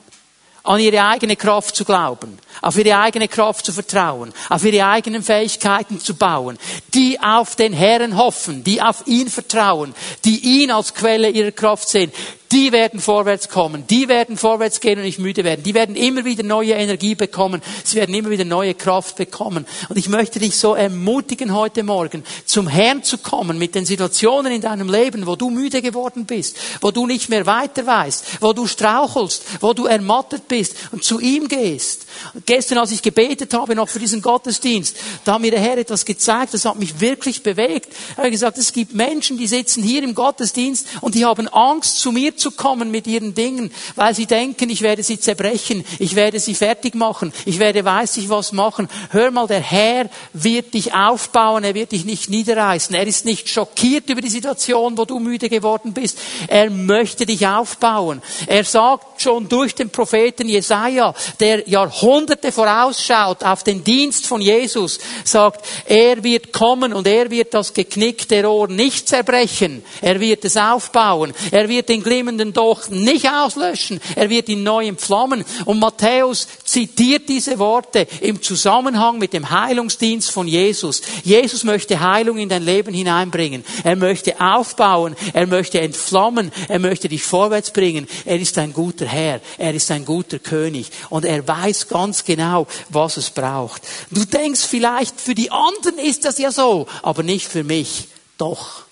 an 0.63 0.79
ihre 0.79 1.03
eigene 1.03 1.35
Kraft 1.35 1.75
zu 1.75 1.85
glauben, 1.85 2.37
auf 2.61 2.77
ihre 2.77 2.97
eigene 2.97 3.27
Kraft 3.27 3.65
zu 3.65 3.73
vertrauen, 3.73 4.33
auf 4.49 4.63
ihre 4.63 4.85
eigenen 4.85 5.23
Fähigkeiten 5.23 5.99
zu 5.99 6.15
bauen, 6.15 6.57
die 6.93 7.19
auf 7.19 7.55
den 7.55 7.73
Herrn 7.73 8.17
hoffen, 8.17 8.63
die 8.63 8.81
auf 8.81 9.05
ihn 9.05 9.29
vertrauen, 9.29 9.93
die 10.25 10.61
ihn 10.61 10.71
als 10.71 10.93
Quelle 10.93 11.29
ihrer 11.29 11.51
Kraft 11.51 11.89
sehen, 11.89 12.11
die 12.51 12.71
werden 12.71 12.99
vorwärts 12.99 13.49
kommen, 13.49 13.85
die 13.87 14.07
werden 14.07 14.37
vorwärts 14.37 14.79
gehen 14.79 14.99
und 14.99 15.05
nicht 15.05 15.19
müde 15.19 15.43
werden, 15.43 15.63
die 15.63 15.73
werden 15.73 15.95
immer 15.95 16.25
wieder 16.25 16.43
neue 16.43 16.73
Energie 16.73 17.15
bekommen, 17.15 17.61
sie 17.83 17.97
werden 17.97 18.15
immer 18.15 18.29
wieder 18.29 18.45
neue 18.45 18.73
Kraft 18.73 19.17
bekommen. 19.17 19.65
Und 19.89 19.97
ich 19.97 20.09
möchte 20.09 20.39
dich 20.39 20.57
so 20.57 20.73
ermutigen 20.73 21.53
heute 21.53 21.83
Morgen, 21.83 22.23
zum 22.45 22.67
Herrn 22.67 23.03
zu 23.03 23.17
kommen 23.17 23.57
mit 23.57 23.75
den 23.75 23.85
Situationen 23.85 24.51
in 24.51 24.61
deinem 24.61 24.89
Leben, 24.89 25.27
wo 25.27 25.35
du 25.35 25.49
müde 25.49 25.81
geworden 25.81 26.25
bist, 26.25 26.57
wo 26.81 26.91
du 26.91 27.05
nicht 27.05 27.29
mehr 27.29 27.45
weiter 27.45 27.85
weißt, 27.85 28.41
wo 28.41 28.53
du 28.53 28.67
strauchelst, 28.67 29.43
wo 29.61 29.73
du 29.73 29.85
ermattet 29.85 30.47
bist 30.47 30.75
und 30.91 31.03
zu 31.03 31.19
ihm 31.19 31.47
gehst. 31.47 32.05
Gestern, 32.47 32.79
als 32.79 32.91
ich 32.91 33.03
gebetet 33.03 33.53
habe, 33.53 33.75
noch 33.75 33.89
für 33.89 33.99
diesen 33.99 34.23
Gottesdienst, 34.23 34.97
da 35.25 35.33
hat 35.33 35.41
mir 35.41 35.51
der 35.51 35.59
Herr 35.59 35.77
etwas 35.77 36.05
gezeigt, 36.05 36.55
das 36.55 36.65
hat 36.65 36.79
mich 36.79 36.99
wirklich 36.99 37.43
bewegt. 37.43 37.93
Er 38.15 38.23
hat 38.23 38.31
gesagt, 38.31 38.57
es 38.57 38.73
gibt 38.73 38.95
Menschen, 38.95 39.37
die 39.37 39.45
sitzen 39.45 39.83
hier 39.83 40.01
im 40.01 40.15
Gottesdienst 40.15 40.87
und 41.01 41.13
die 41.13 41.25
haben 41.25 41.47
Angst, 41.49 41.99
zu 41.99 42.11
mir 42.11 42.35
zu 42.35 42.51
kommen 42.51 42.89
mit 42.89 43.05
ihren 43.05 43.35
Dingen, 43.35 43.71
weil 43.95 44.15
sie 44.15 44.25
denken, 44.25 44.69
ich 44.69 44.81
werde 44.81 45.03
sie 45.03 45.19
zerbrechen, 45.19 45.85
ich 45.99 46.15
werde 46.15 46.39
sie 46.39 46.55
fertig 46.55 46.95
machen, 46.95 47.33
ich 47.45 47.59
werde 47.59 47.85
weiß 47.85 48.17
ich 48.17 48.29
was 48.29 48.53
machen. 48.53 48.87
Hör 49.11 49.29
mal, 49.29 49.47
der 49.47 49.59
Herr 49.59 50.09
wird 50.33 50.73
dich 50.73 50.93
aufbauen, 50.93 51.65
er 51.65 51.75
wird 51.75 51.91
dich 51.91 52.05
nicht 52.05 52.29
niederreißen. 52.29 52.95
Er 52.95 53.05
ist 53.05 53.25
nicht 53.25 53.49
schockiert 53.49 54.09
über 54.09 54.21
die 54.21 54.29
Situation, 54.29 54.97
wo 54.97 55.03
du 55.03 55.19
müde 55.19 55.49
geworden 55.49 55.93
bist. 55.93 56.17
Er 56.47 56.69
möchte 56.69 57.25
dich 57.25 57.45
aufbauen. 57.45 58.21
Er 58.47 58.63
sagt 58.63 59.21
schon 59.21 59.49
durch 59.49 59.75
den 59.75 59.89
Propheten 59.89 60.47
Jesaja, 60.47 61.13
der 61.41 61.67
Jahrhunderte 61.67 62.36
vorausschaut 62.51 63.43
auf 63.43 63.63
den 63.63 63.83
Dienst 63.83 64.27
von 64.27 64.41
Jesus, 64.41 64.99
sagt, 65.23 65.65
er 65.85 66.23
wird 66.23 66.53
kommen 66.53 66.93
und 66.93 67.07
er 67.07 67.29
wird 67.29 67.53
das 67.53 67.73
geknickte 67.73 68.43
Rohr 68.43 68.67
nicht 68.67 69.07
zerbrechen. 69.07 69.83
Er 70.01 70.19
wird 70.19 70.45
es 70.45 70.57
aufbauen. 70.57 71.33
Er 71.51 71.69
wird 71.69 71.89
den 71.89 72.03
glimmenden 72.03 72.53
Docht 72.53 72.91
nicht 72.91 73.29
auslöschen. 73.29 73.99
Er 74.15 74.29
wird 74.29 74.49
ihn 74.49 74.63
neu 74.63 74.87
entflammen. 74.87 75.43
Und 75.65 75.79
Matthäus 75.79 76.47
zitiert 76.63 77.29
diese 77.29 77.59
Worte 77.59 78.07
im 78.21 78.41
Zusammenhang 78.41 79.17
mit 79.17 79.33
dem 79.33 79.49
Heilungsdienst 79.49 80.31
von 80.31 80.47
Jesus. 80.47 81.01
Jesus 81.23 81.63
möchte 81.63 81.99
Heilung 81.99 82.37
in 82.37 82.49
dein 82.49 82.63
Leben 82.63 82.93
hineinbringen. 82.93 83.63
Er 83.83 83.95
möchte 83.95 84.39
aufbauen. 84.39 85.15
Er 85.33 85.47
möchte 85.47 85.81
entflammen. 85.81 86.51
Er 86.67 86.79
möchte 86.79 87.09
dich 87.09 87.23
vorwärts 87.23 87.71
bringen. 87.71 88.07
Er 88.25 88.39
ist 88.39 88.57
ein 88.57 88.73
guter 88.73 89.05
Herr. 89.05 89.41
Er 89.57 89.73
ist 89.73 89.91
ein 89.91 90.05
guter 90.05 90.39
König. 90.39 90.89
Und 91.09 91.25
er 91.25 91.47
weiß 91.47 91.87
ganz 91.87 92.23
genau, 92.27 92.67
was 92.89 93.17
es 93.17 93.31
braucht. 93.31 93.81
Du 94.11 94.23
denkst 94.25 94.61
vielleicht, 94.61 95.19
für 95.19 95.33
die 95.33 95.49
anderen 95.49 95.97
ist 95.97 96.25
das 96.25 96.37
ja 96.37 96.51
so, 96.51 96.87
aber 97.01 97.23
nicht 97.23 97.47
für 97.47 97.63
mich. 97.63 98.09
Doch. 98.37 98.83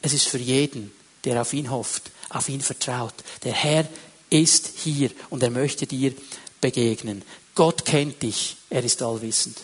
Es 0.00 0.14
ist 0.14 0.26
für 0.26 0.38
jeden, 0.38 0.90
der 1.24 1.42
auf 1.42 1.52
ihn 1.52 1.70
hofft, 1.70 2.10
auf 2.30 2.48
ihn 2.48 2.62
vertraut. 2.62 3.14
Der 3.44 3.52
Herr 3.52 3.86
ist 4.30 4.70
hier 4.82 5.10
und 5.28 5.42
er 5.42 5.50
möchte 5.50 5.86
dir 5.86 6.14
begegnen. 6.60 7.22
Gott 7.54 7.84
kennt 7.84 8.22
dich. 8.22 8.56
Er 8.70 8.82
ist 8.82 9.02
allwissend. 9.02 9.58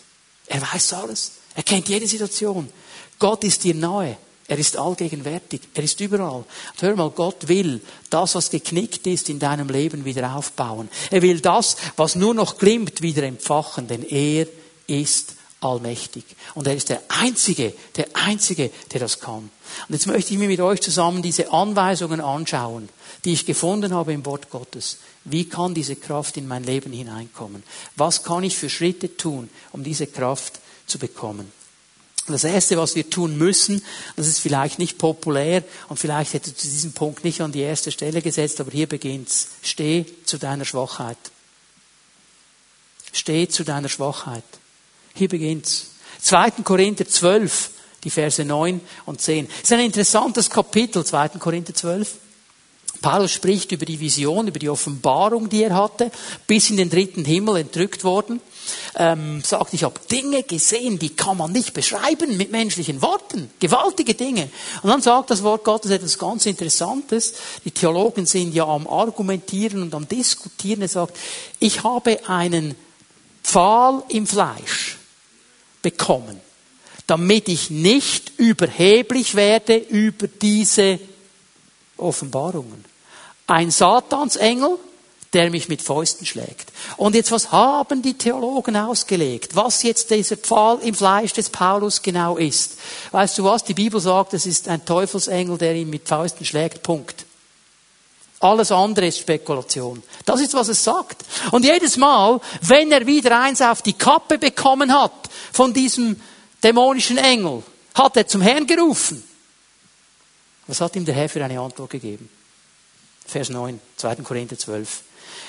Er 0.47 0.61
weiß 0.61 0.93
alles. 0.93 1.33
Er 1.55 1.63
kennt 1.63 1.89
jede 1.89 2.07
Situation. 2.07 2.71
Gott 3.19 3.43
ist 3.45 3.65
dir 3.65 3.75
nahe. 3.75 4.19
Er 4.49 4.59
ist 4.59 4.79
allgegenwärtig. 4.79 5.61
Er 5.75 5.85
ist 5.85 6.01
überall. 6.01 6.39
Und 6.73 6.83
hör 6.83 6.97
mal, 6.97 7.11
Gott 7.11 7.49
will 7.49 7.83
das, 8.09 8.35
was 8.35 8.49
geknickt 8.49 9.07
ist, 9.07 9.29
in 9.29 9.39
deinem 9.39 9.69
Leben 9.69 10.07
wieder 10.07 10.35
aufbauen. 10.35 10.89
Er 11.11 11.21
will 11.21 11.41
das, 11.41 11.77
was 11.97 12.15
nur 12.15 12.33
noch 12.33 12.57
glimmt, 12.57 13.03
wieder 13.03 13.25
entfachen, 13.25 13.89
denn 13.89 14.03
er 14.03 14.47
ist 14.87 15.35
allmächtig. 15.61 16.25
Und 16.55 16.67
er 16.67 16.75
ist 16.75 16.89
der 16.89 17.03
Einzige, 17.09 17.75
der 17.97 18.09
Einzige, 18.15 18.71
der 18.93 19.01
das 19.01 19.21
kann. 19.21 19.51
Und 19.89 19.93
jetzt 19.95 20.07
möchte 20.07 20.33
ich 20.33 20.39
mir 20.39 20.49
mit 20.49 20.61
euch 20.61 20.81
zusammen 20.81 21.21
diese 21.21 21.53
Anweisungen 21.53 22.23
anschauen, 22.23 22.89
die 23.27 23.35
ich 23.35 23.45
gefunden 23.45 23.93
habe 23.93 24.15
im 24.15 24.25
Wort 24.25 24.49
Gottes. 24.49 24.97
Wie 25.25 25.47
kann 25.47 25.75
diese 25.75 25.97
Kraft 25.97 26.39
in 26.39 26.49
mein 26.49 26.65
Leben 26.65 26.93
hineinkommen? 26.93 27.63
Was 27.97 28.23
kann 28.23 28.45
ich 28.45 28.57
für 28.57 28.71
Schritte 28.71 29.15
tun, 29.15 29.51
um 29.73 29.85
diese 29.85 30.07
Kraft 30.07 30.61
zu 30.87 30.99
bekommen? 30.99 31.53
Das 32.33 32.45
Erste, 32.45 32.77
was 32.77 32.95
wir 32.95 33.09
tun 33.09 33.37
müssen, 33.39 33.83
das 34.17 34.27
ist 34.27 34.41
vielleicht 34.41 34.79
nicht 34.79 34.99
populär 34.99 35.65
und 35.89 35.99
vielleicht 35.99 36.35
hätte 36.35 36.55
zu 36.55 36.67
diesem 36.67 36.93
Punkt 36.93 37.25
nicht 37.25 37.41
an 37.41 37.53
die 37.53 37.61
erste 37.61 37.91
Stelle 37.91 38.23
gesetzt, 38.23 38.61
aber 38.61 38.71
hier 38.71 38.87
beginnt's. 38.87 39.49
Steh 39.63 40.05
zu 40.25 40.39
deiner 40.39 40.65
Schwachheit. 40.65 41.19
Steh 43.13 43.49
zu 43.49 43.65
deiner 43.65 43.89
Schwachheit. 43.89 44.45
Hier 45.15 45.29
beginnt's. 45.29 45.91
2. 46.21 46.51
Korinther 46.63 47.07
12, 47.07 47.71
die 48.05 48.11
Verse 48.11 48.45
9 48.45 48.81
und 49.07 49.21
10. 49.21 49.47
Das 49.47 49.63
ist 49.63 49.73
ein 49.73 49.81
interessantes 49.81 50.51
Kapitel, 50.51 51.05
2. 51.05 51.29
Korinther 51.39 51.75
12. 51.75 52.15
Paulus 53.01 53.33
spricht 53.33 53.71
über 53.73 53.87
die 53.87 54.01
Vision, 54.01 54.49
über 54.49 54.59
die 54.59 54.69
Offenbarung, 54.69 55.49
die 55.49 55.63
er 55.63 55.75
hatte, 55.75 56.11
bis 56.47 56.71
in 56.71 56.77
den 56.77 56.91
dritten 56.91 57.25
Himmel 57.25 57.59
entrückt 57.59 58.03
worden. 58.05 58.41
Ähm, 58.97 59.43
sagt, 59.45 59.75
ich 59.75 59.85
habe 59.85 60.01
Dinge 60.11 60.43
gesehen, 60.43 60.99
die 60.99 61.11
kann 61.11 61.37
man 61.37 61.53
nicht 61.53 61.75
beschreiben 61.75 62.37
mit 62.37 62.51
menschlichen 62.51 63.03
Worten. 63.03 63.51
Gewaltige 63.59 64.15
Dinge. 64.15 64.51
Und 64.83 64.91
dann 64.91 65.03
sagt 65.03 65.31
das 65.31 65.43
Wort 65.43 65.65
Gottes 65.65 65.91
etwas 65.91 66.19
ganz 66.19 66.47
Interessantes. 66.47 67.35
Die 67.65 67.71
Theologen 67.71 68.27
sind 68.27 68.55
ja 68.55 68.67
am 68.67 68.87
Argumentieren 68.87 69.83
und 69.83 69.95
am 69.95 70.09
Diskutieren. 70.09 70.83
Er 70.83 70.89
sagt, 70.89 71.17
ich 71.59 71.83
habe 71.83 72.29
einen 72.29 72.75
Pfahl 73.43 74.03
im 74.09 74.27
Fleisch 74.27 74.99
bekommen, 75.83 76.41
damit 77.07 77.49
ich 77.49 77.71
nicht 77.71 78.33
überheblich 78.39 79.35
werde 79.35 79.77
über 79.77 80.29
diese 80.29 80.99
Offenbarungen. 81.97 82.85
Ein 83.47 83.71
Satansengel, 83.71 84.79
der 85.35 85.51
mich 85.51 85.69
mit 85.69 85.83
Fäusten 85.83 86.27
schlägt. 86.27 86.73
Und 86.97 87.15
jetzt, 87.15 87.31
was 87.31 87.53
haben 87.53 88.01
die 88.01 88.17
Theologen 88.17 88.77
ausgelegt? 88.77 89.55
Was 89.55 89.83
jetzt 89.83 90.11
dieser 90.11 90.37
Pfahl 90.37 90.79
im 90.81 90.95
Fleisch 90.95 91.35
des 91.35 91.51
Paulus 91.51 92.01
genau 92.01 92.39
ist? 92.39 92.79
Weißt 93.11 93.37
du 93.39 93.45
was? 93.45 93.65
Die 93.65 93.75
Bibel 93.75 94.01
sagt, 94.01 94.35
es 94.35 94.47
ist 94.47 94.69
ein 94.69 94.85
Teufelsengel, 94.85 95.59
der 95.59 95.75
ihn 95.75 95.91
mit 95.91 96.09
Fäusten 96.09 96.47
schlägt. 96.47 96.83
Punkt. 96.83 97.27
Alles 98.41 98.71
andere 98.71 99.09
ist 99.09 99.19
Spekulation. 99.19 100.03
Das 100.25 100.41
ist, 100.41 100.55
was 100.55 100.69
es 100.69 100.83
sagt. 100.83 101.25
Und 101.51 101.65
jedes 101.65 101.97
Mal, 101.97 102.41
wenn 102.63 102.93
er 102.93 103.07
wieder 103.07 103.39
eins 103.39 103.61
auf 103.61 103.83
die 103.83 103.95
Kappe 103.95 104.39
bekommen 104.39 104.93
hat 104.93 105.29
von 105.53 105.75
diesem 105.75 106.21
dämonischen 106.63 107.19
Engel, 107.19 107.65
hat 107.95 108.17
er 108.17 108.29
zum 108.29 108.41
Herrn 108.41 108.67
gerufen. 108.67 109.25
Was 110.69 110.81
hat 110.81 110.95
ihm 110.97 111.05
der 111.05 111.15
Herr 111.15 111.29
für 111.29 111.45
eine 111.45 111.61
Antwort 111.61 111.91
gegeben? 111.91 112.29
Vers 113.27 113.51
9, 113.51 113.81
2. 113.97 114.17
Korinther 114.17 114.57
12. 114.57 115.03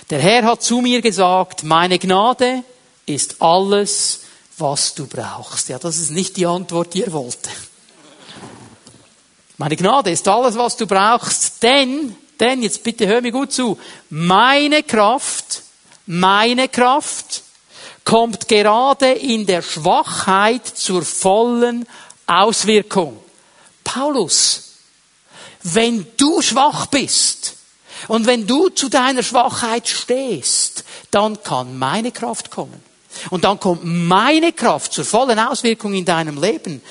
Der 0.09 0.19
Herr 0.19 0.43
hat 0.43 0.63
zu 0.63 0.81
mir 0.81 1.01
gesagt, 1.01 1.63
meine 1.63 1.99
Gnade 1.99 2.63
ist 3.05 3.41
alles, 3.41 4.21
was 4.57 4.95
du 4.95 5.05
brauchst. 5.07 5.69
Ja, 5.69 5.79
das 5.79 5.97
ist 5.97 6.11
nicht 6.11 6.37
die 6.37 6.45
Antwort, 6.45 6.93
die 6.93 7.03
er 7.03 7.13
wollte. 7.13 7.49
Meine 9.57 9.75
Gnade 9.75 10.11
ist 10.11 10.27
alles, 10.27 10.57
was 10.57 10.77
du 10.77 10.87
brauchst, 10.87 11.61
denn 11.61 12.15
denn, 12.39 12.63
jetzt 12.63 12.83
bitte 12.83 13.05
hör 13.07 13.21
mir 13.21 13.31
gut 13.31 13.51
zu, 13.51 13.77
meine 14.09 14.83
Kraft, 14.83 15.63
meine 16.05 16.69
Kraft 16.69 17.43
kommt 18.05 18.47
gerade 18.47 19.11
in 19.11 19.45
der 19.45 19.61
Schwachheit 19.61 20.65
zur 20.65 21.03
vollen 21.03 21.85
Auswirkung. 22.25 23.19
Paulus, 23.83 24.75
wenn 25.63 26.07
du 26.15 26.41
schwach 26.41 26.85
bist 26.87 27.55
und 28.07 28.25
wenn 28.25 28.47
du 28.47 28.69
zu 28.69 28.89
deiner 28.89 29.23
Schwachheit 29.23 29.87
stehst, 29.87 30.83
dann 31.11 31.41
kann 31.43 31.77
meine 31.77 32.11
Kraft 32.11 32.51
kommen. 32.51 32.83
Und 33.31 33.43
dann 33.43 33.59
kommt 33.59 33.81
meine 33.83 34.53
Kraft 34.53 34.93
zur 34.93 35.03
vollen 35.03 35.39
Auswirkung 35.39 35.93
in 35.93 36.05
deinem 36.05 36.41
Leben. 36.41 36.81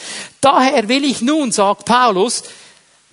Daher 0.41 0.89
will 0.89 1.05
ich 1.05 1.21
nun, 1.21 1.53
sagt 1.53 1.85
Paulus, 1.85 2.43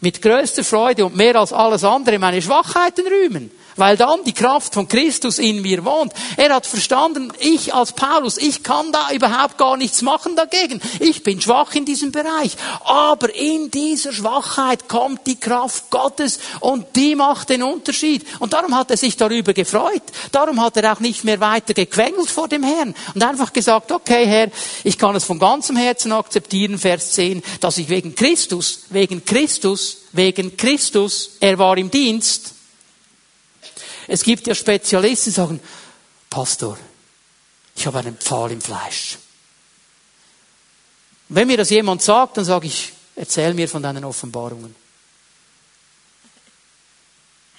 mit 0.02 0.22
größter 0.22 0.64
Freude 0.64 1.06
und 1.06 1.16
mehr 1.16 1.36
als 1.36 1.54
alles 1.54 1.84
andere 1.84 2.20
meine 2.20 2.41
Schwachheiten 2.41 3.08
rühmen, 3.08 3.52
weil 3.76 3.97
dann 3.97 4.23
die 4.23 4.34
Kraft 4.34 4.73
von 4.73 4.88
Christus 4.88 5.39
in 5.39 5.61
mir 5.61 5.84
wohnt. 5.86 6.13
Er 6.38 6.53
hat 6.53 6.65
verstanden, 6.65 7.32
ich 7.39 7.73
als 7.73 7.93
Paulus, 7.93 8.38
ich 8.38 8.63
kann 8.63 8.91
da 8.91 9.11
überhaupt 9.11 9.57
gar 9.57 9.78
nichts 9.78 10.01
machen 10.01 10.36
dagegen. 10.36 10.82
Ich 10.99 11.23
bin 11.23 11.41
schwach 11.41 11.73
in 11.76 11.86
diesem 11.86 12.11
Bereich. 12.11 12.55
Aber 12.84 13.34
in 13.36 13.71
dieser 13.71 14.13
Schwachheit 14.13 14.88
kommt 14.88 15.28
die 15.28 15.39
Kraft 15.39 15.89
Gottes 15.89 16.39
und 16.59 16.86
die 16.95 17.15
macht 17.15 17.49
den 17.49 17.63
Unterschied. 17.63 18.26
Und 18.39 18.53
darum 18.53 18.76
hat 18.76 18.91
er 18.91 18.97
sich 18.97 19.17
darüber 19.17 19.53
gefreut. 19.53 20.03
Darum 20.32 20.61
hat 20.61 20.78
er 20.78 20.93
auch 20.93 20.99
nicht 20.99 21.23
mehr 21.23 21.39
weiter 21.39 21.73
gequengelt 21.73 22.30
vor 22.30 22.47
dem 22.47 22.63
Herrn 22.63 22.95
und 23.13 23.23
einfach 23.23 23.53
gesagt, 23.53 23.91
okay 23.91 24.26
Herr, 24.26 24.49
ich 24.84 24.97
kann 24.97 25.15
es 25.15 25.26
von 25.26 25.39
ganzem 25.39 25.76
Herzen 25.76 26.11
akzeptieren, 26.11 26.78
Vers 26.78 27.11
10, 27.13 27.43
dass 27.59 27.78
ich 27.78 27.89
wegen 27.89 28.15
Christus, 28.15 28.84
wegen 28.89 29.26
Christus, 29.26 29.97
wegen 30.11 30.57
Christus, 30.57 31.32
er 31.39 31.57
war 31.57 31.78
im 31.78 31.91
Dienst, 31.91 32.55
es 34.08 34.24
gibt 34.24 34.47
ja 34.47 34.56
Spezialisten, 34.56 35.30
die 35.30 35.36
sagen, 35.36 35.60
Pastor, 36.30 36.78
ich 37.76 37.86
habe 37.88 37.99
einen 37.99 38.18
Pfahl 38.18 38.51
im 38.51 38.62
Fleisch. 38.62 39.18
Und 41.30 41.36
wenn 41.36 41.47
mir 41.47 41.58
das 41.58 41.70
jemand 41.70 42.01
sagt, 42.01 42.38
dann 42.38 42.45
sage 42.45 42.68
ich, 42.68 42.93
erzähl 43.16 43.53
mir 43.53 43.68
von 43.68 43.82
deinen 43.82 44.03
Offenbarungen. 44.03 44.76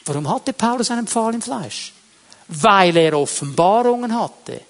Warum 0.04 0.28
hatte 0.28 0.52
Paulus 0.52 0.90
einen 0.90 1.08
Pfahl 1.08 1.34
im 1.34 1.42
Fleisch? 1.42 1.92
Weil 2.48 2.96
er 2.96 3.18
Offenbarungen 3.18 4.14
hatte. 4.18 4.60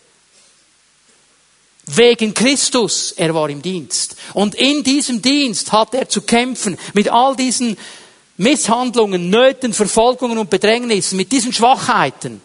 Wegen 1.88 2.32
Christus, 2.34 3.12
er 3.12 3.34
war 3.34 3.48
im 3.50 3.62
Dienst. 3.62 4.16
Und 4.32 4.54
in 4.54 4.82
diesem 4.82 5.20
Dienst 5.22 5.70
hat 5.72 5.94
er 5.94 6.08
zu 6.08 6.22
kämpfen 6.22 6.78
mit 6.94 7.08
all 7.08 7.36
diesen 7.36 7.76
Misshandlungen, 8.36 9.30
Nöten, 9.30 9.72
Verfolgungen 9.72 10.38
und 10.38 10.50
Bedrängnissen, 10.50 11.16
mit 11.16 11.32
diesen 11.32 11.52
Schwachheiten. 11.52 12.42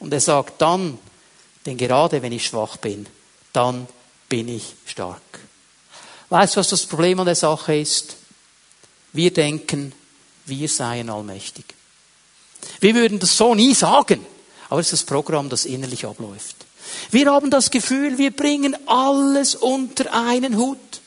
Und 0.00 0.12
er 0.12 0.20
sagt 0.20 0.60
dann, 0.60 0.98
denn 1.66 1.76
gerade 1.76 2.22
wenn 2.22 2.32
ich 2.32 2.46
schwach 2.46 2.76
bin, 2.76 3.06
dann 3.52 3.86
bin 4.28 4.48
ich 4.48 4.74
stark. 4.86 5.20
Weißt 6.28 6.56
du, 6.56 6.60
was 6.60 6.68
das 6.68 6.86
Problem 6.86 7.20
an 7.20 7.26
der 7.26 7.34
Sache 7.34 7.76
ist? 7.76 8.16
Wir 9.12 9.32
denken, 9.32 9.92
wir 10.46 10.68
seien 10.68 11.10
allmächtig. 11.10 11.64
Wir 12.80 12.94
würden 12.94 13.18
das 13.18 13.36
so 13.36 13.54
nie 13.54 13.74
sagen, 13.74 14.24
aber 14.68 14.80
es 14.80 14.92
ist 14.92 15.02
das 15.02 15.06
Programm, 15.06 15.48
das 15.48 15.64
innerlich 15.64 16.04
abläuft. 16.04 16.56
Wir 17.10 17.30
haben 17.30 17.50
das 17.50 17.70
Gefühl, 17.70 18.18
wir 18.18 18.30
bringen 18.30 18.76
alles 18.86 19.54
unter 19.54 20.12
einen 20.12 20.56
Hut. 20.56 20.97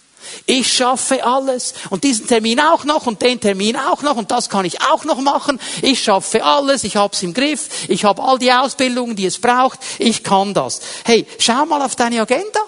Ich 0.45 0.71
schaffe 0.71 1.23
alles 1.23 1.73
und 1.89 2.03
diesen 2.03 2.27
Termin 2.27 2.59
auch 2.59 2.83
noch 2.83 3.07
und 3.07 3.21
den 3.21 3.39
Termin 3.39 3.75
auch 3.75 4.01
noch 4.01 4.17
und 4.17 4.31
das 4.31 4.49
kann 4.49 4.65
ich 4.65 4.81
auch 4.81 5.05
noch 5.05 5.19
machen. 5.19 5.59
Ich 5.81 6.03
schaffe 6.03 6.43
alles, 6.43 6.83
ich 6.83 6.95
habe 6.95 7.13
es 7.13 7.23
im 7.23 7.33
Griff, 7.33 7.87
ich 7.87 8.03
habe 8.05 8.21
all 8.21 8.39
die 8.39 8.51
Ausbildungen, 8.51 9.15
die 9.15 9.25
es 9.25 9.39
braucht, 9.39 9.79
ich 9.99 10.23
kann 10.23 10.53
das. 10.53 10.81
Hey, 11.03 11.27
schau 11.39 11.65
mal 11.65 11.81
auf 11.81 11.95
deine 11.95 12.21
Agenda. 12.21 12.59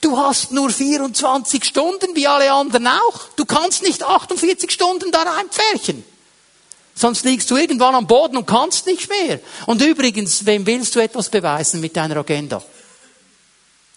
Du 0.00 0.16
hast 0.16 0.52
nur 0.52 0.70
24 0.70 1.64
Stunden, 1.64 2.14
wie 2.14 2.26
alle 2.26 2.52
anderen 2.52 2.86
auch. 2.86 3.20
Du 3.36 3.44
kannst 3.44 3.82
nicht 3.82 4.02
48 4.02 4.70
Stunden 4.70 5.10
da 5.10 5.22
reinpferchen. 5.22 6.04
Sonst 6.94 7.24
liegst 7.24 7.50
du 7.50 7.56
irgendwann 7.56 7.94
am 7.94 8.06
Boden 8.06 8.36
und 8.36 8.46
kannst 8.46 8.86
nicht 8.86 9.08
mehr. 9.08 9.40
Und 9.66 9.82
übrigens, 9.82 10.46
wem 10.46 10.66
willst 10.66 10.94
du 10.94 11.00
etwas 11.00 11.28
beweisen 11.28 11.80
mit 11.80 11.96
deiner 11.96 12.16
Agenda? 12.16 12.62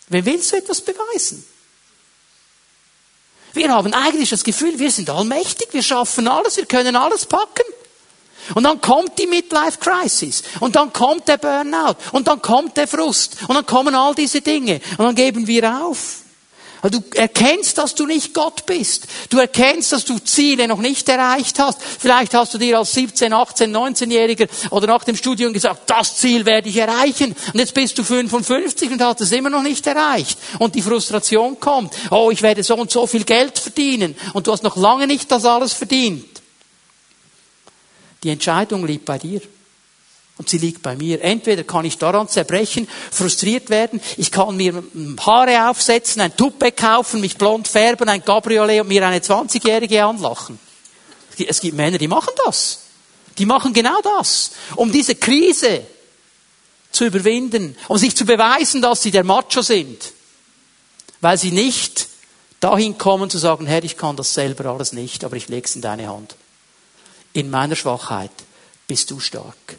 Wem 0.10 0.26
willst 0.26 0.52
du 0.52 0.58
etwas 0.58 0.82
beweisen? 0.82 1.44
Wir 3.54 3.70
haben 3.72 3.94
eigentlich 3.94 4.30
das 4.30 4.44
Gefühl, 4.44 4.80
wir 4.80 4.92
sind 4.92 5.10
allmächtig, 5.10 5.70
wir 5.72 5.84
schaffen 5.84 6.28
alles, 6.28 6.58
wir 6.58 6.66
können 6.66 6.96
alles 6.96 7.26
packen. 7.26 7.66
Und 8.56 8.64
dann 8.64 8.82
kommt 8.82 9.18
die 9.20 9.28
Midlife 9.28 9.78
Crisis. 9.80 10.44
Und 10.60 10.76
dann 10.76 10.92
kommt 10.92 11.28
der 11.28 11.38
Burnout. 11.38 11.96
Und 12.12 12.28
dann 12.28 12.42
kommt 12.42 12.76
der 12.78 12.88
Frust. 12.88 13.38
Und 13.48 13.56
dann 13.56 13.66
kommen 13.66 13.94
all 13.94 14.16
diese 14.16 14.42
Dinge. 14.42 14.82
Und 14.98 15.06
dann 15.06 15.16
geben 15.16 15.48
wir 15.48 15.86
auf. 15.86 16.21
Du 16.90 17.04
erkennst, 17.14 17.78
dass 17.78 17.94
du 17.94 18.08
nicht 18.08 18.34
Gott 18.34 18.66
bist. 18.66 19.06
Du 19.30 19.38
erkennst, 19.38 19.92
dass 19.92 20.04
du 20.04 20.18
Ziele 20.18 20.68
noch 20.68 20.80
nicht 20.80 21.08
erreicht 21.08 21.60
hast. 21.60 21.80
Vielleicht 21.82 22.34
hast 22.34 22.56
du 22.56 22.58
dir 22.58 22.80
als 22.80 22.94
17, 22.94 23.32
18, 23.32 23.76
19-Jähriger 23.76 24.48
oder 24.72 24.88
nach 24.88 25.04
dem 25.04 25.16
Studium 25.16 25.54
gesagt, 25.54 25.90
das 25.90 26.18
Ziel 26.18 26.46
werde 26.46 26.70
ich 26.70 26.78
erreichen. 26.78 27.36
Und 27.54 27.60
jetzt 27.60 27.76
bist 27.76 28.00
du 28.00 28.04
55 28.04 28.92
und 28.92 29.02
hast 29.02 29.22
es 29.22 29.32
immer 29.32 29.52
noch 29.52 29.62
nicht 29.62 29.86
erreicht. 29.86 30.40
Und 30.58 30.74
die 30.74 30.82
Frustration 30.82 31.60
kommt. 31.60 31.94
Oh, 32.10 32.32
ich 32.32 32.42
werde 32.42 32.64
so 32.64 32.76
und 32.76 32.90
so 32.90 33.06
viel 33.06 33.26
Geld 33.26 33.60
verdienen. 33.60 34.16
Und 34.34 34.48
du 34.48 34.52
hast 34.52 34.64
noch 34.64 34.76
lange 34.76 35.06
nicht 35.06 35.32
das 35.32 35.46
alles 35.46 35.74
verdient. 35.74 36.26
Die 38.24 38.30
Entscheidung 38.30 38.88
liegt 38.88 39.06
bei 39.06 39.20
dir. 39.20 39.42
Und 40.42 40.50
sie 40.50 40.58
liegt 40.58 40.82
bei 40.82 40.96
mir. 40.96 41.24
Entweder 41.24 41.64
kann 41.64 41.86
ich 41.86 42.00
daran 42.00 42.28
zerbrechen, 42.28 42.88
frustriert 43.12 43.70
werden, 43.70 44.02
ich 44.18 44.32
kann 44.32 44.58
mir 44.58 44.84
Haare 45.24 45.70
aufsetzen, 45.70 46.20
ein 46.20 46.36
Tuppe 46.36 46.72
kaufen, 46.72 47.22
mich 47.22 47.38
blond 47.38 47.68
färben, 47.68 48.10
ein 48.10 48.26
Cabriolet 48.26 48.82
und 48.82 48.88
mir 48.88 49.06
eine 49.06 49.20
20-Jährige 49.20 50.04
anlachen. 50.04 50.58
Es 51.48 51.62
gibt 51.62 51.78
Männer, 51.78 52.00
die 52.00 52.08
machen 52.08 52.34
das. 52.44 52.80
Die 53.38 53.46
machen 53.46 53.72
genau 53.72 54.02
das. 54.02 54.54
Um 54.76 54.92
diese 54.92 55.14
Krise 55.14 55.86
zu 56.92 57.06
überwinden, 57.06 57.78
um 57.88 58.00
sich 58.00 58.16
zu 58.16 58.26
beweisen, 58.26 58.82
dass 58.82 59.04
sie 59.04 59.12
der 59.12 59.24
Macho 59.24 59.62
sind. 59.62 60.12
Weil 61.20 61.38
sie 61.38 61.52
nicht 61.52 62.08
dahin 62.62 62.98
kommen 62.98 63.30
zu 63.30 63.38
sagen, 63.38 63.68
Herr, 63.68 63.84
ich 63.84 63.96
kann 63.96 64.16
das 64.16 64.34
selber 64.34 64.72
alles 64.72 64.92
nicht, 64.92 65.24
aber 65.24 65.36
ich 65.36 65.50
lege 65.50 65.68
es 65.68 65.76
in 65.76 65.84
deine 65.84 66.08
Hand. 66.08 66.36
In 67.34 67.52
meiner 67.52 67.76
Schwachheit 67.76 68.32
bist 68.88 69.12
du 69.12 69.20
stark. 69.20 69.78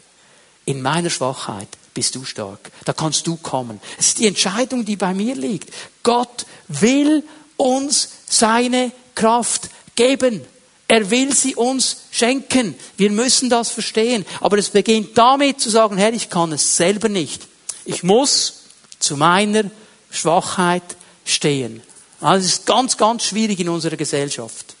In 0.65 0.81
meiner 0.81 1.09
Schwachheit 1.09 1.67
bist 1.93 2.15
du 2.15 2.23
stark. 2.25 2.71
Da 2.85 2.93
kannst 2.93 3.27
du 3.27 3.37
kommen. 3.37 3.79
Es 3.97 4.07
ist 4.07 4.19
die 4.19 4.27
Entscheidung, 4.27 4.85
die 4.85 4.95
bei 4.95 5.13
mir 5.13 5.35
liegt. 5.35 5.73
Gott 6.03 6.45
will 6.67 7.23
uns 7.57 8.09
seine 8.27 8.91
Kraft 9.15 9.69
geben. 9.95 10.41
Er 10.87 11.09
will 11.09 11.33
sie 11.33 11.55
uns 11.55 11.97
schenken. 12.11 12.75
Wir 12.97 13.11
müssen 13.11 13.49
das 13.49 13.69
verstehen. 13.69 14.25
Aber 14.41 14.57
es 14.57 14.69
beginnt 14.69 15.17
damit 15.17 15.59
zu 15.59 15.69
sagen, 15.69 15.97
Herr, 15.97 16.13
ich 16.13 16.29
kann 16.29 16.51
es 16.51 16.77
selber 16.77 17.09
nicht. 17.09 17.47
Ich 17.85 18.03
muss 18.03 18.63
zu 18.99 19.17
meiner 19.17 19.69
Schwachheit 20.11 20.83
stehen. 21.25 21.81
Also 22.21 22.45
es 22.45 22.53
ist 22.53 22.65
ganz, 22.65 22.95
ganz 22.97 23.23
schwierig 23.23 23.59
in 23.59 23.69
unserer 23.69 23.97
Gesellschaft. 23.97 24.75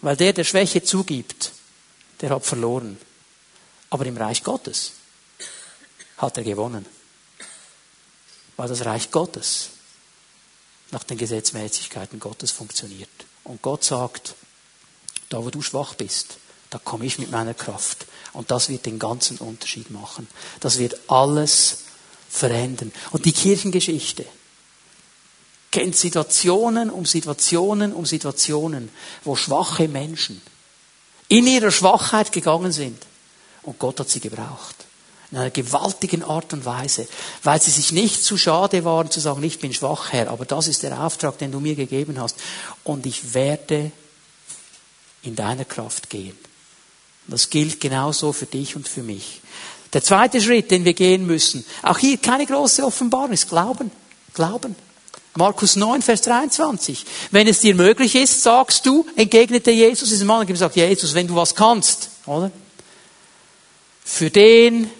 Weil 0.00 0.16
der, 0.16 0.32
der 0.32 0.44
Schwäche 0.44 0.82
zugibt, 0.82 1.52
der 2.20 2.30
hat 2.30 2.44
verloren. 2.44 2.98
Aber 3.90 4.06
im 4.06 4.16
Reich 4.16 4.42
Gottes 4.42 4.92
hat 6.18 6.36
er 6.36 6.44
gewonnen. 6.44 6.84
Weil 8.56 8.68
das 8.68 8.84
Reich 8.84 9.10
Gottes 9.10 9.70
nach 10.90 11.04
den 11.04 11.18
Gesetzmäßigkeiten 11.18 12.18
Gottes 12.18 12.50
funktioniert. 12.50 13.08
Und 13.44 13.62
Gott 13.62 13.84
sagt, 13.84 14.34
da 15.28 15.44
wo 15.44 15.50
du 15.50 15.62
schwach 15.62 15.94
bist, 15.94 16.38
da 16.70 16.78
komme 16.78 17.06
ich 17.06 17.18
mit 17.18 17.30
meiner 17.30 17.54
Kraft. 17.54 18.06
Und 18.32 18.50
das 18.50 18.68
wird 18.68 18.86
den 18.86 18.98
ganzen 18.98 19.38
Unterschied 19.38 19.90
machen. 19.90 20.28
Das 20.60 20.78
wird 20.78 20.98
alles 21.08 21.84
verändern. 22.28 22.92
Und 23.10 23.24
die 23.24 23.32
Kirchengeschichte 23.32 24.26
kennt 25.70 25.96
Situationen 25.96 26.90
um 26.90 27.06
Situationen 27.06 27.92
um 27.92 28.04
Situationen, 28.04 28.90
wo 29.24 29.36
schwache 29.36 29.88
Menschen 29.88 30.42
in 31.28 31.46
ihrer 31.46 31.70
Schwachheit 31.70 32.32
gegangen 32.32 32.72
sind 32.72 33.07
und 33.68 33.78
Gott 33.78 34.00
hat 34.00 34.08
sie 34.08 34.20
gebraucht. 34.20 34.86
In 35.30 35.36
einer 35.36 35.50
gewaltigen 35.50 36.24
Art 36.24 36.54
und 36.54 36.64
Weise. 36.64 37.06
Weil 37.42 37.60
sie 37.60 37.70
sich 37.70 37.92
nicht 37.92 38.24
zu 38.24 38.38
schade 38.38 38.82
waren 38.86 39.10
zu 39.10 39.20
sagen, 39.20 39.42
ich 39.42 39.58
bin 39.58 39.74
schwach, 39.74 40.10
Herr, 40.10 40.30
aber 40.30 40.46
das 40.46 40.68
ist 40.68 40.82
der 40.84 40.98
Auftrag, 41.04 41.36
den 41.36 41.52
du 41.52 41.60
mir 41.60 41.74
gegeben 41.74 42.18
hast. 42.18 42.36
Und 42.82 43.04
ich 43.04 43.34
werde 43.34 43.92
in 45.22 45.36
deiner 45.36 45.66
Kraft 45.66 46.08
gehen. 46.08 46.36
Und 47.26 47.32
das 47.32 47.50
gilt 47.50 47.78
genauso 47.78 48.32
für 48.32 48.46
dich 48.46 48.74
und 48.74 48.88
für 48.88 49.02
mich. 49.02 49.42
Der 49.92 50.02
zweite 50.02 50.40
Schritt, 50.40 50.70
den 50.70 50.86
wir 50.86 50.94
gehen 50.94 51.26
müssen, 51.26 51.62
auch 51.82 51.98
hier 51.98 52.16
keine 52.16 52.46
große 52.46 52.82
Offenbarung, 52.82 53.32
ist 53.32 53.50
Glauben. 53.50 53.90
Glauben. 54.32 54.74
Markus 55.36 55.76
9, 55.76 56.00
Vers 56.00 56.22
23. 56.22 57.04
Wenn 57.32 57.46
es 57.48 57.60
dir 57.60 57.74
möglich 57.74 58.14
ist, 58.14 58.42
sagst 58.42 58.86
du, 58.86 59.04
entgegnete 59.14 59.72
Jesus, 59.72 60.08
diesem 60.08 60.26
Mann 60.26 60.40
hat 60.40 60.46
gesagt, 60.46 60.74
Jesus, 60.74 61.12
wenn 61.12 61.28
du 61.28 61.34
was 61.34 61.54
kannst, 61.54 62.08
oder? 62.24 62.50
Für 64.10 64.30
den, 64.30 64.90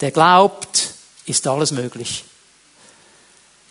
der 0.00 0.10
glaubt, 0.10 0.94
ist 1.26 1.46
alles 1.46 1.70
möglich. 1.70 2.24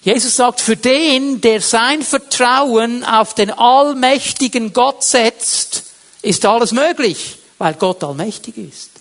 Jesus 0.01 0.37
sagt, 0.37 0.61
für 0.61 0.77
den, 0.77 1.41
der 1.41 1.59
sein 1.61 2.01
Vertrauen 2.01 3.03
auf 3.03 3.35
den 3.35 3.51
allmächtigen 3.51 4.71
Gott 4.71 5.03
setzt, 5.03 5.83
ist 6.21 6.45
alles 6.45 6.71
möglich, 6.71 7.37
weil 7.57 7.73
Gott 7.73 8.01
allmächtig 8.03 8.57
ist. 8.57 8.91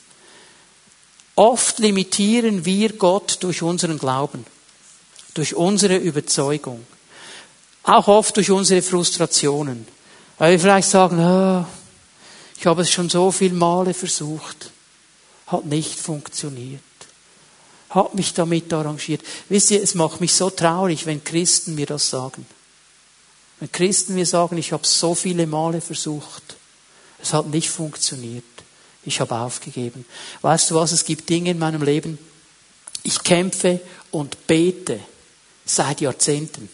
Oft 1.36 1.78
limitieren 1.78 2.64
wir 2.64 2.92
Gott 2.94 3.38
durch 3.40 3.62
unseren 3.62 3.98
Glauben, 3.98 4.44
durch 5.34 5.54
unsere 5.54 5.96
Überzeugung, 5.96 6.84
auch 7.84 8.08
oft 8.08 8.36
durch 8.36 8.50
unsere 8.50 8.82
Frustrationen, 8.82 9.86
weil 10.36 10.52
wir 10.52 10.60
vielleicht 10.60 10.90
sagen, 10.90 11.20
oh, 11.20 11.64
ich 12.58 12.66
habe 12.66 12.82
es 12.82 12.90
schon 12.90 13.08
so 13.08 13.30
viele 13.30 13.54
Male 13.54 13.94
versucht 13.94 14.72
hat 15.50 15.64
nicht 15.64 15.98
funktioniert. 15.98 16.80
Hat 17.90 18.14
mich 18.14 18.34
damit 18.34 18.72
arrangiert. 18.72 19.22
Wisst 19.48 19.70
ihr, 19.72 19.82
es 19.82 19.94
macht 19.94 20.20
mich 20.20 20.32
so 20.32 20.48
traurig, 20.50 21.06
wenn 21.06 21.24
Christen 21.24 21.74
mir 21.74 21.86
das 21.86 22.08
sagen. 22.08 22.46
Wenn 23.58 23.72
Christen 23.72 24.14
mir 24.14 24.26
sagen, 24.26 24.56
ich 24.58 24.72
habe 24.72 24.86
so 24.86 25.14
viele 25.14 25.46
Male 25.46 25.80
versucht, 25.80 26.56
es 27.20 27.32
hat 27.32 27.46
nicht 27.48 27.68
funktioniert. 27.68 28.44
Ich 29.04 29.20
habe 29.20 29.34
aufgegeben. 29.34 30.06
Weißt 30.42 30.70
du 30.70 30.76
was, 30.76 30.92
es 30.92 31.04
gibt 31.04 31.28
Dinge 31.28 31.50
in 31.50 31.58
meinem 31.58 31.82
Leben, 31.82 32.18
ich 33.02 33.22
kämpfe 33.22 33.80
und 34.10 34.46
bete 34.46 35.00
seit 35.64 36.00
Jahrzehnten. 36.00 36.68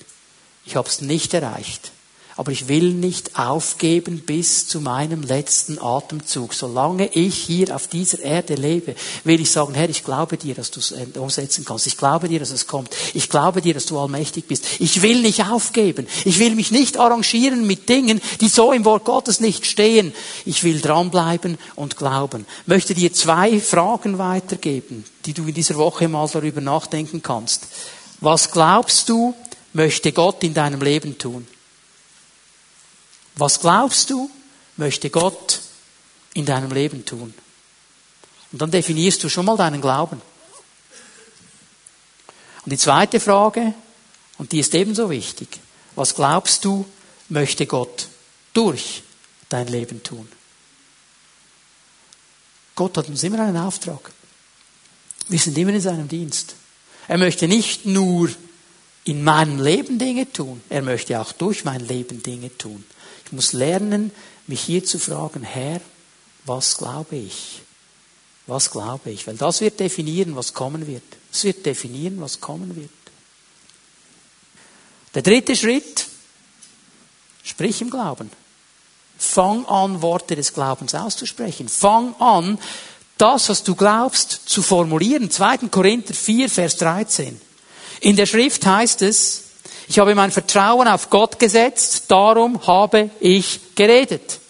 Ich 0.64 0.76
habe 0.76 0.88
es 0.88 1.00
nicht 1.00 1.34
erreicht. 1.34 1.92
Aber 2.36 2.52
ich 2.52 2.68
will 2.68 2.92
nicht 2.92 3.38
aufgeben 3.38 4.20
bis 4.20 4.68
zu 4.68 4.80
meinem 4.80 5.22
letzten 5.22 5.78
Atemzug. 5.78 6.52
Solange 6.52 7.08
ich 7.14 7.34
hier 7.34 7.74
auf 7.74 7.86
dieser 7.86 8.20
Erde 8.20 8.54
lebe, 8.54 8.94
will 9.24 9.40
ich 9.40 9.50
sagen, 9.50 9.74
Herr, 9.74 9.88
ich 9.88 10.04
glaube 10.04 10.36
dir, 10.36 10.54
dass 10.54 10.70
du 10.70 10.80
es 10.80 10.94
umsetzen 11.16 11.64
kannst. 11.64 11.86
Ich 11.86 11.96
glaube 11.96 12.28
dir, 12.28 12.38
dass 12.38 12.50
es 12.50 12.66
kommt. 12.66 12.94
Ich 13.14 13.30
glaube 13.30 13.62
dir, 13.62 13.72
dass 13.72 13.86
du 13.86 13.98
allmächtig 13.98 14.46
bist. 14.46 14.66
Ich 14.80 15.00
will 15.00 15.22
nicht 15.22 15.46
aufgeben. 15.46 16.06
Ich 16.26 16.38
will 16.38 16.54
mich 16.54 16.70
nicht 16.70 16.98
arrangieren 16.98 17.66
mit 17.66 17.88
Dingen, 17.88 18.20
die 18.42 18.48
so 18.48 18.72
im 18.72 18.84
Wort 18.84 19.04
Gottes 19.04 19.40
nicht 19.40 19.64
stehen. 19.64 20.12
Ich 20.44 20.62
will 20.62 20.80
dranbleiben 20.80 21.56
und 21.74 21.96
glauben. 21.96 22.44
Ich 22.62 22.68
möchte 22.68 22.94
dir 22.94 23.14
zwei 23.14 23.60
Fragen 23.60 24.18
weitergeben, 24.18 25.04
die 25.24 25.32
du 25.32 25.46
in 25.46 25.54
dieser 25.54 25.76
Woche 25.76 26.06
mal 26.06 26.28
darüber 26.30 26.60
nachdenken 26.60 27.22
kannst. 27.22 27.66
Was 28.20 28.50
glaubst 28.50 29.08
du, 29.08 29.34
möchte 29.72 30.12
Gott 30.12 30.44
in 30.44 30.52
deinem 30.52 30.82
Leben 30.82 31.16
tun? 31.16 31.46
Was 33.36 33.60
glaubst 33.60 34.10
du, 34.10 34.30
möchte 34.76 35.10
Gott 35.10 35.60
in 36.34 36.46
deinem 36.46 36.72
Leben 36.72 37.04
tun? 37.04 37.34
Und 38.52 38.62
dann 38.62 38.70
definierst 38.70 39.22
du 39.22 39.28
schon 39.28 39.46
mal 39.46 39.56
deinen 39.56 39.80
Glauben. 39.80 40.20
Und 42.64 42.72
die 42.72 42.78
zweite 42.78 43.20
Frage, 43.20 43.74
und 44.38 44.52
die 44.52 44.60
ist 44.60 44.74
ebenso 44.74 45.10
wichtig, 45.10 45.60
was 45.94 46.14
glaubst 46.14 46.64
du, 46.64 46.86
möchte 47.28 47.66
Gott 47.66 48.08
durch 48.52 49.02
dein 49.48 49.68
Leben 49.68 50.02
tun? 50.02 50.28
Gott 52.74 52.96
hat 52.96 53.08
uns 53.08 53.22
immer 53.22 53.40
einen 53.40 53.56
Auftrag. 53.56 54.12
Wir 55.28 55.38
sind 55.38 55.56
immer 55.58 55.72
in 55.72 55.80
seinem 55.80 56.08
Dienst. 56.08 56.54
Er 57.08 57.18
möchte 57.18 57.48
nicht 57.48 57.86
nur 57.86 58.30
in 59.04 59.22
meinem 59.22 59.60
Leben 59.62 59.98
Dinge 59.98 60.30
tun, 60.32 60.60
er 60.68 60.82
möchte 60.82 61.20
auch 61.20 61.32
durch 61.32 61.64
mein 61.64 61.86
Leben 61.86 62.22
Dinge 62.22 62.56
tun. 62.58 62.84
Ich 63.26 63.32
muss 63.32 63.52
lernen, 63.52 64.12
mich 64.46 64.60
hier 64.60 64.84
zu 64.84 64.98
fragen, 64.98 65.42
Herr, 65.42 65.80
was 66.44 66.78
glaube 66.78 67.16
ich? 67.16 67.62
Was 68.46 68.70
glaube 68.70 69.10
ich? 69.10 69.26
Weil 69.26 69.36
das 69.36 69.60
wird 69.60 69.80
definieren, 69.80 70.36
was 70.36 70.54
kommen 70.54 70.86
wird. 70.86 71.02
Es 71.32 71.42
wird 71.42 71.66
definieren, 71.66 72.20
was 72.20 72.40
kommen 72.40 72.76
wird. 72.76 72.90
Der 75.14 75.22
dritte 75.22 75.56
Schritt, 75.56 76.06
sprich 77.42 77.80
im 77.82 77.90
Glauben. 77.90 78.30
Fang 79.18 79.66
an, 79.66 80.02
Worte 80.02 80.36
des 80.36 80.52
Glaubens 80.52 80.94
auszusprechen. 80.94 81.68
Fang 81.68 82.14
an, 82.20 82.58
das, 83.18 83.48
was 83.48 83.64
du 83.64 83.74
glaubst, 83.74 84.42
zu 84.46 84.62
formulieren. 84.62 85.30
2. 85.30 85.68
Korinther 85.68 86.14
4, 86.14 86.48
Vers 86.48 86.76
13. 86.76 87.40
In 88.00 88.14
der 88.14 88.26
Schrift 88.26 88.64
heißt 88.64 89.02
es, 89.02 89.45
ich 89.88 89.98
habe 89.98 90.14
mein 90.14 90.30
Vertrauen 90.30 90.88
auf 90.88 91.10
Gott 91.10 91.38
gesetzt, 91.38 92.04
darum 92.08 92.66
habe 92.66 93.10
ich 93.20 93.60
geredet. 93.74 94.40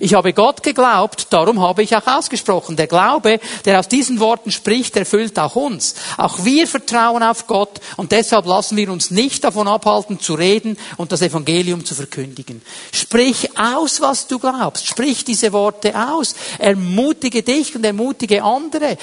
Ich 0.00 0.14
habe 0.14 0.32
Gott 0.32 0.62
geglaubt, 0.62 1.28
darum 1.30 1.60
habe 1.60 1.82
ich 1.82 1.96
auch 1.96 2.06
ausgesprochen. 2.06 2.76
Der 2.76 2.86
Glaube, 2.86 3.40
der 3.64 3.78
aus 3.78 3.88
diesen 3.88 4.20
Worten 4.20 4.50
spricht, 4.50 4.96
erfüllt 4.96 5.38
auch 5.38 5.56
uns. 5.56 5.94
Auch 6.16 6.44
wir 6.44 6.66
vertrauen 6.66 7.22
auf 7.22 7.46
Gott 7.46 7.80
und 7.96 8.12
deshalb 8.12 8.46
lassen 8.46 8.76
wir 8.76 8.90
uns 8.90 9.10
nicht 9.10 9.44
davon 9.44 9.68
abhalten 9.68 10.20
zu 10.20 10.34
reden 10.34 10.76
und 10.96 11.12
das 11.12 11.22
Evangelium 11.22 11.84
zu 11.84 11.94
verkündigen. 11.94 12.62
Sprich 12.92 13.58
aus, 13.58 14.00
was 14.00 14.26
du 14.26 14.38
glaubst. 14.38 14.86
Sprich 14.86 15.24
diese 15.24 15.52
Worte 15.52 15.94
aus. 15.94 16.34
Ermutige 16.58 17.42
dich 17.42 17.74
und 17.74 17.84
ermutige 17.84 18.42
andere. 18.42 18.98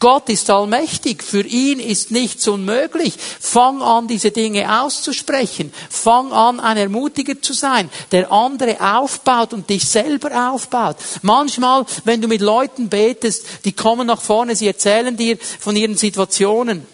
Gott 0.00 0.28
ist 0.28 0.48
allmächtig. 0.48 1.24
Für 1.24 1.42
ihn 1.42 1.80
ist 1.80 2.10
nichts 2.10 2.46
unmöglich. 2.46 3.14
Fang 3.40 3.82
an, 3.82 4.06
diese 4.06 4.30
Dinge 4.30 4.82
auszusprechen. 4.82 5.72
Fang 5.90 6.32
an, 6.32 6.60
ein 6.60 6.76
Ermutiger 6.76 7.40
zu 7.42 7.52
sein, 7.52 7.90
der 8.12 8.30
andere 8.30 8.80
aufbaut 8.80 9.52
und 9.52 9.68
dich 9.68 9.88
selber 9.88 10.52
aufbaut. 10.52 10.96
Manchmal, 11.22 11.84
wenn 12.04 12.20
du 12.20 12.28
mit 12.28 12.40
Leuten 12.40 12.88
betest, 12.88 13.44
die 13.64 13.72
kommen 13.72 14.06
nach 14.06 14.20
vorne, 14.20 14.54
sie 14.54 14.68
erzählen 14.68 15.16
dir 15.16 15.36
von 15.58 15.74
ihren 15.74 15.96
Situationen. 15.96 16.86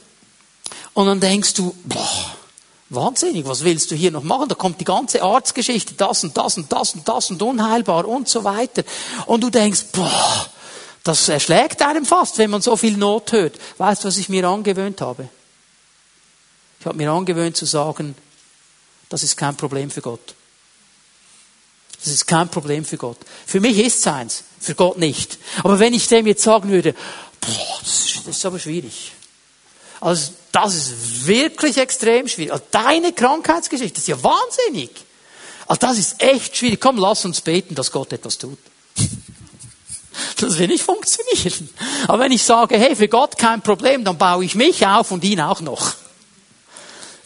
Und 0.95 1.07
dann 1.07 1.21
denkst 1.21 1.55
du, 1.55 1.75
boah, 1.85 2.37
Wahnsinnig, 2.91 3.47
was 3.47 3.65
willst 3.65 3.91
du 3.91 3.97
hier 3.97 4.11
noch 4.11 4.23
machen? 4.23 4.49
Da 4.49 4.55
kommt 4.55 4.79
die 4.81 4.85
ganze 4.85 5.23
Arztgeschichte, 5.23 5.95
das 5.95 6.23
und 6.23 6.37
das 6.37 6.59
und 6.59 6.71
das 6.71 6.95
und 6.95 7.09
das 7.09 7.31
und 7.31 7.43
unheilbar 7.43 8.07
und 8.07 8.29
so 8.29 8.45
weiter. 8.45 8.85
Und 9.27 9.43
du 9.43 9.51
denkst, 9.51 9.87
boah, 9.93 10.47
das 11.05 11.29
erschlägt 11.29 11.83
einem 11.83 12.07
fast, 12.07 12.39
wenn 12.39 12.51
man 12.51 12.63
so 12.63 12.77
viel 12.77 12.97
Not 12.97 13.31
hört. 13.33 13.59
Weißt 13.77 14.03
du, 14.03 14.09
was 14.09 14.17
ich 14.17 14.31
mir 14.31 14.49
angewöhnt 14.49 15.01
habe? 15.03 15.29
Ich 16.81 16.87
habe 16.87 16.97
mir 16.97 17.11
angewöhnt 17.11 17.57
zu 17.57 17.67
sagen, 17.67 18.15
das 19.11 19.23
ist 19.23 19.37
kein 19.37 19.57
Problem 19.57 19.91
für 19.91 20.01
Gott. 20.01 20.35
Das 22.03 22.13
ist 22.13 22.27
kein 22.27 22.49
Problem 22.49 22.85
für 22.85 22.97
Gott. 22.97 23.19
Für 23.47 23.61
mich 23.61 23.79
ist 23.79 23.99
es 23.99 24.07
eins, 24.07 24.45
für 24.59 24.75
Gott 24.75 24.99
nicht. 24.99 25.39
Aber 25.63 25.79
wenn 25.79 25.95
ich 25.95 26.09
dem 26.09 26.27
jetzt 26.27 26.43
sagen 26.43 26.71
würde, 26.71 26.95
boah, 27.41 27.79
das 27.81 28.05
ist, 28.05 28.27
das 28.27 28.37
ist 28.37 28.47
aber 28.47 28.59
schwierig. 28.59 29.13
Also, 30.01 30.33
das 30.53 30.75
ist 30.75 31.27
wirklich 31.27 31.79
extrem 31.79 32.29
schwierig. 32.29 32.53
Also, 32.53 32.65
deine 32.71 33.13
Krankheitsgeschichte 33.13 33.99
ist 33.99 34.09
ja 34.09 34.23
wahnsinnig. 34.23 34.91
Also, 35.67 35.81
das 35.81 35.99
ist 35.99 36.23
echt 36.23 36.57
schwierig. 36.57 36.81
Komm, 36.81 36.99
lass 36.99 37.25
uns 37.25 37.41
beten, 37.41 37.75
dass 37.75 37.91
Gott 37.91 38.13
etwas 38.13 38.37
tut. 38.37 38.59
Das 40.41 40.59
will 40.59 40.69
nicht 40.69 40.85
funktionieren. 40.85 41.69
Aber 42.09 42.25
wenn 42.25 42.33
ich 42.33 42.43
sage, 42.43 42.79
hey, 42.79 42.97
für 42.97 43.09
Gott 43.09 43.39
kein 43.39 43.63
Problem, 43.63 44.05
dann 44.05 44.19
baue 44.19 44.45
ich 44.45 44.55
mich 44.55 44.87
auf 44.87 45.11
und 45.11 45.25
ihn 45.25 45.41
auch 45.41 45.61
noch. 45.61 45.95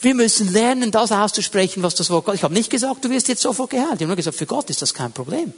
Wir 0.01 0.15
müssen 0.15 0.53
lernen, 0.53 0.91
das 0.91 1.11
auszusprechen, 1.11 1.83
was 1.83 1.95
das 1.95 2.11
Wort 2.11 2.27
Gott. 2.27 2.37
Ich 2.37 2.45
habe 2.45 2.55
nicht 2.55 2.71
gesagt, 2.71 3.05
du 3.05 3.11
wirst 3.11 3.29
jetzt 3.29 3.43
sofort 3.43 3.71
geheilt. 3.71 3.95
Ich 3.95 4.01
habe 4.01 4.07
nur 4.07 4.17
gesagt, 4.17 4.37
für 4.37 4.47
Gott 4.47 4.71
ist 4.71 4.81
das 4.81 4.95
kein 4.95 5.13
Problem. 5.13 5.53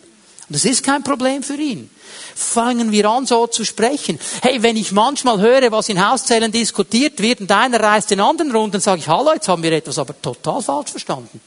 Und 0.51 0.55
das 0.57 0.64
ist 0.64 0.83
kein 0.83 1.05
Problem 1.05 1.43
für 1.43 1.55
ihn. 1.55 1.91
Fangen 2.35 2.91
wir 2.91 3.09
an, 3.09 3.26
so 3.26 3.47
zu 3.47 3.64
sprechen. 3.64 4.18
Hey, 4.43 4.62
wenn 4.62 4.76
ich 4.76 4.93
manchmal 4.93 5.41
höre, 5.41 5.70
was 5.70 5.89
in 5.89 6.05
Hauszellen 6.05 6.51
diskutiert 6.51 7.20
wird 7.20 7.41
und 7.41 7.53
einer 7.53 7.78
reißt 7.78 8.11
den 8.11 8.20
anderen 8.20 8.51
runter, 8.51 8.72
dann 8.72 8.81
sage 8.81 9.01
ich, 9.01 9.09
hallo, 9.09 9.33
jetzt 9.35 9.47
haben 9.47 9.62
wir 9.62 9.72
etwas 9.72 9.99
aber 9.99 10.20
total 10.20 10.62
falsch 10.62 10.91
verstanden. 10.91 11.41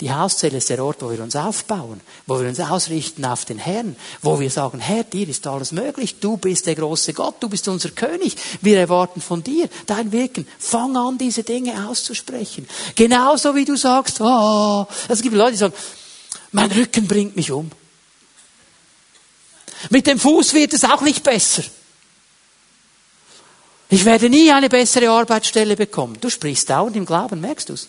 Die 0.00 0.10
Hauszelle 0.10 0.56
ist 0.56 0.70
der 0.70 0.82
Ort, 0.82 1.02
wo 1.02 1.10
wir 1.10 1.22
uns 1.22 1.36
aufbauen, 1.36 2.00
wo 2.26 2.40
wir 2.40 2.48
uns 2.48 2.58
ausrichten 2.58 3.22
auf 3.26 3.44
den 3.44 3.58
Herrn, 3.58 3.96
wo 4.22 4.40
wir 4.40 4.50
sagen, 4.50 4.80
Herr, 4.80 5.04
dir 5.04 5.28
ist 5.28 5.46
alles 5.46 5.72
möglich, 5.72 6.20
du 6.20 6.38
bist 6.38 6.66
der 6.66 6.74
große 6.74 7.12
Gott, 7.12 7.34
du 7.40 7.50
bist 7.50 7.68
unser 7.68 7.90
König, 7.90 8.34
wir 8.62 8.78
erwarten 8.78 9.20
von 9.20 9.42
dir 9.42 9.68
dein 9.84 10.10
Wirken. 10.10 10.48
Fang 10.58 10.96
an, 10.96 11.18
diese 11.18 11.42
Dinge 11.42 11.86
auszusprechen. 11.86 12.66
Genauso 12.96 13.54
wie 13.54 13.66
du 13.66 13.76
sagst, 13.76 14.22
oh, 14.22 14.86
es 15.08 15.20
gibt 15.20 15.34
Leute, 15.34 15.52
die 15.52 15.58
sagen, 15.58 15.74
mein 16.52 16.72
Rücken 16.72 17.06
bringt 17.06 17.36
mich 17.36 17.52
um. 17.52 17.70
Mit 19.90 20.06
dem 20.06 20.18
Fuß 20.18 20.54
wird 20.54 20.72
es 20.72 20.84
auch 20.84 21.02
nicht 21.02 21.22
besser. 21.22 21.62
Ich 23.90 24.04
werde 24.06 24.30
nie 24.30 24.50
eine 24.50 24.70
bessere 24.70 25.10
Arbeitsstelle 25.10 25.76
bekommen. 25.76 26.16
Du 26.20 26.30
sprichst 26.30 26.70
dauernd 26.70 26.96
im 26.96 27.04
Glauben, 27.04 27.40
merkst 27.40 27.68
du's? 27.68 27.88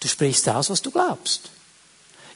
Du 0.00 0.08
sprichst 0.08 0.48
aus, 0.48 0.70
was 0.70 0.82
du 0.82 0.90
glaubst. 0.90 1.50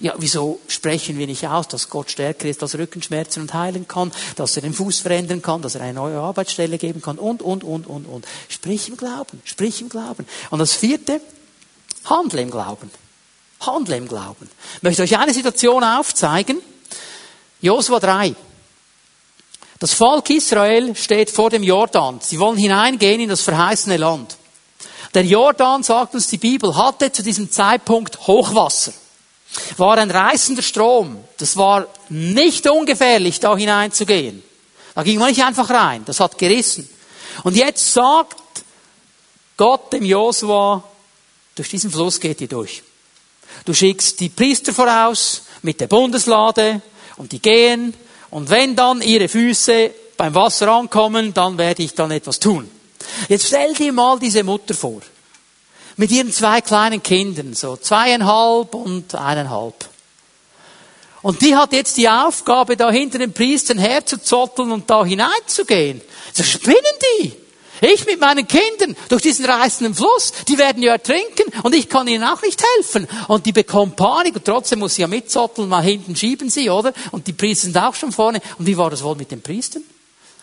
Ja, 0.01 0.15
wieso 0.19 0.61
sprechen 0.67 1.19
wir 1.19 1.27
nicht 1.27 1.47
aus, 1.47 1.69
dass 1.69 1.89
Gott 1.89 2.11
stärker 2.11 2.49
ist 2.49 2.63
als 2.63 2.77
Rückenschmerzen 2.77 3.43
und 3.43 3.55
heilen 3.55 3.87
kann, 3.87 4.13
dass 4.37 4.57
er 4.57 4.63
den 4.63 4.75
Fuß 4.75 5.01
verändern 5.01 5.41
kann, 5.41 5.63
dass 5.63 5.77
er 5.77 5.83
eine 5.83 5.95
neue 5.95 6.19
Arbeitsstelle 6.19 6.79
geben 6.79 7.01
kann 7.01 7.19
und, 7.19 7.43
und, 7.43 7.63
und, 7.63 7.87
und, 7.87 8.05
und. 8.07 8.27
Sprich 8.49 8.89
im 8.89 8.97
Glauben, 8.97 9.41
sprich 9.45 9.81
im 9.81 9.89
Glauben. 9.89 10.27
Und 10.51 10.59
das 10.59 10.75
vierte, 10.75 11.21
handle 12.05 12.43
im 12.43 12.51
Glauben. 12.51 12.91
Handle 13.61 13.97
im 13.97 14.09
Glauben. 14.09 14.51
Ich 14.77 14.83
möchte 14.83 15.03
euch 15.03 15.17
eine 15.17 15.33
Situation 15.33 15.83
aufzeigen. 15.85 16.61
Josua 17.63 18.01
3. 18.01 18.35
Das 19.79 19.95
Volk 19.95 20.29
Israel 20.31 20.95
steht 20.97 21.31
vor 21.31 21.51
dem 21.51 21.63
Jordan. 21.63 22.19
Sie 22.21 22.39
wollen 22.39 22.59
hineingehen 22.59 23.21
in 23.21 23.29
das 23.29 23.43
verheißene 23.43 23.97
Land. 23.97 24.37
Der 25.15 25.25
Jordan, 25.25 25.83
sagt 25.83 26.15
uns 26.15 26.27
die 26.27 26.39
Bibel, 26.39 26.77
hatte 26.77 27.13
zu 27.13 27.23
diesem 27.23 27.51
Zeitpunkt 27.51 28.27
Hochwasser. 28.27 28.93
War 29.77 29.97
ein 29.99 30.11
reißender 30.11 30.63
Strom. 30.63 31.23
Das 31.39 31.57
war 31.57 31.87
nicht 32.09 32.69
ungefährlich, 32.69 33.39
da 33.39 33.57
hineinzugehen. 33.57 34.43
Da 34.95 35.03
ging 35.05 35.19
man 35.19 35.29
nicht 35.29 35.45
einfach 35.45 35.71
rein. 35.71 36.05
Das 36.05 36.19
hat 36.19 36.37
gerissen. 36.37 36.89
Und 37.45 37.57
jetzt 37.57 37.93
sagt 37.93 38.37
Gott 39.57 39.93
dem 39.93 40.05
Josua, 40.05 40.83
durch 41.55 41.69
diesen 41.69 41.91
Fluss 41.91 42.19
geht 42.19 42.41
ihr 42.41 42.49
durch. 42.49 42.83
Du 43.65 43.73
schickst 43.73 44.19
die 44.19 44.29
Priester 44.29 44.73
voraus 44.73 45.43
mit 45.63 45.81
der 45.81 45.87
Bundeslade 45.87 46.83
und 47.17 47.31
die 47.31 47.39
gehen. 47.39 47.95
Und 48.31 48.51
wenn 48.51 48.75
dann 48.75 49.01
ihre 49.01 49.29
Füße 49.29 49.93
beim 50.17 50.35
Wasser 50.35 50.69
ankommen, 50.69 51.33
dann 51.33 51.57
werde 51.57 51.85
ich 51.85 51.95
dann 51.95 52.11
etwas 52.11 52.41
tun. 52.41 52.69
Jetzt 53.29 53.47
stell 53.47 53.75
dir 53.75 53.93
mal 53.93 54.19
diese 54.19 54.43
Mutter 54.43 54.75
vor. 54.75 55.01
Mit 55.97 56.11
ihren 56.11 56.33
zwei 56.33 56.61
kleinen 56.61 57.03
Kindern, 57.03 57.55
so 57.55 57.77
zweieinhalb 57.77 58.75
und 58.75 59.15
eineinhalb. 59.15 59.89
Und 61.23 61.41
die 61.41 61.57
hat 61.57 61.73
jetzt 61.73 61.97
die 61.97 62.09
Aufgabe, 62.09 62.77
da 62.77 62.91
hinter 62.91 63.19
den 63.19 63.33
Priestern 63.33 63.79
herzuzotteln 63.79 64.73
und 64.73 64.91
da 64.91 65.05
hineinzugehen. 65.05 66.03
So 66.33 66.43
spinnen 66.43 66.79
die. 67.21 67.33
Ich 67.81 68.07
mit 68.07 68.21
meinen 68.21 68.47
Kindern 68.47 68.97
durch 69.09 69.23
diesen 69.23 69.45
reißenden 69.45 69.95
Fluss, 69.95 70.33
die 70.49 70.59
werden 70.59 70.83
ja 70.83 70.93
ertrinken 70.93 71.45
und 71.63 71.75
ich 71.75 71.89
kann 71.89 72.09
ihnen 72.09 72.25
auch 72.25 72.41
nicht 72.43 72.63
helfen. 72.77 73.09
Und 73.29 73.47
die 73.47 73.53
bekommen 73.53 73.97
Panik 73.97 74.37
und 74.37 74.45
trotzdem 74.45 74.81
muss 74.81 74.95
sie 74.95 75.03
ja 75.03 75.09
mitzotteln, 75.09 75.69
mal 75.69 75.83
hinten 75.83 76.15
schieben 76.15 76.51
sie, 76.51 76.71
oder? 76.71 76.93
Und 77.11 77.27
die 77.27 77.33
Priester 77.33 77.65
sind 77.65 77.79
auch 77.79 77.95
schon 77.95 78.13
vorne. 78.13 78.41
Und 78.59 78.67
wie 78.67 78.77
war 78.77 78.91
das 78.91 79.03
wohl 79.03 79.17
mit 79.17 79.31
den 79.31 79.43
Priestern? 79.43 79.83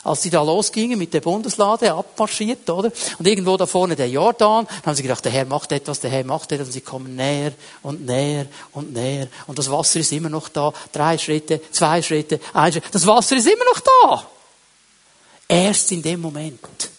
Als 0.03 0.21
die 0.21 0.31
da 0.31 0.41
losgingen 0.41 0.97
mit 0.97 1.13
der 1.13 1.21
Bundeslade, 1.21 1.93
abmarschiert, 1.93 2.67
oder? 2.69 2.91
Und 3.19 3.27
irgendwo 3.27 3.55
da 3.55 3.67
vorne 3.67 3.95
der 3.95 4.09
Jordan, 4.09 4.65
dann 4.65 4.85
haben 4.85 4.95
sie 4.95 5.03
gedacht, 5.03 5.23
der 5.23 5.31
Herr 5.31 5.45
macht 5.45 5.71
etwas, 5.71 5.99
der 5.99 6.09
Herr 6.09 6.23
macht 6.23 6.51
etwas, 6.51 6.67
und 6.67 6.73
sie 6.73 6.81
kommen 6.81 7.15
näher 7.15 7.53
und 7.83 8.05
näher 8.05 8.47
und 8.71 8.93
näher. 8.93 9.27
Und 9.45 9.59
das 9.59 9.69
Wasser 9.69 9.99
ist 9.99 10.11
immer 10.11 10.29
noch 10.29 10.49
da. 10.49 10.73
Drei 10.91 11.19
Schritte, 11.19 11.61
zwei 11.71 12.01
Schritte, 12.01 12.39
ein 12.53 12.71
Schritt. 12.71 12.85
Das 12.91 13.05
Wasser 13.05 13.35
ist 13.35 13.47
immer 13.47 13.65
noch 13.65 13.79
da. 13.79 14.27
Erst 15.47 15.91
in 15.91 16.01
dem 16.01 16.21
Moment, 16.21 16.89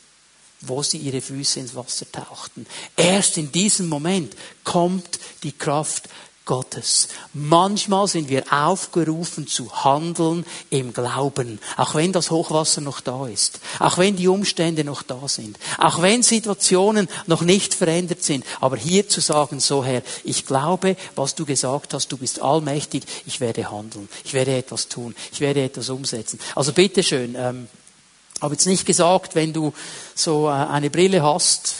wo 0.60 0.82
sie 0.82 0.98
ihre 0.98 1.20
Füße 1.20 1.58
ins 1.58 1.74
Wasser 1.74 2.06
tauchten. 2.12 2.66
Erst 2.96 3.36
in 3.36 3.50
diesem 3.50 3.88
Moment 3.88 4.36
kommt 4.62 5.18
die 5.42 5.52
Kraft 5.52 6.04
Gottes. 6.44 7.08
Manchmal 7.34 8.08
sind 8.08 8.28
wir 8.28 8.52
aufgerufen 8.52 9.46
zu 9.46 9.84
handeln 9.84 10.44
im 10.70 10.92
Glauben, 10.92 11.60
auch 11.76 11.94
wenn 11.94 12.12
das 12.12 12.32
Hochwasser 12.32 12.80
noch 12.80 13.00
da 13.00 13.28
ist, 13.28 13.60
auch 13.78 13.96
wenn 13.98 14.16
die 14.16 14.26
Umstände 14.26 14.82
noch 14.82 15.02
da 15.02 15.28
sind, 15.28 15.56
auch 15.78 16.02
wenn 16.02 16.24
Situationen 16.24 17.08
noch 17.26 17.42
nicht 17.42 17.74
verändert 17.74 18.24
sind, 18.24 18.44
aber 18.60 18.76
hier 18.76 19.08
zu 19.08 19.20
sagen, 19.20 19.60
so 19.60 19.84
Herr, 19.84 20.02
ich 20.24 20.44
glaube, 20.44 20.96
was 21.14 21.36
du 21.36 21.44
gesagt 21.44 21.94
hast, 21.94 22.10
du 22.10 22.16
bist 22.16 22.42
allmächtig, 22.42 23.04
ich 23.24 23.40
werde 23.40 23.70
handeln, 23.70 24.08
ich 24.24 24.34
werde 24.34 24.56
etwas 24.56 24.88
tun, 24.88 25.14
ich 25.32 25.40
werde 25.40 25.62
etwas 25.62 25.90
umsetzen. 25.90 26.40
Also 26.56 26.72
bitteschön, 26.72 27.36
ähm, 27.38 27.68
habe 28.40 28.54
jetzt 28.54 28.66
nicht 28.66 28.84
gesagt, 28.84 29.36
wenn 29.36 29.52
du 29.52 29.72
so 30.16 30.48
äh, 30.48 30.52
eine 30.52 30.90
Brille 30.90 31.22
hast, 31.22 31.74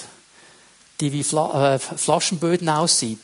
die 1.00 1.12
wie 1.12 1.20
äh, 1.36 1.78
Flaschenböden 1.78 2.68
aussieht, 2.68 3.18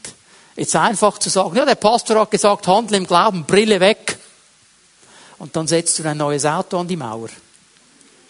Jetzt 0.59 0.75
einfach 0.75 1.19
zu 1.19 1.31
sagen, 1.31 1.55
ja, 1.55 1.65
der 1.65 1.77
Pastor 1.77 2.19
hat 2.19 2.33
gesagt, 2.33 2.67
handle 2.67 2.97
im 2.97 3.07
Glauben, 3.07 3.45
Brille 3.45 3.79
weg. 3.79 4.19
Und 5.39 5.55
dann 5.55 5.69
setzt 5.69 6.01
du 6.01 6.09
ein 6.09 6.17
neues 6.17 6.45
Auto 6.45 6.79
an 6.79 6.89
die 6.89 6.97
Mauer. 6.97 7.29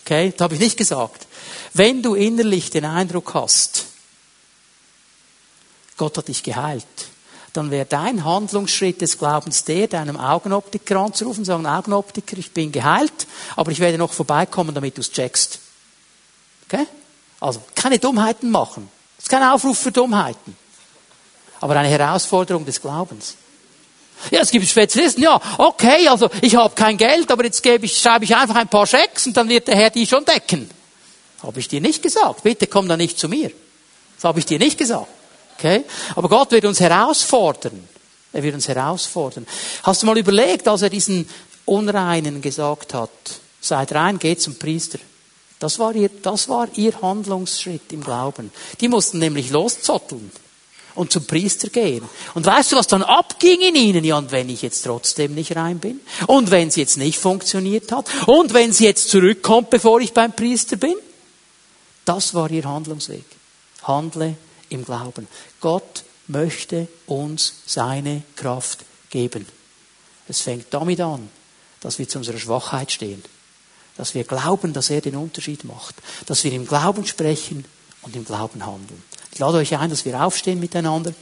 Okay? 0.05 0.33
Das 0.37 0.45
habe 0.45 0.55
ich 0.55 0.61
nicht 0.61 0.77
gesagt. 0.77 1.27
Wenn 1.73 2.03
du 2.03 2.15
innerlich 2.15 2.69
den 2.69 2.85
Eindruck 2.85 3.33
hast, 3.33 3.87
Gott 5.97 6.19
hat 6.19 6.29
dich 6.29 6.43
geheilt, 6.43 6.85
dann 7.55 7.71
wäre 7.71 7.87
dein 7.87 8.23
Handlungsschritt 8.23 9.01
des 9.01 9.17
Glaubens 9.17 9.65
der, 9.65 9.89
deinem 9.89 10.19
Augenoptiker 10.19 10.97
anzurufen, 10.97 11.47
sagen, 11.47 11.67
Augenoptiker, 11.67 12.37
ich 12.37 12.53
bin 12.53 12.71
geheilt, 12.71 13.27
aber 13.57 13.73
ich 13.73 13.81
werde 13.81 13.97
noch 13.97 14.13
vorbeikommen, 14.13 14.75
damit 14.75 14.99
du 14.99 15.01
es 15.01 15.11
checkst. 15.11 15.61
Okay? 16.67 16.87
Also, 17.41 17.63
keine 17.75 17.99
Dummheiten 17.99 18.51
machen. 18.51 18.91
Das 19.17 19.25
ist 19.25 19.31
kein 19.31 19.43
Aufruf 19.43 19.79
für 19.79 19.93
Dummheiten 19.93 20.68
aber 21.61 21.77
eine 21.77 21.89
Herausforderung 21.89 22.65
des 22.65 22.81
Glaubens. 22.81 23.37
Ja, 24.31 24.41
es 24.41 24.51
gibt 24.51 24.67
Spezialisten, 24.67 25.23
ja, 25.23 25.41
okay, 25.59 26.09
also 26.09 26.29
ich 26.43 26.57
habe 26.57 26.75
kein 26.75 26.97
Geld, 26.97 27.31
aber 27.31 27.45
jetzt 27.45 27.63
gebe 27.63 27.87
ich, 27.87 27.97
schreibe 27.97 28.25
ich 28.25 28.35
einfach 28.35 28.57
ein 28.57 28.69
paar 28.69 28.87
Schecks 28.87 29.27
und 29.27 29.37
dann 29.37 29.49
wird 29.49 29.69
der 29.69 29.77
Herr 29.77 29.91
die 29.91 30.07
schon 30.07 30.25
decken. 30.25 30.69
Habe 31.43 31.61
ich 31.61 31.69
dir 31.69 31.81
nicht 31.81 32.03
gesagt. 32.03 32.43
Bitte 32.43 32.67
komm 32.67 32.89
da 32.89 32.97
nicht 32.97 33.19
zu 33.19 33.29
mir. 33.29 33.53
Das 34.17 34.25
habe 34.25 34.41
ich 34.41 34.47
dir 34.47 34.59
nicht 34.59 34.77
gesagt. 34.77 35.07
Okay? 35.57 35.85
Aber 36.17 36.29
Gott 36.29 36.51
wird 36.51 36.65
uns 36.65 36.81
herausfordern. 36.81 37.89
Er 38.33 38.43
wird 38.43 38.55
uns 38.55 38.67
herausfordern. 38.67 39.47
Hast 39.85 40.03
du 40.03 40.07
mal 40.07 40.19
überlegt, 40.19 40.67
als 40.67 40.83
er 40.83 40.91
diesen 40.91 41.29
Unreinen 41.65 42.43
gesagt 42.43 42.95
hat, 42.95 43.11
seid 43.61 43.93
rein, 43.93 44.19
geht 44.19 44.41
zum 44.41 44.57
Priester. 44.57 44.99
Das 45.61 45.79
war 45.79 45.95
ihr, 45.95 46.11
das 46.23 46.49
war 46.49 46.69
ihr 46.75 47.01
Handlungsschritt 47.01 47.93
im 47.93 48.03
Glauben. 48.03 48.53
Die 48.81 48.89
mussten 48.89 49.19
nämlich 49.19 49.51
loszotteln 49.51 50.31
und 50.99 51.13
zum 51.13 51.25
Priester 51.25 51.69
gehen. 51.69 52.03
Und 52.35 52.45
weißt 52.45 52.73
du, 52.73 52.77
was 52.77 52.89
dann 52.89 53.05
abging 53.05 53.61
in 53.61 53.77
ihnen? 53.77 54.03
Ja, 54.03 54.19
und 54.19 54.33
wenn 54.33 54.49
ich 54.49 54.63
jetzt 54.63 54.83
trotzdem 54.83 55.35
nicht 55.35 55.55
rein 55.55 55.79
bin? 55.79 56.01
Und 56.27 56.51
wenn 56.51 56.69
es 56.69 56.77
jetzt 56.77 56.97
nicht 56.97 57.19
funktioniert 57.19 57.93
hat? 57.93 58.09
Und 58.27 58.53
wenn 58.53 58.73
sie 58.73 58.87
jetzt 58.87 59.09
zurückkommt, 59.09 59.71
bevor 59.71 60.01
ich 60.01 60.13
beim 60.13 60.35
Priester 60.35 60.77
bin? 60.77 60.97
Das 62.05 62.35
war 62.35 62.51
ihr 62.51 62.65
Handlungsweg. 62.65 63.25
Handle 63.85 64.37
im 64.71 64.85
Glauben. 64.85 65.29
Gott 65.61 66.03
möchte 66.27 66.89
uns 67.07 67.55
seine 67.65 68.23
Kraft 68.35 68.81
geben. 69.09 69.47
Es 70.27 70.41
fängt 70.41 70.67
damit 70.71 71.01
an, 71.01 71.31
dass 71.79 72.01
wir 72.01 72.09
zu 72.09 72.19
unserer 72.19 72.39
Schwachheit 72.39 72.91
stehen. 72.91 73.23
Dass 73.97 74.15
wir 74.15 74.25
glauben, 74.25 74.73
dass 74.73 74.91
er 74.91 75.01
den 75.01 75.15
Unterschied 75.15 75.63
macht. 75.63 75.95
Dass 76.27 76.43
wir 76.43 76.53
im 76.53 76.67
Glauben 76.67 77.07
sprechen 77.07 77.65
und 78.03 78.17
im 78.17 78.25
Glauben 78.25 78.67
handeln. 78.67 79.03
Ich 79.33 79.39
lade 79.39 79.59
euch 79.59 79.77
ein, 79.77 79.91
dass 79.91 80.05
wir 80.05 80.21
aufstehen 80.21 80.61
miteinander. 80.61 81.13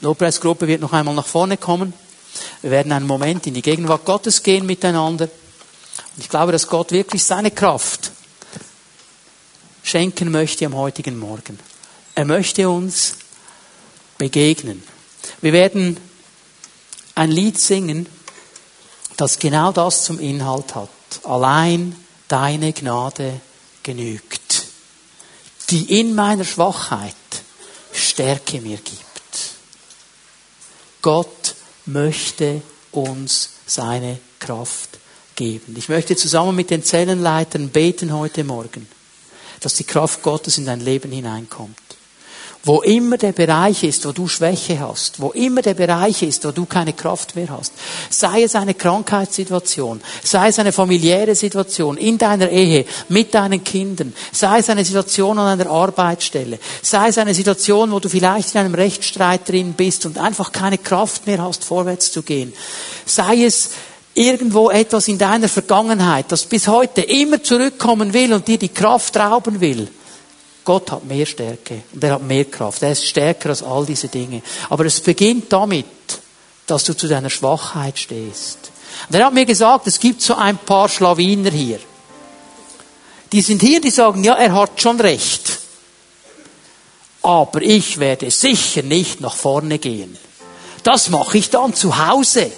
Lobpreisgruppe 0.00 0.68
wird 0.68 0.80
noch 0.80 0.92
einmal 0.92 1.14
nach 1.14 1.26
vorne 1.26 1.56
kommen. 1.56 1.92
Wir 2.62 2.70
werden 2.70 2.92
einen 2.92 3.06
Moment 3.06 3.46
in 3.46 3.54
die 3.54 3.62
Gegenwart 3.62 4.04
Gottes 4.04 4.42
gehen 4.42 4.66
miteinander. 4.66 5.24
Und 5.24 6.22
ich 6.22 6.28
glaube, 6.28 6.52
dass 6.52 6.68
Gott 6.68 6.92
wirklich 6.92 7.24
seine 7.24 7.50
Kraft 7.50 8.12
schenken 9.82 10.30
möchte 10.30 10.66
am 10.66 10.76
heutigen 10.76 11.18
Morgen. 11.18 11.58
Er 12.14 12.24
möchte 12.24 12.68
uns 12.68 13.16
begegnen. 14.18 14.82
Wir 15.40 15.52
werden 15.52 15.96
ein 17.14 17.30
Lied 17.30 17.58
singen, 17.58 18.06
das 19.16 19.38
genau 19.38 19.72
das 19.72 20.04
zum 20.04 20.20
Inhalt 20.20 20.74
hat. 20.74 20.90
Allein 21.24 21.96
deine 22.28 22.72
Gnade 22.72 23.40
genügt 23.82 24.47
die 25.70 26.00
in 26.00 26.14
meiner 26.14 26.44
Schwachheit 26.44 27.14
Stärke 27.92 28.60
mir 28.60 28.78
gibt. 28.78 29.02
Gott 31.02 31.54
möchte 31.86 32.62
uns 32.92 33.50
seine 33.66 34.18
Kraft 34.38 34.98
geben. 35.36 35.74
Ich 35.76 35.88
möchte 35.88 36.16
zusammen 36.16 36.56
mit 36.56 36.70
den 36.70 36.82
Zellenleitern 36.82 37.68
beten 37.68 38.12
heute 38.12 38.44
Morgen, 38.44 38.88
dass 39.60 39.74
die 39.74 39.84
Kraft 39.84 40.22
Gottes 40.22 40.58
in 40.58 40.66
dein 40.66 40.80
Leben 40.80 41.12
hineinkommt. 41.12 41.87
Wo 42.64 42.82
immer 42.82 43.16
der 43.16 43.32
Bereich 43.32 43.84
ist, 43.84 44.04
wo 44.04 44.12
du 44.12 44.26
Schwäche 44.26 44.80
hast, 44.80 45.20
wo 45.20 45.30
immer 45.30 45.62
der 45.62 45.74
Bereich 45.74 46.22
ist, 46.22 46.44
wo 46.44 46.50
du 46.50 46.66
keine 46.66 46.92
Kraft 46.92 47.36
mehr 47.36 47.48
hast, 47.50 47.72
sei 48.10 48.42
es 48.42 48.56
eine 48.56 48.74
Krankheitssituation, 48.74 50.00
sei 50.24 50.48
es 50.48 50.58
eine 50.58 50.72
familiäre 50.72 51.36
Situation 51.36 51.96
in 51.96 52.18
deiner 52.18 52.50
Ehe, 52.50 52.84
mit 53.08 53.32
deinen 53.32 53.62
Kindern, 53.62 54.12
sei 54.32 54.58
es 54.58 54.70
eine 54.70 54.84
Situation 54.84 55.38
an 55.38 55.60
einer 55.60 55.70
Arbeitsstelle, 55.70 56.58
sei 56.82 57.08
es 57.08 57.18
eine 57.18 57.32
Situation, 57.32 57.92
wo 57.92 58.00
du 58.00 58.08
vielleicht 58.08 58.54
in 58.54 58.60
einem 58.60 58.74
Rechtsstreit 58.74 59.48
drin 59.48 59.74
bist 59.74 60.04
und 60.04 60.18
einfach 60.18 60.50
keine 60.50 60.78
Kraft 60.78 61.26
mehr 61.26 61.40
hast, 61.40 61.64
vorwärts 61.64 62.10
zu 62.10 62.22
gehen, 62.22 62.52
sei 63.06 63.44
es 63.44 63.70
irgendwo 64.14 64.68
etwas 64.70 65.06
in 65.06 65.16
deiner 65.16 65.48
Vergangenheit, 65.48 66.26
das 66.32 66.44
bis 66.44 66.66
heute 66.66 67.02
immer 67.02 67.40
zurückkommen 67.40 68.12
will 68.12 68.32
und 68.32 68.48
dir 68.48 68.58
die 68.58 68.68
Kraft 68.68 69.16
rauben 69.16 69.60
will, 69.60 69.88
Gott 70.68 70.90
hat 70.90 71.06
mehr 71.06 71.24
Stärke 71.24 71.80
und 71.94 72.04
er 72.04 72.12
hat 72.12 72.22
mehr 72.22 72.44
Kraft. 72.44 72.82
Er 72.82 72.92
ist 72.92 73.06
stärker 73.06 73.48
als 73.48 73.62
all 73.62 73.86
diese 73.86 74.08
Dinge. 74.08 74.42
Aber 74.68 74.84
es 74.84 75.00
beginnt 75.00 75.50
damit, 75.50 75.86
dass 76.66 76.84
du 76.84 76.94
zu 76.94 77.08
deiner 77.08 77.30
Schwachheit 77.30 77.98
stehst. 77.98 78.70
Und 79.08 79.14
er 79.14 79.24
hat 79.24 79.32
mir 79.32 79.46
gesagt, 79.46 79.86
es 79.86 79.98
gibt 79.98 80.20
so 80.20 80.34
ein 80.34 80.58
paar 80.58 80.90
Schlawiner 80.90 81.48
hier. 81.48 81.78
Die 83.32 83.40
sind 83.40 83.62
hier, 83.62 83.80
die 83.80 83.88
sagen, 83.88 84.22
ja, 84.22 84.34
er 84.34 84.52
hat 84.52 84.78
schon 84.78 85.00
recht. 85.00 85.58
Aber 87.22 87.62
ich 87.62 87.98
werde 87.98 88.30
sicher 88.30 88.82
nicht 88.82 89.22
nach 89.22 89.36
vorne 89.36 89.78
gehen. 89.78 90.18
Das 90.82 91.08
mache 91.08 91.38
ich 91.38 91.48
dann 91.48 91.72
zu 91.72 91.96
Hause 91.96 92.52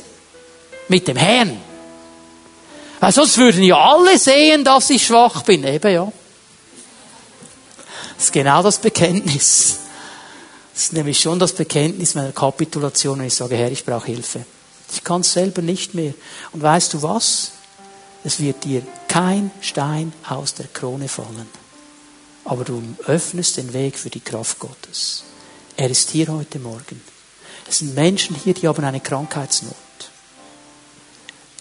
mit 0.88 1.06
dem 1.06 1.16
Herrn. 1.16 1.60
Weil 2.98 3.12
sonst 3.12 3.38
würden 3.38 3.62
ja 3.62 3.78
alle 3.78 4.18
sehen, 4.18 4.64
dass 4.64 4.90
ich 4.90 5.06
schwach 5.06 5.44
bin. 5.44 5.62
Eben 5.62 5.94
ja. 5.94 6.12
Das 8.20 8.26
ist 8.26 8.32
genau 8.32 8.62
das 8.62 8.76
Bekenntnis. 8.76 9.78
Das 10.74 10.82
ist 10.82 10.92
nämlich 10.92 11.18
schon 11.18 11.38
das 11.38 11.54
Bekenntnis 11.54 12.14
meiner 12.14 12.32
Kapitulation, 12.32 13.18
wenn 13.18 13.28
ich 13.28 13.34
sage, 13.34 13.56
Herr, 13.56 13.72
ich 13.72 13.82
brauche 13.82 14.08
Hilfe. 14.08 14.44
Ich 14.92 15.02
kann 15.02 15.22
es 15.22 15.32
selber 15.32 15.62
nicht 15.62 15.94
mehr. 15.94 16.12
Und 16.52 16.60
weißt 16.60 16.92
du 16.92 17.00
was? 17.00 17.52
Es 18.22 18.38
wird 18.38 18.62
dir 18.64 18.82
kein 19.08 19.50
Stein 19.62 20.12
aus 20.28 20.52
der 20.52 20.66
Krone 20.66 21.08
fallen. 21.08 21.48
Aber 22.44 22.64
du 22.64 22.82
öffnest 23.06 23.56
den 23.56 23.72
Weg 23.72 23.96
für 23.96 24.10
die 24.10 24.20
Kraft 24.20 24.58
Gottes. 24.58 25.24
Er 25.78 25.88
ist 25.88 26.10
hier 26.10 26.28
heute 26.28 26.58
Morgen. 26.58 27.00
Es 27.66 27.78
sind 27.78 27.94
Menschen 27.94 28.36
hier, 28.36 28.52
die 28.52 28.68
haben 28.68 28.84
eine 28.84 29.00
Krankheitsnot. 29.00 29.74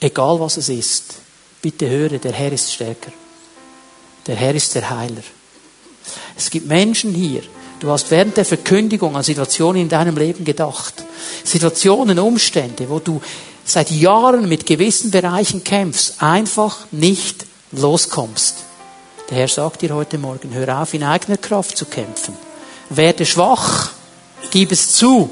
Egal 0.02 0.42
was 0.42 0.58
es 0.58 0.68
ist, 0.68 1.14
bitte 1.62 1.90
höre, 1.90 2.18
der 2.18 2.34
Herr 2.34 2.52
ist 2.52 2.74
stärker. 2.74 3.14
Der 4.28 4.36
Herr 4.36 4.54
ist 4.54 4.76
der 4.76 4.90
Heiler. 4.90 5.24
Es 6.38 6.50
gibt 6.50 6.68
Menschen 6.68 7.14
hier, 7.14 7.42
du 7.80 7.90
hast 7.90 8.12
während 8.12 8.38
der 8.38 8.46
Verkündigung 8.46 9.16
an 9.16 9.24
Situationen 9.24 9.84
in 9.84 9.90
deinem 9.90 10.18
Leben 10.18 10.46
gedacht. 10.46 11.04
Situationen, 11.44 12.20
Umstände, 12.20 12.90
wo 12.90 13.00
du 13.00 13.22
seit 13.66 13.92
Jahren 13.92 14.50
mit 14.50 14.66
gewissen 14.66 15.12
Bereichen 15.12 15.64
kämpfst, 15.64 16.22
einfach 16.22 16.86
nicht 16.92 17.46
loskommst. 17.72 18.56
Der 19.30 19.38
Herr 19.38 19.48
sagt 19.48 19.82
dir 19.82 19.94
heute 19.94 20.18
Morgen, 20.18 20.54
hör 20.54 20.82
auf, 20.82 20.94
in 20.94 21.04
eigener 21.04 21.38
Kraft 21.38 21.78
zu 21.78 21.86
kämpfen. 21.86 22.36
Werde 22.90 23.26
schwach, 23.26 23.92
gib 24.50 24.72
es 24.72 24.94
zu 24.94 25.30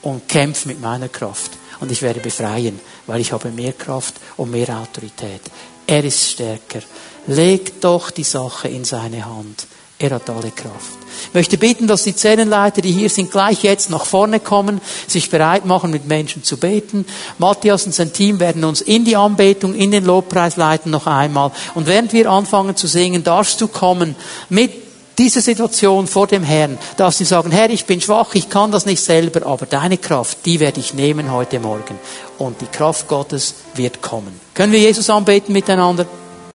und 0.00 0.28
kämpf 0.28 0.64
mit 0.64 0.80
meiner 0.80 1.08
Kraft. 1.08 1.52
Und 1.80 1.92
ich 1.92 2.00
werde 2.00 2.20
befreien, 2.20 2.80
weil 3.06 3.20
ich 3.20 3.32
habe 3.32 3.50
mehr 3.50 3.74
Kraft 3.74 4.14
und 4.38 4.50
mehr 4.50 4.78
Autorität. 4.78 5.42
Er 5.86 6.02
ist 6.02 6.30
stärker. 6.30 6.80
Leg 7.26 7.80
doch 7.80 8.10
die 8.10 8.24
Sache 8.24 8.68
in 8.68 8.84
seine 8.84 9.26
Hand. 9.26 9.66
Er 9.98 10.10
hat 10.10 10.28
alle 10.28 10.50
Kraft. 10.50 10.98
Ich 11.28 11.34
möchte 11.34 11.56
bitten, 11.56 11.86
dass 11.86 12.02
die 12.02 12.14
Zellenleiter, 12.14 12.82
die 12.82 12.92
hier 12.92 13.08
sind, 13.08 13.30
gleich 13.30 13.62
jetzt 13.62 13.88
nach 13.88 14.04
vorne 14.04 14.40
kommen, 14.40 14.82
sich 15.06 15.30
bereit 15.30 15.64
machen, 15.64 15.90
mit 15.90 16.06
Menschen 16.06 16.44
zu 16.44 16.58
beten. 16.58 17.06
Matthias 17.38 17.86
und 17.86 17.94
sein 17.94 18.12
Team 18.12 18.38
werden 18.38 18.64
uns 18.64 18.82
in 18.82 19.06
die 19.06 19.16
Anbetung, 19.16 19.74
in 19.74 19.90
den 19.90 20.04
Lobpreis 20.04 20.56
leiten 20.56 20.90
noch 20.90 21.06
einmal. 21.06 21.50
Und 21.74 21.86
während 21.86 22.12
wir 22.12 22.30
anfangen 22.30 22.76
zu 22.76 22.86
singen, 22.86 23.24
darfst 23.24 23.60
du 23.62 23.68
kommen 23.68 24.16
mit 24.50 24.86
dieser 25.18 25.40
Situation 25.40 26.06
vor 26.06 26.26
dem 26.26 26.42
Herrn, 26.42 26.76
darfst 26.98 27.20
du 27.20 27.24
sagen, 27.24 27.50
Herr, 27.50 27.70
ich 27.70 27.86
bin 27.86 28.02
schwach, 28.02 28.34
ich 28.34 28.50
kann 28.50 28.70
das 28.70 28.84
nicht 28.84 29.02
selber, 29.02 29.46
aber 29.46 29.64
deine 29.64 29.96
Kraft, 29.96 30.44
die 30.44 30.60
werde 30.60 30.80
ich 30.80 30.92
nehmen 30.92 31.32
heute 31.32 31.58
Morgen. 31.58 31.98
Und 32.36 32.60
die 32.60 32.66
Kraft 32.66 33.08
Gottes 33.08 33.54
wird 33.74 34.02
kommen. 34.02 34.38
Können 34.52 34.72
wir 34.72 34.80
Jesus 34.80 35.08
anbeten 35.08 35.54
miteinander? 35.54 36.04